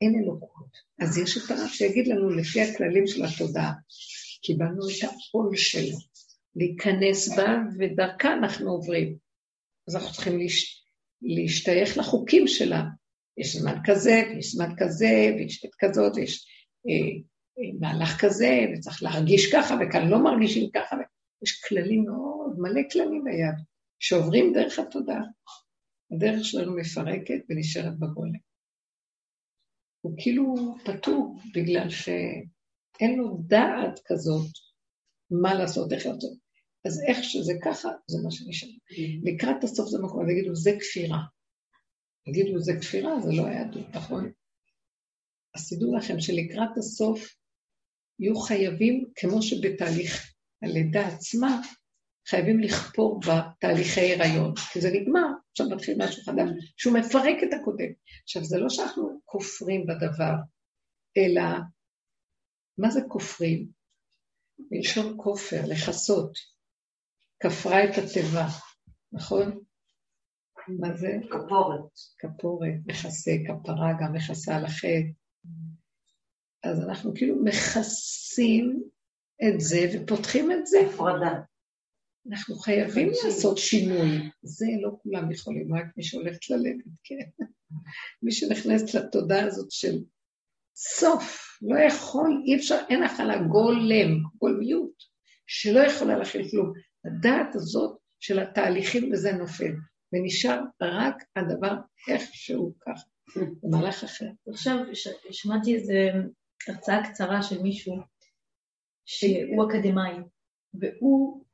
[0.00, 0.70] אין אלוקות.
[0.98, 3.72] אז יש את הרב שיגיד לנו לפי הכללים של התודעה,
[4.42, 5.98] קיבלנו את העול שלו,
[6.58, 9.16] להיכנס בה, ודרכה אנחנו עוברים.
[9.88, 10.84] אז אנחנו צריכים להש...
[11.22, 12.82] להשתייך לחוקים שלה.
[13.36, 16.46] יש זמן כזה, ויש זמן כזה, ויש עת כזאת, ויש
[16.88, 17.10] אה,
[17.58, 20.96] אה, מהלך כזה, וצריך להרגיש ככה, וכאן לא מרגישים ככה.
[21.42, 23.64] יש כללים מאוד, מלא כללים ביד,
[23.98, 25.22] שעוברים דרך התודעה.
[26.12, 28.48] הדרך שלנו מפרקת ונשארת בגולם.
[30.00, 30.54] הוא כאילו
[30.84, 34.50] פטור, בגלל שאין לו דעת כזאת
[35.30, 36.47] מה לעשות, איך לעשות.
[36.86, 38.68] אז איך שזה ככה, זה מה שנשאר.
[38.68, 39.32] Mm-hmm.
[39.32, 41.18] לקראת הסוף זה מקום, ויגידו, זה כפירה.
[42.28, 44.32] יגידו, זה כפירה, זה לא היהדות, נכון?
[45.54, 47.34] אז תדעו לכם שלקראת הסוף
[48.18, 51.60] יהיו חייבים, כמו שבתהליך הלידה עצמה,
[52.28, 57.92] חייבים לכפור בתהליכי הריון, כי זה נגמר, עכשיו מתחיל משהו חדש, שהוא מפרק את הקודם.
[58.22, 60.34] עכשיו, זה לא שאנחנו כופרים בדבר,
[61.16, 61.42] אלא
[62.78, 63.68] מה זה כופרים?
[64.70, 66.38] מלשון כופר, לכסות.
[67.40, 68.46] כפרה את התיבה,
[69.12, 69.60] נכון?
[70.68, 71.18] מה זה?
[71.30, 71.90] כפורת.
[72.18, 75.10] כפורת, מכסה, כפרה, גם מכסה על החטא.
[76.62, 78.82] אז אנחנו כאילו מכסים
[79.42, 80.78] את זה ופותחים את זה.
[80.80, 81.40] הפרדה.
[82.30, 84.30] אנחנו חייבים לעשות שינוי.
[84.42, 87.44] זה לא כולם יכולים, רק מי שהולכת ללדת, כן.
[88.22, 89.98] מי שנכנסת לתודעה הזאת של
[90.76, 95.02] סוף, לא יכול, אי אפשר, אין הכלה גולם, גולמיות,
[95.46, 96.72] שלא יכולה להכיל כלום.
[97.08, 99.72] הדעת הזאת של התהליכים וזה נופל,
[100.12, 101.74] ונשאר רק הדבר
[102.08, 103.06] איכשהו ככה,
[103.62, 104.26] במהלך אחר.
[104.48, 104.76] עכשיו
[105.30, 105.92] שמעתי איזו
[106.68, 107.94] הרצאה קצרה של מישהו
[109.06, 110.14] שהוא אקדמאי,
[110.74, 111.44] והוא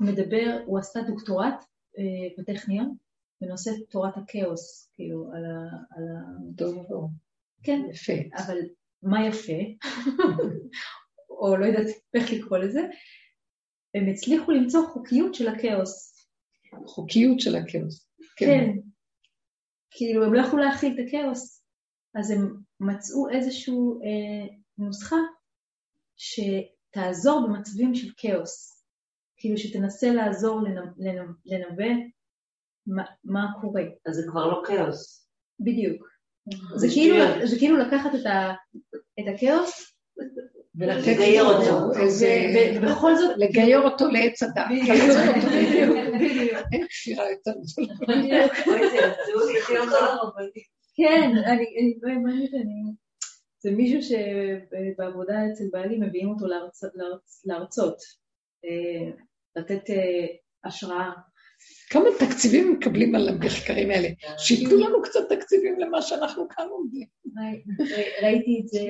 [0.00, 1.64] מדבר, הוא עשה דוקטורט
[1.98, 2.94] אה, בטכניון
[3.40, 5.58] בנושא תורת הכאוס, כאילו, על ה...
[5.90, 6.56] על ה...
[6.58, 7.10] טוב,
[7.62, 8.12] כן, יפה.
[8.36, 8.58] אבל
[9.02, 9.86] מה יפה,
[11.40, 12.80] או לא יודעת איך לקרוא לזה,
[13.98, 16.26] הם הצליחו למצוא חוקיות של הכאוס.
[16.86, 18.08] חוקיות של הכאוס.
[18.36, 18.70] כן.
[19.90, 21.64] כאילו, הם לא יכלו להכיל את הכאוס,
[22.14, 25.16] אז הם מצאו איזושהי אה, נוסחה
[26.16, 28.84] שתעזור במצבים של כאוס.
[29.36, 30.60] כאילו, שתנסה לעזור
[31.44, 31.88] לנבא
[32.86, 33.82] מה, מה קורה.
[34.06, 35.28] אז זה כבר לא כאוס.
[35.60, 36.08] בדיוק.
[36.76, 37.16] זה כאילו,
[37.46, 38.54] זה כאילו לקחת את, ה,
[39.20, 39.92] את הכאוס
[40.78, 41.90] ולגייר אותו.
[42.76, 43.36] ובכל זאת...
[43.36, 44.64] לגייר אותו לעץ הדת.
[46.72, 48.46] אין כפירה יותר גדולה.
[50.96, 52.56] כן, אני לא האמנתי,
[53.60, 56.46] זה מישהו שבעבודה אצל בעלי מביאים אותו
[57.44, 57.96] להרצות,
[58.64, 59.10] אה,
[59.56, 60.26] לתת אה,
[60.64, 61.10] השראה.
[61.90, 64.08] כמה תקציבים מקבלים על המחקרים האלה?
[64.38, 67.06] שייתנו לנו קצת תקציבים למה שאנחנו כאן עומדים.
[68.22, 68.84] ראיתי את זה,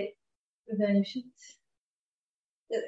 [0.78, 1.24] ואני פשוט...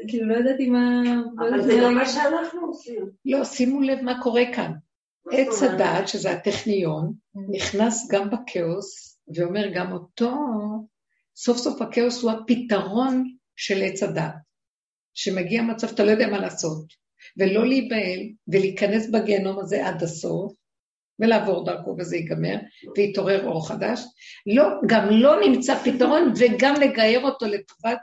[0.09, 1.03] כאילו, לא ידעתי מה...
[1.37, 3.11] לא אבל זה לא מה שאנחנו עושים.
[3.25, 4.73] לא, שימו לב מה קורה כאן.
[5.33, 7.13] עץ הדת, שזה הטכניון.
[7.51, 10.35] נכנס גם בכאוס, ואומר גם אותו,
[11.37, 14.33] סוף סוף הכאוס הוא הפתרון של עץ הדת.
[15.15, 16.85] שמגיע מצב, אתה לא יודע מה לעשות,
[17.37, 20.53] ולא להיבהל, ולהיכנס בגיהנום הזה עד הסוף,
[21.19, 22.57] ולעבור דרכו וזה ייגמר,
[22.97, 24.01] ויתעורר אור חדש.
[24.47, 27.99] לא, גם לא נמצא פתרון, וגם לגייר אותו לטובת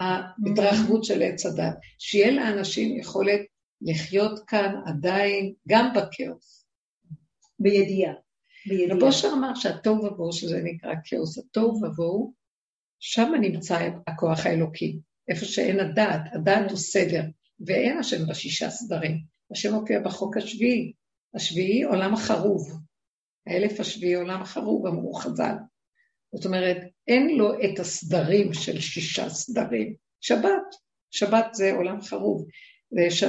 [0.00, 3.40] ההתרחבות של עץ הדת, שיהיה לאנשים יכולת
[3.80, 6.66] לחיות כאן עדיין, גם בכאוס.
[7.58, 8.14] בידיעה.
[8.90, 12.32] רב אושר אמר שהתוהו ובוהו, שזה נקרא כאוס, התוהו ובוהו,
[13.00, 14.98] שם נמצא הכוח האלוקי,
[15.28, 17.22] איפה שאין הדעת, הדעת הוא סדר,
[17.66, 19.18] ואין השם בשישה סדרים.
[19.52, 20.92] השם מופיע בחוק השביעי,
[21.34, 22.80] השביעי עולם החרוב,
[23.46, 25.54] האלף השביעי עולם החרוב, אמרו חז"ל.
[26.34, 26.76] זאת אומרת,
[27.08, 29.94] אין לו את הסדרים של שישה סדרים.
[30.20, 30.74] שבת,
[31.10, 32.46] שבת זה עולם חרוב.
[33.10, 33.24] ש...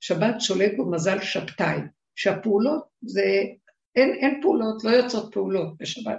[0.00, 1.78] שבת שולט בו מזל שבתאי,
[2.14, 3.22] שהפעולות זה,
[3.96, 6.18] אין, אין פעולות, לא יוצאות פעולות בשבת.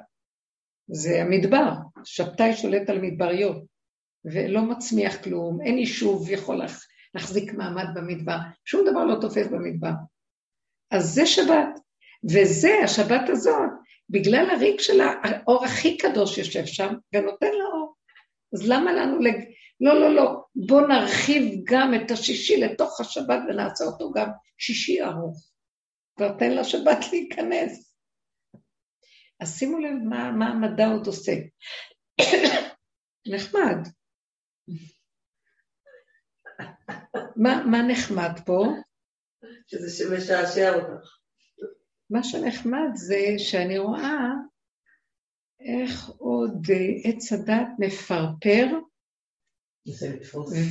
[0.87, 1.71] זה המדבר,
[2.03, 3.65] שבתאי שולט על מדבריות,
[4.25, 6.61] ולא מצמיח כלום, אין יישוב יכול
[7.13, 9.91] להחזיק מעמד במדבר, שום דבר לא תופס במדבר.
[10.91, 11.79] אז זה שבת,
[12.31, 13.69] וזה, השבת הזאת,
[14.09, 17.95] בגלל הריק של האור הכי קדוש יושב שם, ונותן לה אור.
[18.53, 19.35] אז למה לנו, לג...
[19.81, 25.51] לא, לא, לא, בואו נרחיב גם את השישי לתוך השבת ונעשה אותו גם שישי ארוך.
[26.19, 27.95] ותן לשבת להיכנס.
[29.39, 31.31] אז שימו לב מה, מה המדע עוד עושה.
[33.33, 33.77] נחמד.
[37.43, 38.65] מה, מה נחמד פה?
[39.67, 41.24] שזה משעשע אותך.
[42.09, 44.31] מה שנחמד זה שאני רואה
[45.59, 48.65] איך עוד אה, עץ הדת מפרפר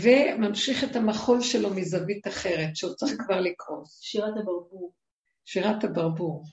[0.03, 4.01] וממשיך את המחול שלו מזווית אחרת, שהוא צריך כבר לקרוס.
[4.01, 4.93] שירת הברבור.
[5.45, 6.45] שירת הברבור.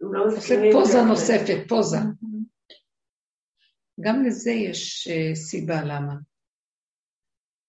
[0.00, 1.96] לא עושה פוזה נוספת, פוזה.
[4.00, 6.14] גם לזה יש uh, סיבה למה.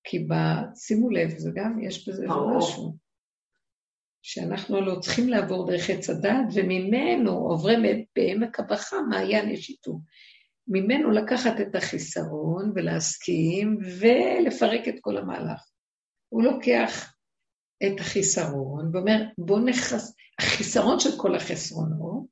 [0.04, 0.34] כי ב...
[0.76, 2.26] שימו לב, זה גם, יש בזה
[2.58, 3.09] משהו.
[4.22, 7.80] שאנחנו לא צריכים לעבור דרך עץ הדת, וממנו עוברים
[8.16, 10.00] בעמק הבכה מעיין יש איתו.
[10.68, 15.70] ממנו לקחת את החיסרון ולהסכים ולפרק את כל המהלך.
[16.30, 17.14] הוא לוקח
[17.84, 20.16] את החיסרון ואומר, בוא נכס...
[20.40, 22.26] החיסרון של כל החסרונות,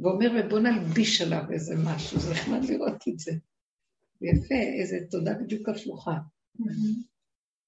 [0.00, 3.32] ואומר, ובוא נלביש עליו איזה משהו, זה נחמד לראות את זה.
[4.22, 6.12] יפה, איזה תודה בדיוק הפלוחה.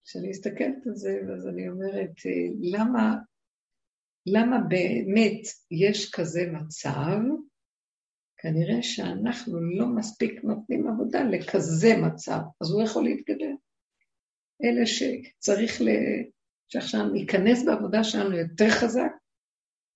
[0.05, 2.11] כשאני מסתכלת על זה, אז אני אומרת,
[2.61, 3.17] למה,
[4.32, 5.40] למה באמת
[5.70, 7.19] יש כזה מצב
[8.39, 13.55] כנראה שאנחנו לא מספיק נותנים עבודה לכזה מצב, אז הוא יכול להתגבר.
[14.65, 15.89] אלה שצריך ל...
[16.69, 19.12] שעכשיו ניכנס בעבודה שלנו יותר חזק,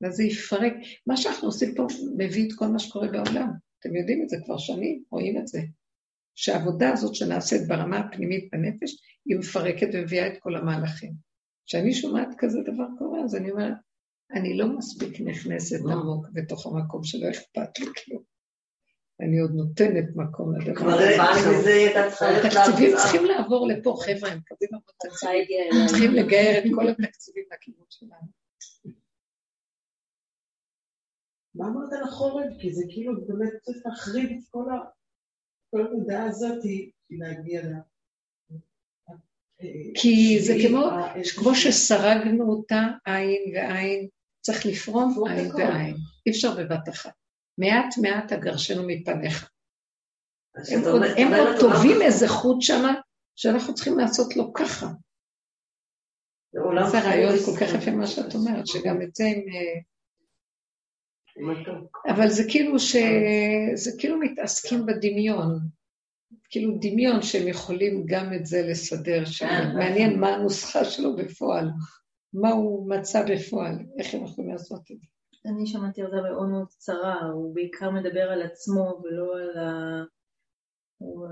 [0.01, 0.73] ואז זה יפרק.
[1.06, 1.86] מה שאנחנו עושים פה
[2.16, 3.51] מביא את כל מה שקורה בעולם.
[3.81, 5.61] אתם יודעים את זה כבר שנים, רואים את זה.
[6.35, 8.97] שהעבודה הזאת שנעשית ברמה הפנימית בנפש,
[9.27, 11.12] היא מפרקת ומביאה את כל המהלכים.
[11.66, 13.74] כשאני שומעת כזה דבר קורה, אז אני אומרת,
[14.32, 18.22] אני לא מספיק נכנסת עמוק בתוך המקום שלא אכפת לי כלום.
[19.20, 20.74] אני עוד נותנת מקום לדבר.
[20.74, 25.86] כבר הבנו מזה, הייתה צריכה התקציבים צריכים לעבור לפה, חבר'ה, הם מקבלים הרבה תקציבים.
[25.86, 28.28] צריכים לגייר את כל התקציבים לכיוון שלנו.
[31.55, 32.52] מה אמרת על החורף?
[32.60, 34.44] כי זה כאילו באמת צריך להחריב את
[35.70, 36.62] כל המודעה הזאת
[37.10, 37.72] להגיע ל...
[39.94, 40.55] כי זה
[41.36, 44.09] כמו שסרגנו אותה עין ועין,
[44.40, 45.97] צריך לפרום עין ועין.
[46.26, 47.12] אי אפשר בבת אחת.
[47.59, 49.51] מעט מעט אגרשנו מפניך.
[51.16, 52.94] הם עוד, טובים איזה חוט שמה,
[53.36, 54.86] שאנחנו צריכים לעשות לו ככה.
[56.52, 59.40] זה רעיון כל כך יפה מה שאת אומרת, שגם את זה הם...
[59.55, 59.81] אה,
[62.14, 62.97] אבל זה כאילו ש...
[63.74, 65.59] זה כאילו מתעסקים בדמיון.
[66.51, 71.70] כאילו דמיון שהם יכולים גם את זה לסדר, שמעניין מה הנוסחה שלו בפועל,
[72.32, 75.06] מה הוא מצא בפועל, איך הם יכולים לעשות את זה.
[75.47, 80.02] אני שמעתי אותה מאוד מאוד קצרה, הוא בעיקר מדבר על עצמו ולא על ה...
[80.98, 81.27] הוא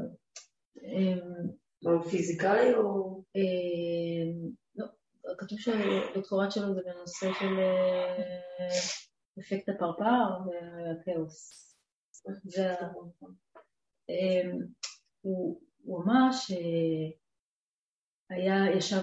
[0.84, 3.22] אמ, פיזיקאי או...
[3.36, 4.86] אמ, לא,
[5.38, 8.78] כתוב שהדוקטורט שלו זה בנושא של אה,
[9.40, 11.62] אפקט הפרפר והכאוס.
[15.24, 15.30] אמ,
[15.82, 16.56] הוא אמר שהיה,
[18.76, 19.02] ישב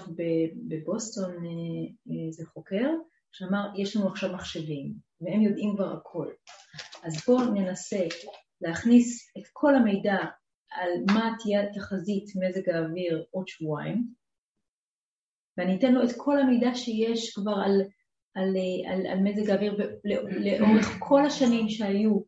[0.68, 2.90] בבוסטון אה, איזה חוקר,
[3.32, 6.28] שאמר, יש לנו עכשיו מחשבים, והם יודעים כבר הכל.
[7.04, 8.08] אז בואו ננסה
[8.62, 10.18] להכניס את כל המידע
[10.72, 14.14] על מה תהיה תחזית מזג האוויר עוד שבועיים,
[15.58, 17.82] ואני אתן לו את כל המידע שיש כבר על,
[18.36, 18.56] על,
[18.88, 22.20] על, על מזג האוויר לאורך כל השנים שהיו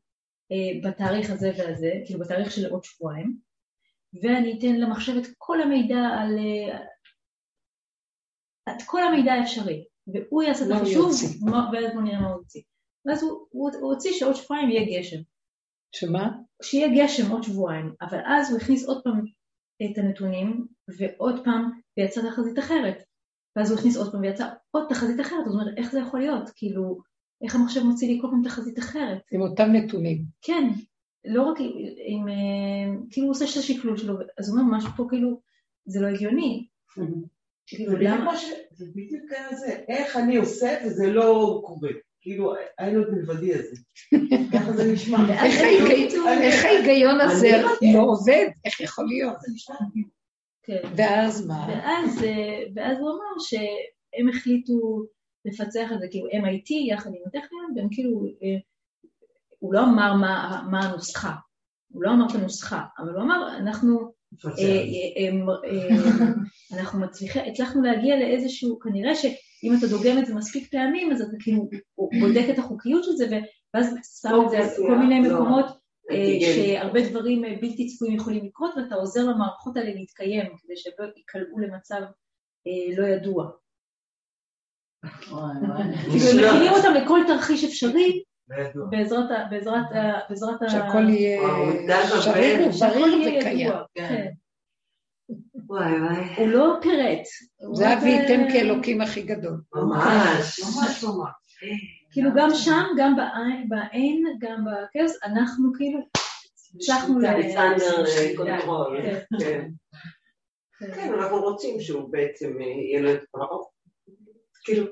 [0.51, 3.50] אה, בתאריך הזה והזה, כאילו בתאריך של עוד שבועיים,
[4.23, 6.37] ואני אתן למחשב את כל המידע על...
[6.39, 6.77] אה,
[8.69, 11.11] את כל המידע האפשרי, והוא יעשה את החישוב,
[11.73, 12.61] ואז בוא נראה מה הוא הוציא.
[13.05, 15.21] ואז הוא, הוציא שעוד שבועיים יהיה גשם.
[15.95, 16.29] שמה?
[16.63, 19.21] שיהיה גשם עוד שבועיים, אבל אז הוא הכניס עוד פעם
[19.83, 20.67] את הנתונים,
[20.97, 23.03] ועוד פעם, ויצא תחזית אחרת.
[23.55, 26.49] ואז הוא הכניס עוד פעם ויצא עוד תחזית אחרת, זאת אומרת, איך זה יכול להיות?
[26.55, 26.99] כאילו,
[27.43, 29.21] איך המחשב מוציא לי כל פעם תחזית אחרת?
[29.31, 30.23] עם אותם נתונים.
[30.41, 30.69] כן,
[31.25, 31.57] לא רק
[32.05, 32.33] עם, אה,
[33.11, 35.41] כאילו הוא עושה את השקלול שלו, אז הוא אומר משהו פה כאילו,
[35.85, 36.67] זה לא הגיוני.
[37.67, 38.33] כאילו למה...
[38.71, 41.89] זה בדיוק כזה, איך אני עושה וזה לא קורה.
[42.21, 43.75] כאילו, היינו את מלבדי הזה.
[44.53, 45.17] ככה זה נשמע.
[46.41, 47.61] איך ההיגיון הזה
[47.93, 48.47] לא עובד?
[48.65, 49.37] איך יכול להיות?
[50.63, 50.81] כן.
[50.97, 51.69] ואז מה?
[51.69, 51.99] אה,
[52.75, 55.03] ואז הוא אמר שהם החליטו
[55.45, 58.57] לפצח את זה, כאילו MIT יחד עם הטכניון, והם כאילו, אה,
[59.61, 60.13] הוא לא אמר
[60.71, 61.31] מה הנוסחה,
[61.91, 64.13] הוא לא אמר את הנוסחה, אבל הוא אמר, אנחנו
[66.73, 71.37] אנחנו מצליחים, הצלחנו להגיע לאיזשהו, כנראה שאם אתה דוגם את זה מספיק פעמים, אז אתה
[71.39, 71.69] כאילו
[72.19, 73.39] בודק את החוקיות של זה,
[73.73, 75.65] ואז שם את זה על כל מיני לא, מקומות
[76.11, 81.05] אה, שהרבה דברים אה, בלתי צפויים יכולים לקרות, ואתה עוזר למערכות האלה להתקיים, כדי שלא
[81.15, 82.01] ייקלעו למצב
[82.67, 83.51] אה, לא ידוע.
[85.21, 88.23] כאילו, מכינים אותם לכל תרחיש אפשרי,
[88.89, 89.45] בעזרת ה...
[89.49, 90.19] בעזרת ה...
[90.29, 90.69] בעזרת ה...
[90.69, 91.41] שהכל יהיה
[92.21, 93.71] שריר ובריר וקיים.
[93.95, 94.27] כן.
[95.67, 96.35] וואי וואי.
[96.37, 97.23] הוא לא פירט.
[97.73, 99.61] זה אביתם כאלוקים הכי גדול.
[99.75, 101.31] ממש, ממש ממש.
[102.11, 103.15] כאילו גם שם, גם
[103.69, 105.99] בעין, גם בכס, אנחנו כאילו
[106.75, 107.25] המשכנו ל...
[108.37, 108.97] קונטרול.
[109.39, 109.67] כן.
[110.95, 113.57] כן, אנחנו רוצים שהוא בעצם יהיה לו את פרעה.
[114.63, 114.85] כאילו...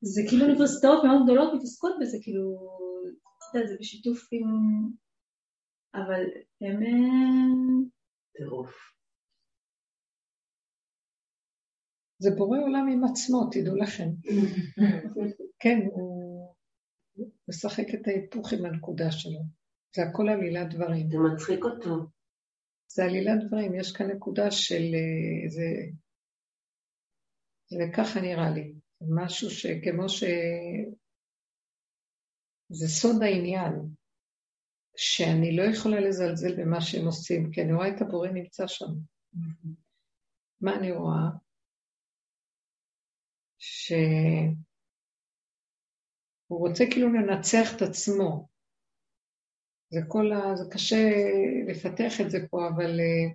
[0.00, 2.77] זה כאילו אוניברסיטאות מאוד גדולות מתעסקות בזה, כאילו,
[3.54, 4.46] יודע, זה בשיתוף עם...
[5.94, 6.24] אבל
[6.60, 6.80] הם...
[8.36, 8.70] טירוף.
[12.18, 14.08] זה בורא עולם עם עצמו, תדעו לכם.
[15.62, 16.54] כן, הוא
[17.48, 19.40] משחק את ההיפוך עם הנקודה שלו.
[19.96, 21.10] זה הכל עלילת דברים.
[21.10, 22.06] זה מצחיק אותו.
[22.90, 24.82] זה עלילת דברים, יש כאן נקודה של...
[24.94, 25.66] אה, זה,
[27.70, 28.74] זה ככה נראה לי.
[29.00, 30.24] משהו שכמו ש...
[32.68, 33.72] זה סוד העניין,
[34.96, 38.86] שאני לא יכולה לזלזל במה שהם עושים, כי אני רואה את הבורא נמצא שם.
[40.60, 41.28] מה אני רואה?
[43.58, 44.54] שהוא
[46.48, 48.48] רוצה כאילו לנצח את עצמו.
[49.90, 50.56] זה כל ה...
[50.56, 50.96] זה קשה
[51.68, 53.34] לפתח את זה פה, אבל אה,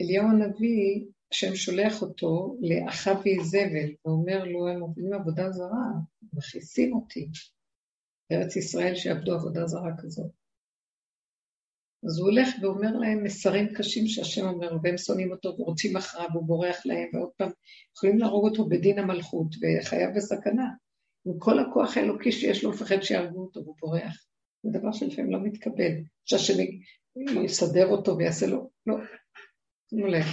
[0.00, 5.88] אליהו הנביא השם שולח אותו לאחיו ואיזבל, ואומר לו, הם עובדים עבודה זרה,
[6.32, 7.28] מכעיסים אותי.
[8.30, 10.30] בארץ ישראל שעבדו עבודה זרה כזאת.
[12.06, 16.46] אז הוא הולך ואומר להם מסרים קשים שהשם אומר, והם שונאים אותו ורוצים אחריו, והוא
[16.46, 17.50] בורח להם, ועוד פעם,
[17.96, 20.68] יכולים להרוג אותו בדין המלכות, וחייו בסכנה.
[21.26, 24.26] עם כל הכוח האלוקי שיש לו, מפחד שיהרגו אותו, והוא בורח.
[24.62, 25.92] זה דבר שלפעמים לא מתקבל,
[26.24, 26.62] שהשם
[27.44, 28.96] יסדר אותו ויעשה לו, לא,
[29.90, 30.24] שימו לב.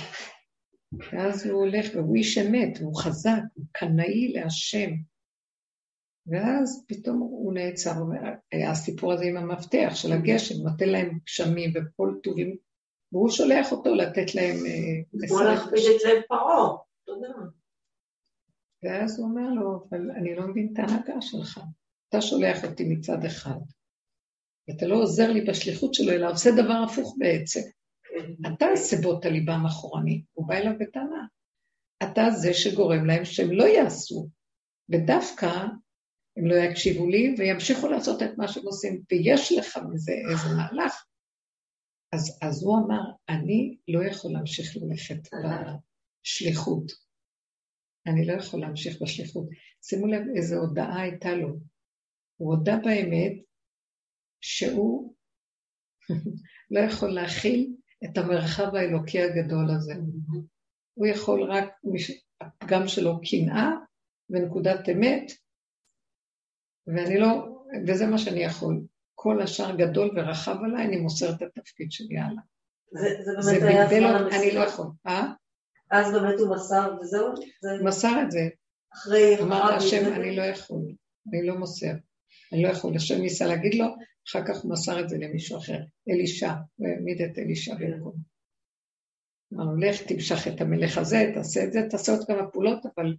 [0.91, 4.89] ואז הוא הולך, והוא איש אמת, והוא חזק, הוא קנאי להשם.
[6.27, 7.93] ואז פתאום הוא נעצר,
[8.51, 12.55] היה הסיפור הזה עם המפתח של הגשם, נותן להם גשמים וכל טובים,
[13.11, 14.55] והוא שולח אותו לתת להם...
[15.29, 17.33] הוא להכפיש את לב פרעה, תודה.
[18.83, 21.59] ואז הוא אומר לו, אבל אני לא מבין את ההנהגה שלך.
[22.09, 23.59] אתה שולח אותי מצד אחד
[24.69, 27.59] אתה לא עוזר לי בשליחות שלו, אלא עושה דבר הפוך בעצם.
[28.47, 31.25] אתה סיבות הליבם אחורנית, הוא בא אליו בטענה.
[32.03, 34.29] אתה זה שגורם להם שהם לא יעשו,
[34.89, 35.65] ודווקא
[36.37, 41.05] הם לא יקשיבו לי וימשיכו לעשות את מה שהם עושים, ויש לך מזה איזה מהלך.
[42.13, 45.29] אז, אז הוא אמר, אני לא יכול להמשיך ללכת
[46.23, 46.91] בשליחות.
[48.07, 49.47] אני לא יכול להמשיך בשליחות.
[49.83, 51.47] שימו לב איזו הודעה הייתה לו.
[52.37, 53.33] הוא הודה באמת
[54.41, 55.13] שהוא
[56.71, 59.93] לא יכול להכיל את המרחב האלוקי הגדול הזה.
[60.93, 61.65] הוא יכול רק,
[62.41, 63.69] הפגם שלו קנאה
[64.29, 65.31] ונקודת אמת,
[66.87, 68.81] ואני לא, וזה מה שאני יכול.
[69.15, 72.41] כל השאר גדול ורחב עליי, אני מוסר את התפקיד שלי הלאה.
[72.91, 74.43] זה, זה באמת היה הזמן המסירה.
[74.43, 74.87] אני לא יכול.
[75.07, 75.33] אה?
[75.91, 77.33] אז באמת הוא מסר, וזהו?
[77.61, 77.69] זה...
[77.83, 78.49] מסר את זה.
[78.93, 79.39] אחרי...
[79.41, 80.81] אמר השם, אני לא יכול,
[81.27, 81.93] אני לא מוסר.
[82.53, 82.95] אני לא יכול.
[82.95, 83.85] השם ניסה להגיד לו,
[84.27, 85.79] אחר כך הוא מסר את זה למישהו אחר.
[86.09, 88.13] אלישע, הוא העמיד את אלישע במקום.
[89.53, 93.15] אמרנו, לך תמשך את המלך הזה, תעשה את זה, תעשה עוד כמה פעולות, אבל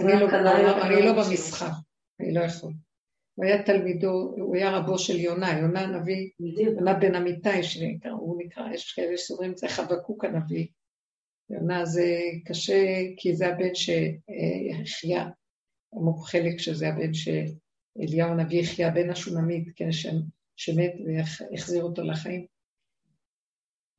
[0.00, 1.72] אני לא, אני לא במשחק,
[2.20, 2.72] אני לא יכול.
[3.34, 8.72] הוא היה תלמידו, הוא היה רבו של יונה, יונה הנביא, יונה בן אמיתי, שהוא נקרא,
[8.74, 10.66] יש כאלה שאומרים זה חבקוק הנביא.
[11.50, 12.06] יונה זה
[12.44, 12.84] קשה,
[13.16, 15.28] כי זה הבן שהחיה,
[15.94, 17.14] אמרו חלק שזה הבן
[17.98, 19.88] שאליהו הנביא החיה, בן השונמית, כן,
[20.56, 22.46] שמת והחזיר אותו לחיים.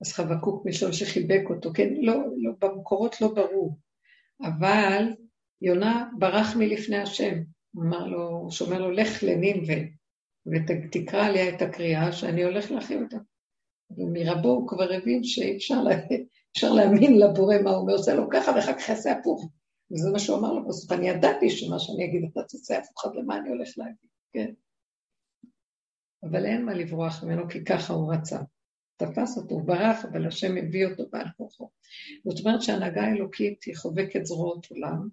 [0.02, 3.78] אז חבקוק משול שחיבק אותו, כן, לא, לא, במקורות לא ברור,
[4.42, 5.04] אבל
[5.62, 7.34] יונה ברח מלפני השם,
[7.72, 9.76] הוא אמר לו, הוא שומר לו, לך לנינווה
[10.46, 13.18] ותקרא עליה את הקריאה שאני הולך להכין אותה.
[13.98, 15.92] ומרבו הוא כבר הבין שאי אפשר, לה,
[16.64, 19.50] להאמין לבורא מה הוא אומר, עושה לו ככה ואחר כך יעשה הפוך.
[19.92, 23.12] וזה מה שהוא אמר לו בסוף, אני ידעתי שמה שאני אגיד אתה תעשה הפוך, אז
[23.16, 24.54] למה אני הולך להגיד, כן.
[26.24, 28.40] אבל אין מה לברוח ממנו, כי ככה הוא רצה.
[28.98, 31.70] תפס אותו, הוא ברח, אבל השם הביא אותו בעל כוחו.
[32.30, 35.08] זאת אומרת שההנהגה האלוקית היא חובקת זרועות עולם,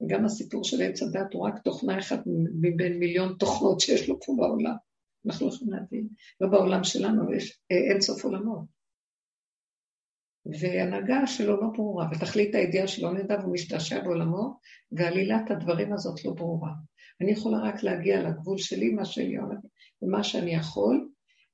[0.00, 2.20] וגם הסיפור של עץ הדת הוא רק תוכנה אחת
[2.60, 4.74] מבין מיליון תוכנות שיש לו פה בעולם.
[5.26, 6.08] אנחנו לא יכולים להבין.
[6.40, 8.79] לא בעולם שלנו, יש אה, אין סוף עולמות.
[10.60, 14.58] והנהגה שלו לא ברורה, ותכלית הידיעה שלא נדע והוא משתעשע בעולמו,
[14.92, 16.70] ועלילת הדברים הזאת לא ברורה.
[17.20, 19.36] אני יכולה רק להגיע לגבול שלי, מה שלי
[20.02, 21.08] ומה שאני יכול,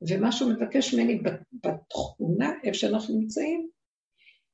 [0.09, 1.23] ומה שהוא מבקש ממני
[1.65, 3.69] בתכונה, איפה שאנחנו נמצאים,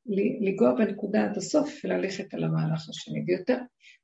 [0.06, 3.24] לנגוע בנקודה עד הסוף וללכת על המהלך השני.
[3.26, 3.58] ויותר,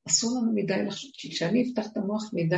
[0.09, 2.57] אסור לנו מדי לחשוב, כי כשאני אפתח את המוח מדי,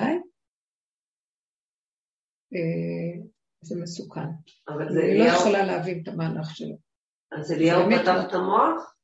[2.55, 3.23] אה,
[3.63, 4.29] זה מסוכן.
[4.69, 6.90] אני לא יכולה להבין את המהלך שלו.
[7.33, 8.95] אז אליהו פתח את המוח?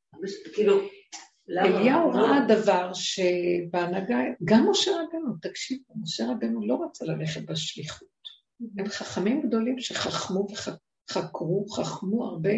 [0.54, 0.76] כאילו,
[1.48, 1.78] למה?
[1.78, 8.08] אליהו ראה דבר שבהנהגה, גם משה רבנו, תקשיבו, משה רבנו לא רצה ללכת בשליחות.
[8.78, 10.46] הם חכמים גדולים שחכמו
[11.10, 12.54] וחקרו, חכמו הרבה,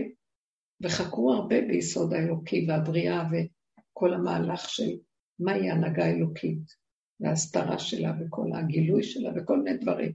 [0.83, 4.91] וחקרו הרבה ביסוד האלוקי והבריאה וכל המהלך של
[5.39, 6.75] מהי ההנהגה האלוקית,
[7.21, 10.13] וההסתרה שלה וכל הגילוי שלה וכל מיני דברים.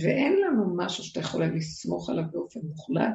[0.00, 3.14] ואין לנו משהו שאתה יכולה לסמוך עליו באופן מוחלט,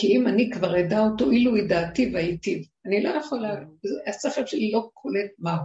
[0.00, 2.68] כי אם אני כבר אדע אותו, אילו ידעתי והייטיב.
[2.86, 3.54] אני לא יכולה,
[4.06, 5.62] השכל שלי לא קולט מהו.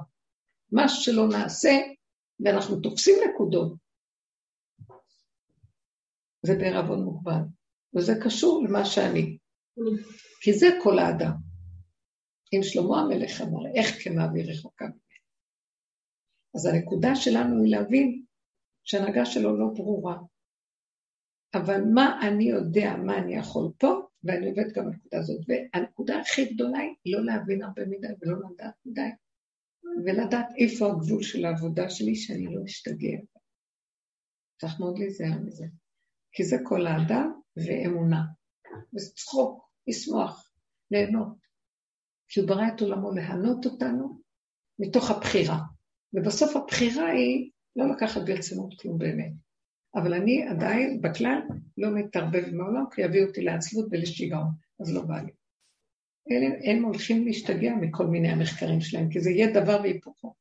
[0.71, 1.71] מה שלא נעשה,
[2.39, 3.73] ואנחנו תופסים נקודות,
[6.45, 7.41] זה בערבון מוגבל,
[7.95, 9.37] וזה קשור למה שאני.
[10.41, 11.33] כי זה כל האדם.
[12.53, 14.99] אם שלמה המלך אמר, איך כמעביר רחוקה ממנו.
[16.55, 18.23] אז הנקודה שלנו היא להבין
[18.83, 20.17] שההנהגה שלו לא ברורה.
[21.53, 25.41] אבל מה אני יודע, מה אני יכול פה, ואני עובד גם בנקודה הזאת.
[25.47, 29.10] והנקודה הכי גדולה היא לא להבין הרבה מדי ולא לדעת מדי,
[30.06, 33.18] ולדעת איפה הגבול של העבודה שלי, שאני לא אשתגע.
[34.61, 35.65] צריך מאוד להיזהר מזה.
[36.31, 38.22] כי זה כל האדם ואמונה.
[38.93, 40.52] וצחוק, לשמוח,
[40.91, 41.38] ליהנות.
[42.27, 44.22] כי הוא ברא את עולמו להנות אותנו
[44.80, 45.60] מתוך הבחירה.
[46.14, 49.44] ובסוף הבחירה היא לא לקחת ברצינות כלום באמת.
[49.95, 51.39] אבל אני עדיין, בכלל,
[51.77, 54.47] לא מתערבב עם העולם, כי יביא אותי לעצלות ולשיגעון,
[54.80, 55.31] אז לא בא לי.
[56.31, 60.34] אלה, הם הולכים להשתגע מכל מיני המחקרים שלהם, כי זה יהיה דבר והיפוכו.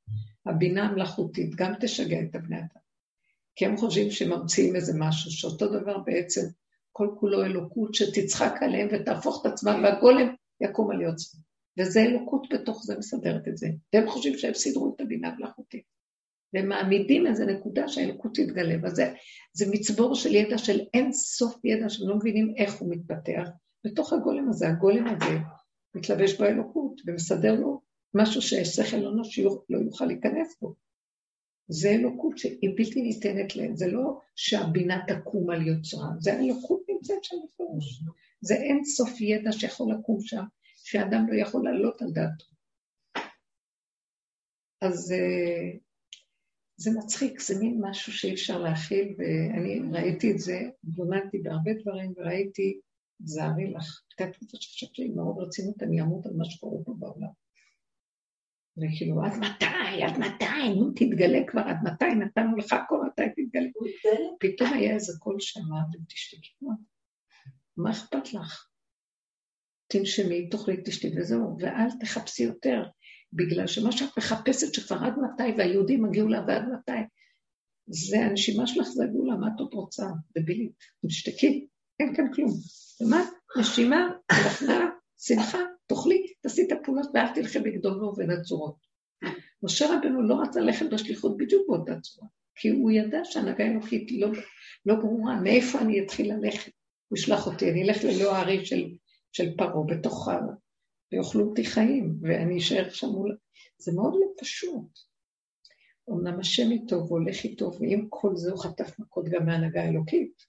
[0.46, 2.84] הבינה המלאכותית גם תשגע את הבני אדם.
[3.56, 6.42] כי הם חושבים שממציאים איזה משהו, שאותו דבר בעצם
[6.92, 11.38] כל כולו אלוקות שתצחק עליהם ותהפוך את עצמם, והגולם יקום על יוצא.
[11.78, 13.68] וזה אלוקות בתוך זה מסדרת את זה.
[13.92, 15.84] והם חושבים שהם סידרו את הבינה המלאכותית.
[16.54, 18.74] והם מעמידים איזה נקודה שהאלוקות תתגלה.
[18.82, 19.14] וזה
[19.52, 23.48] זה מצבור של ידע של אין סוף ידע שהם לא מבינים איך הוא מתפתח.
[23.84, 25.38] בתוך הגולם הזה, הגולם הזה
[25.94, 27.80] מתלבש באלוקות ומסדר לו
[28.14, 30.74] משהו ששכל אנושי לא יוכל להיכנס בו.
[31.68, 37.24] זה אלוקות שהיא בלתי ניתנת להם, זה לא שהבינה תקום על יוצרה, זה האלוקות נמצאת
[37.24, 38.02] שם בפירוש.
[38.40, 40.44] זה אין סוף ידע שיכול לקום שם,
[40.84, 42.44] שאדם לא יכול לעלות על דעתו.
[44.80, 45.78] אז אה,
[46.76, 52.12] זה מצחיק, זה מין משהו שאי אפשר להכיל, ואני ראיתי את זה, התבוננתי בהרבה דברים,
[52.16, 52.80] וראיתי,
[53.22, 57.28] תזהרי לך, כתבתי את השקשקים מאוד רצינות, אני אמות על מה שקורה פה בעולם.
[58.76, 60.02] וכאילו, עד מתי?
[60.02, 60.68] עד מתי?
[60.76, 62.14] נו, תתגלה כבר, עד מתי?
[62.14, 63.68] נתנו לך הכל, מתי תתגלה?
[64.40, 66.70] פתאום היה איזה קול שאמרתם, תשתקי כבר.
[67.76, 68.68] מה אכפת לך?
[69.86, 72.82] תנשמי, תאכלי, תשתי וזהו, ואל תחפשי יותר,
[73.34, 77.00] בגלל שמה שאת מחפשת שכבר עד מתי, והיהודים הגיעו לה ועד מתי,
[77.86, 80.06] זה הנשימה שלך, זה הגאולה, מה את עוד רוצה?
[80.38, 80.72] דבילית,
[81.06, 81.66] תשתקי,
[82.00, 82.50] אין כאן כלום.
[83.00, 83.24] ומה?
[83.58, 88.76] נשימה, הלכנה, שמחה, תאכלי, תעשי את הפעולות ואל תלכי בגדולו ובנצורות.
[89.62, 94.28] משה רבנו לא רצה ללכת בשליחות בדיוק באותה צורה, כי הוא ידע שהנהגה האלוקית לא,
[94.86, 96.72] לא ברורה, מאיפה אני אתחיל ללכת?
[97.08, 98.84] הוא ישלח אותי, אני אלך ללא הארי של,
[99.32, 100.28] של פרעה בתוך.
[101.14, 103.36] ויאכלו אותי חיים, ואני אשאר שם מול...
[103.78, 104.98] זה מאוד לא פשוט.
[106.10, 110.42] אמנם השם איתו והולך איתו, ועם כל זה הוא חטף מכות גם מהנהגה האלוקית.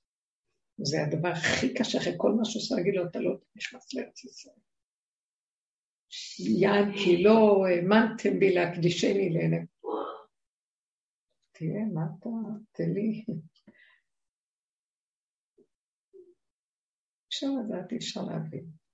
[0.77, 4.55] זה הדבר הכי קשה, אחרי כל מה שעושה, להגיד לו, אתה לא נכנס לארץ ישראל.
[6.39, 9.65] יען כי לא האמנתם בי להקדישני לעיני.
[11.51, 12.29] תראה, מה אתה,
[12.71, 13.25] תן לי.
[17.27, 18.84] אפשר לדעת, אי אפשר להבין.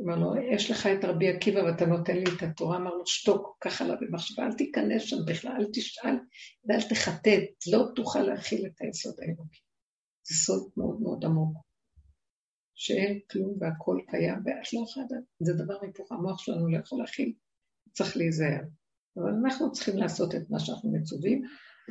[0.00, 3.56] אמר לו, יש לך את רבי עקיבא ואתה נותן לי את התורה, אמר לו, שתוק,
[3.60, 6.16] ככה לה במחשבה, אל תיכנס שם בכלל, אל תשאל
[6.64, 9.60] ואל תחטט, לא תוכל להכיל את היסוד האלוקי.
[10.28, 11.56] זה סוד מאוד מאוד עמוק,
[12.74, 17.00] שאין כלום והכל קיים, ואת לא יכולה לדעת, זה דבר היפוך המוח שלנו לא יכול
[17.00, 17.32] להכיל,
[17.92, 18.62] צריך להיזהר.
[19.16, 21.42] אבל אנחנו צריכים לעשות את מה שאנחנו מצווים,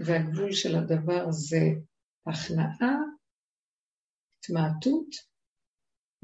[0.05, 1.61] והגבול של הדבר זה
[2.27, 2.95] הכנעה,
[4.39, 5.07] התמעטות,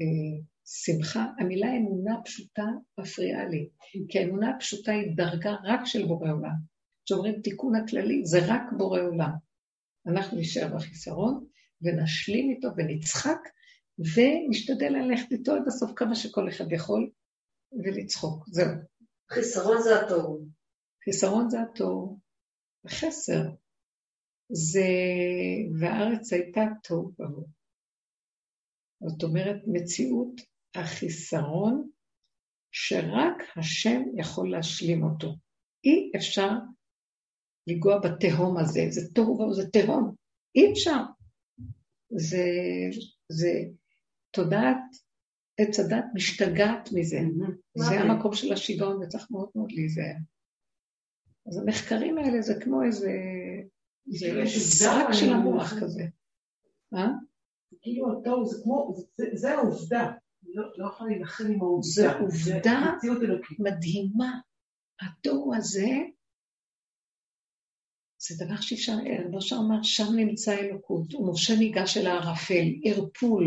[0.00, 1.26] אה, שמחה.
[1.38, 2.66] המילה אמונה פשוטה
[3.00, 3.68] מפריעה לי,
[4.08, 6.54] כי האמונה הפשוטה היא דרגה רק של בורא עולם.
[7.04, 9.30] כשאומרים תיקון הכללי, זה רק בורא עולם.
[10.06, 11.46] אנחנו נשאר בחיסרון,
[11.82, 13.38] ונשלים איתו ונצחק,
[13.98, 17.10] ונשתדל ללכת איתו עד הסוף כמה שכל אחד יכול,
[17.84, 18.44] ולצחוק.
[18.48, 18.74] זהו.
[19.32, 20.46] חיסרון זה התוהו.
[21.04, 22.18] חיסרון זה התוהו.
[22.84, 23.42] וחסר.
[24.52, 24.88] זה...
[25.80, 27.46] והארץ הייתה תוהו ובוהו.
[29.06, 30.40] זאת אומרת, מציאות
[30.74, 31.90] החיסרון
[32.72, 35.36] שרק השם יכול להשלים אותו.
[35.84, 36.50] אי אפשר
[37.66, 40.14] לנגוע בתהום הזה, זה תוהו זה תהום,
[40.56, 41.00] אי אפשר.
[42.16, 42.44] זה,
[43.28, 43.50] זה
[44.30, 44.82] תודעת
[45.60, 47.18] עץ הדת משתגעת מזה.
[47.76, 50.16] זה המקום של השיגעון, וצריך מאוד מאוד להיזהר.
[51.48, 53.12] אז המחקרים האלה זה כמו איזה...
[54.06, 56.02] זה סרק של המוח כזה.
[56.94, 57.08] אה?
[57.82, 58.94] כאילו התוהו זה כמו,
[59.34, 60.12] זה העובדה.
[60.46, 61.90] לא, לא יכולה להילחם עם העובדה.
[61.92, 62.80] זו עובדה
[63.58, 64.40] מדהימה.
[65.00, 65.88] התוהו הזה
[68.18, 68.92] זה דבר שאי אפשר,
[69.26, 69.40] רבו
[69.82, 73.44] שם נמצא אלוקות, ומשה ניגש אל הערפל, ערפול,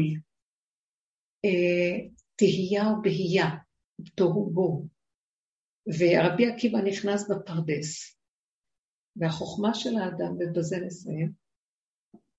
[1.45, 3.45] אה, תהייה ובהייה,
[4.15, 4.87] תוהו בוהו.
[5.87, 8.17] ורבי עקיבא נכנס בפרדס,
[9.15, 11.46] והחוכמה של האדם, ובזה נסיים,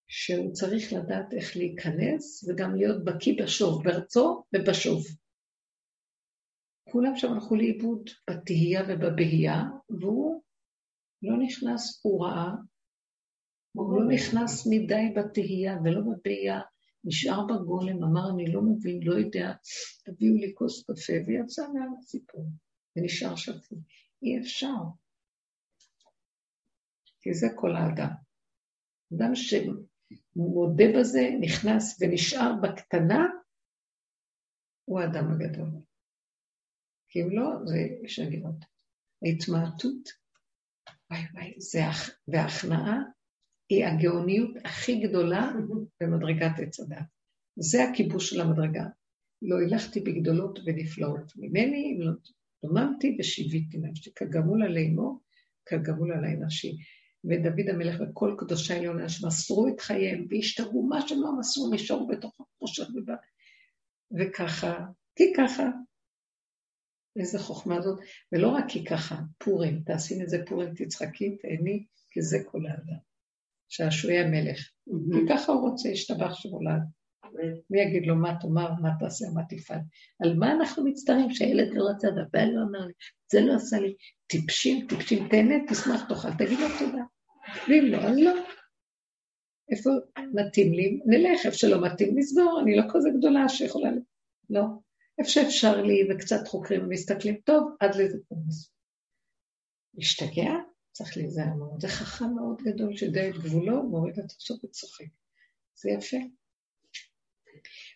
[0.08, 5.04] שהוא צריך לדעת איך להיכנס וגם להיות בקיא בשוב, ברצו ובשוב.
[6.90, 9.62] כולם שם הלכו לאיבוד בתהייה ובבהייה,
[10.00, 10.42] והוא
[11.22, 12.50] לא נכנס, הוא ראה,
[13.72, 16.60] הוא לא נכנס מדי בתהייה ולא בבהייה,
[17.04, 19.52] נשאר בגולם, אמר, אני לא מבין, לא יודע,
[20.04, 22.46] תביאו לי כוס קפה, ויצא מעל הסיפור,
[22.96, 23.78] ונשאר שפוי.
[24.22, 24.74] אי אפשר.
[27.20, 28.10] כי זה כל האדם.
[29.14, 29.34] אדם
[30.38, 33.26] שמודה בזה, נכנס ונשאר בקטנה,
[34.84, 35.68] הוא האדם הגדול.
[37.08, 38.64] כי אם לא, זה יש הגירות.
[39.24, 40.08] ההתמעטות
[41.10, 41.80] וואי וואי, זה,
[42.28, 42.98] וההכנעה
[43.68, 45.52] היא הגאוניות הכי גדולה
[46.00, 47.06] במדרגת עץ הדת.
[47.56, 48.84] זה הכיבוש של המדרגה.
[49.42, 52.12] לא הלכתי בגדולות ונפלאות ממני, אם לא
[52.64, 55.20] דוממתי ושיוויתי נפשי, כגמול עלי אמו,
[55.66, 56.76] כגמול עלי נפשי.
[57.24, 62.40] ודוד המלך וכל קדושי עליון שמסרו את חייהם והשתגעו מה שהם לא מסרו, נשארו בתוך
[62.40, 63.14] הפרושות ובא.
[64.18, 64.86] וככה,
[65.16, 65.68] כי ככה,
[67.18, 68.00] איזה חוכמה זאת,
[68.32, 72.98] ולא רק כי ככה, פורים, תעשי מזה פורים, תצחקי, תהני, כי זה כל האדם.
[73.68, 74.70] שעשועי המלך.
[74.86, 76.82] כי ככה הוא רוצה, ישתבח שמולד.
[77.70, 79.78] מי יגיד לו מה תאמר, מה תעשה, מה תפעל.
[80.22, 82.92] על מה אנחנו מצטערים שהילד לא רצה, והבעל לא אמר לי,
[83.32, 83.94] זה לא עשה לי.
[84.28, 87.02] טיפשים, טיפשים, תהנה, תשמח, תאכל, תגיד לו תודה.
[87.68, 88.32] ואם לא, אז לא.
[89.70, 89.90] איפה
[90.34, 93.90] מתאים לי, נלך, איפה שלא מתאים, נסגור, אני לא כזה גדולה שיכולה...
[94.50, 94.62] לא.
[95.18, 98.72] איפה שאפשר לי, וקצת חוקרים ומסתכלים, טוב, עד לזה פרמוס.
[99.94, 100.52] להשתגע?
[100.92, 101.80] צריך להיזהר מאוד.
[101.80, 105.04] זה חכם מאוד גדול שדי את גבולו, מוריד את הסוף וצוחק.
[105.74, 106.16] זה יפה.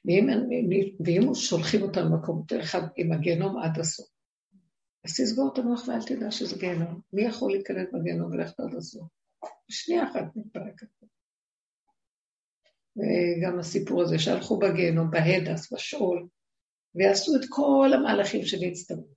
[0.04, 0.26] ואם,
[1.04, 4.11] ואם שולחים אותנו למקום אחד עם הגיהנום עד הסוף,
[5.05, 7.01] אז תסגור את המוח ואל תדע שזה גיהנום.
[7.12, 9.09] מי יכול להיכנס בגיהנום וללכת עד הסוף?
[9.69, 10.83] בשנייה אחת מתפרק.
[12.97, 16.29] וגם הסיפור הזה שהלכו בגיהנום, בהדס, בשאול,
[16.95, 19.15] ועשו את כל המהלכים שנצטרכו.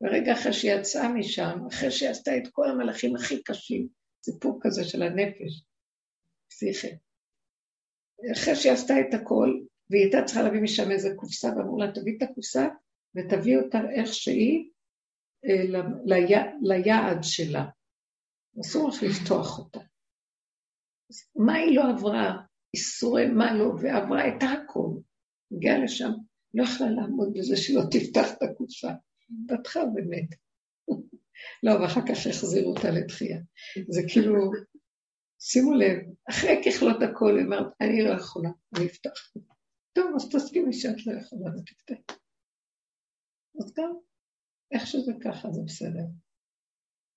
[0.00, 3.88] ורגע אחרי שהיא יצאה משם, אחרי שהיא עשתה את כל המהלכים הכי קשים,
[4.24, 5.64] סיפור כזה של הנפש,
[6.50, 6.96] פסיכי.
[8.32, 9.60] אחרי שהיא עשתה את הכל,
[9.90, 12.68] והיא הייתה צריכה להביא משם איזה קופסה, ואמרו לה, תביא את הקופסה
[13.14, 14.70] ותביא אותה איך שהיא
[16.62, 17.64] ליעד שלה.
[18.60, 19.80] אסור לך לפתוח אותה.
[21.36, 22.36] מה היא לא עברה?
[22.74, 24.90] איסורי מה לא, ועברה את הכל.
[25.52, 26.10] הגיעה לשם,
[26.54, 28.90] לא יכלה לעמוד בזה שלא תפתח את הקופסה.
[29.48, 30.28] פתחה באמת.
[31.64, 33.40] לא, ואחר כך החזירו אותה לתחייה.
[33.88, 34.50] זה כאילו,
[35.40, 35.98] שימו לב,
[36.30, 39.32] אחרי ככלות הכל, היא אומרת, אני לא יכולה, אני אפתח.
[39.92, 42.16] טוב, אז תסכימי שאת לא יכולה ותפתח.
[43.60, 43.92] אז גם,
[44.72, 46.04] איך שזה ככה, זה בסדר.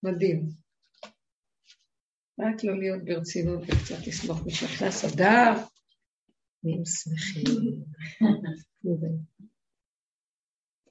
[0.03, 0.49] מדהים.
[2.39, 5.63] רק לא להיות ברצינות וקצת לסמוך משנכנס אדר,
[6.63, 7.83] נהיים שמחים.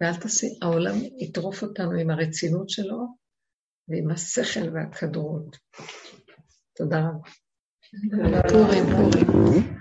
[0.00, 3.16] ואל תעשי, העולם יטרוף אותנו עם הרצינות שלו
[3.88, 5.56] ועם השכל והכדרות.
[6.76, 7.28] תודה רבה.
[8.48, 9.78] פורים, פורים.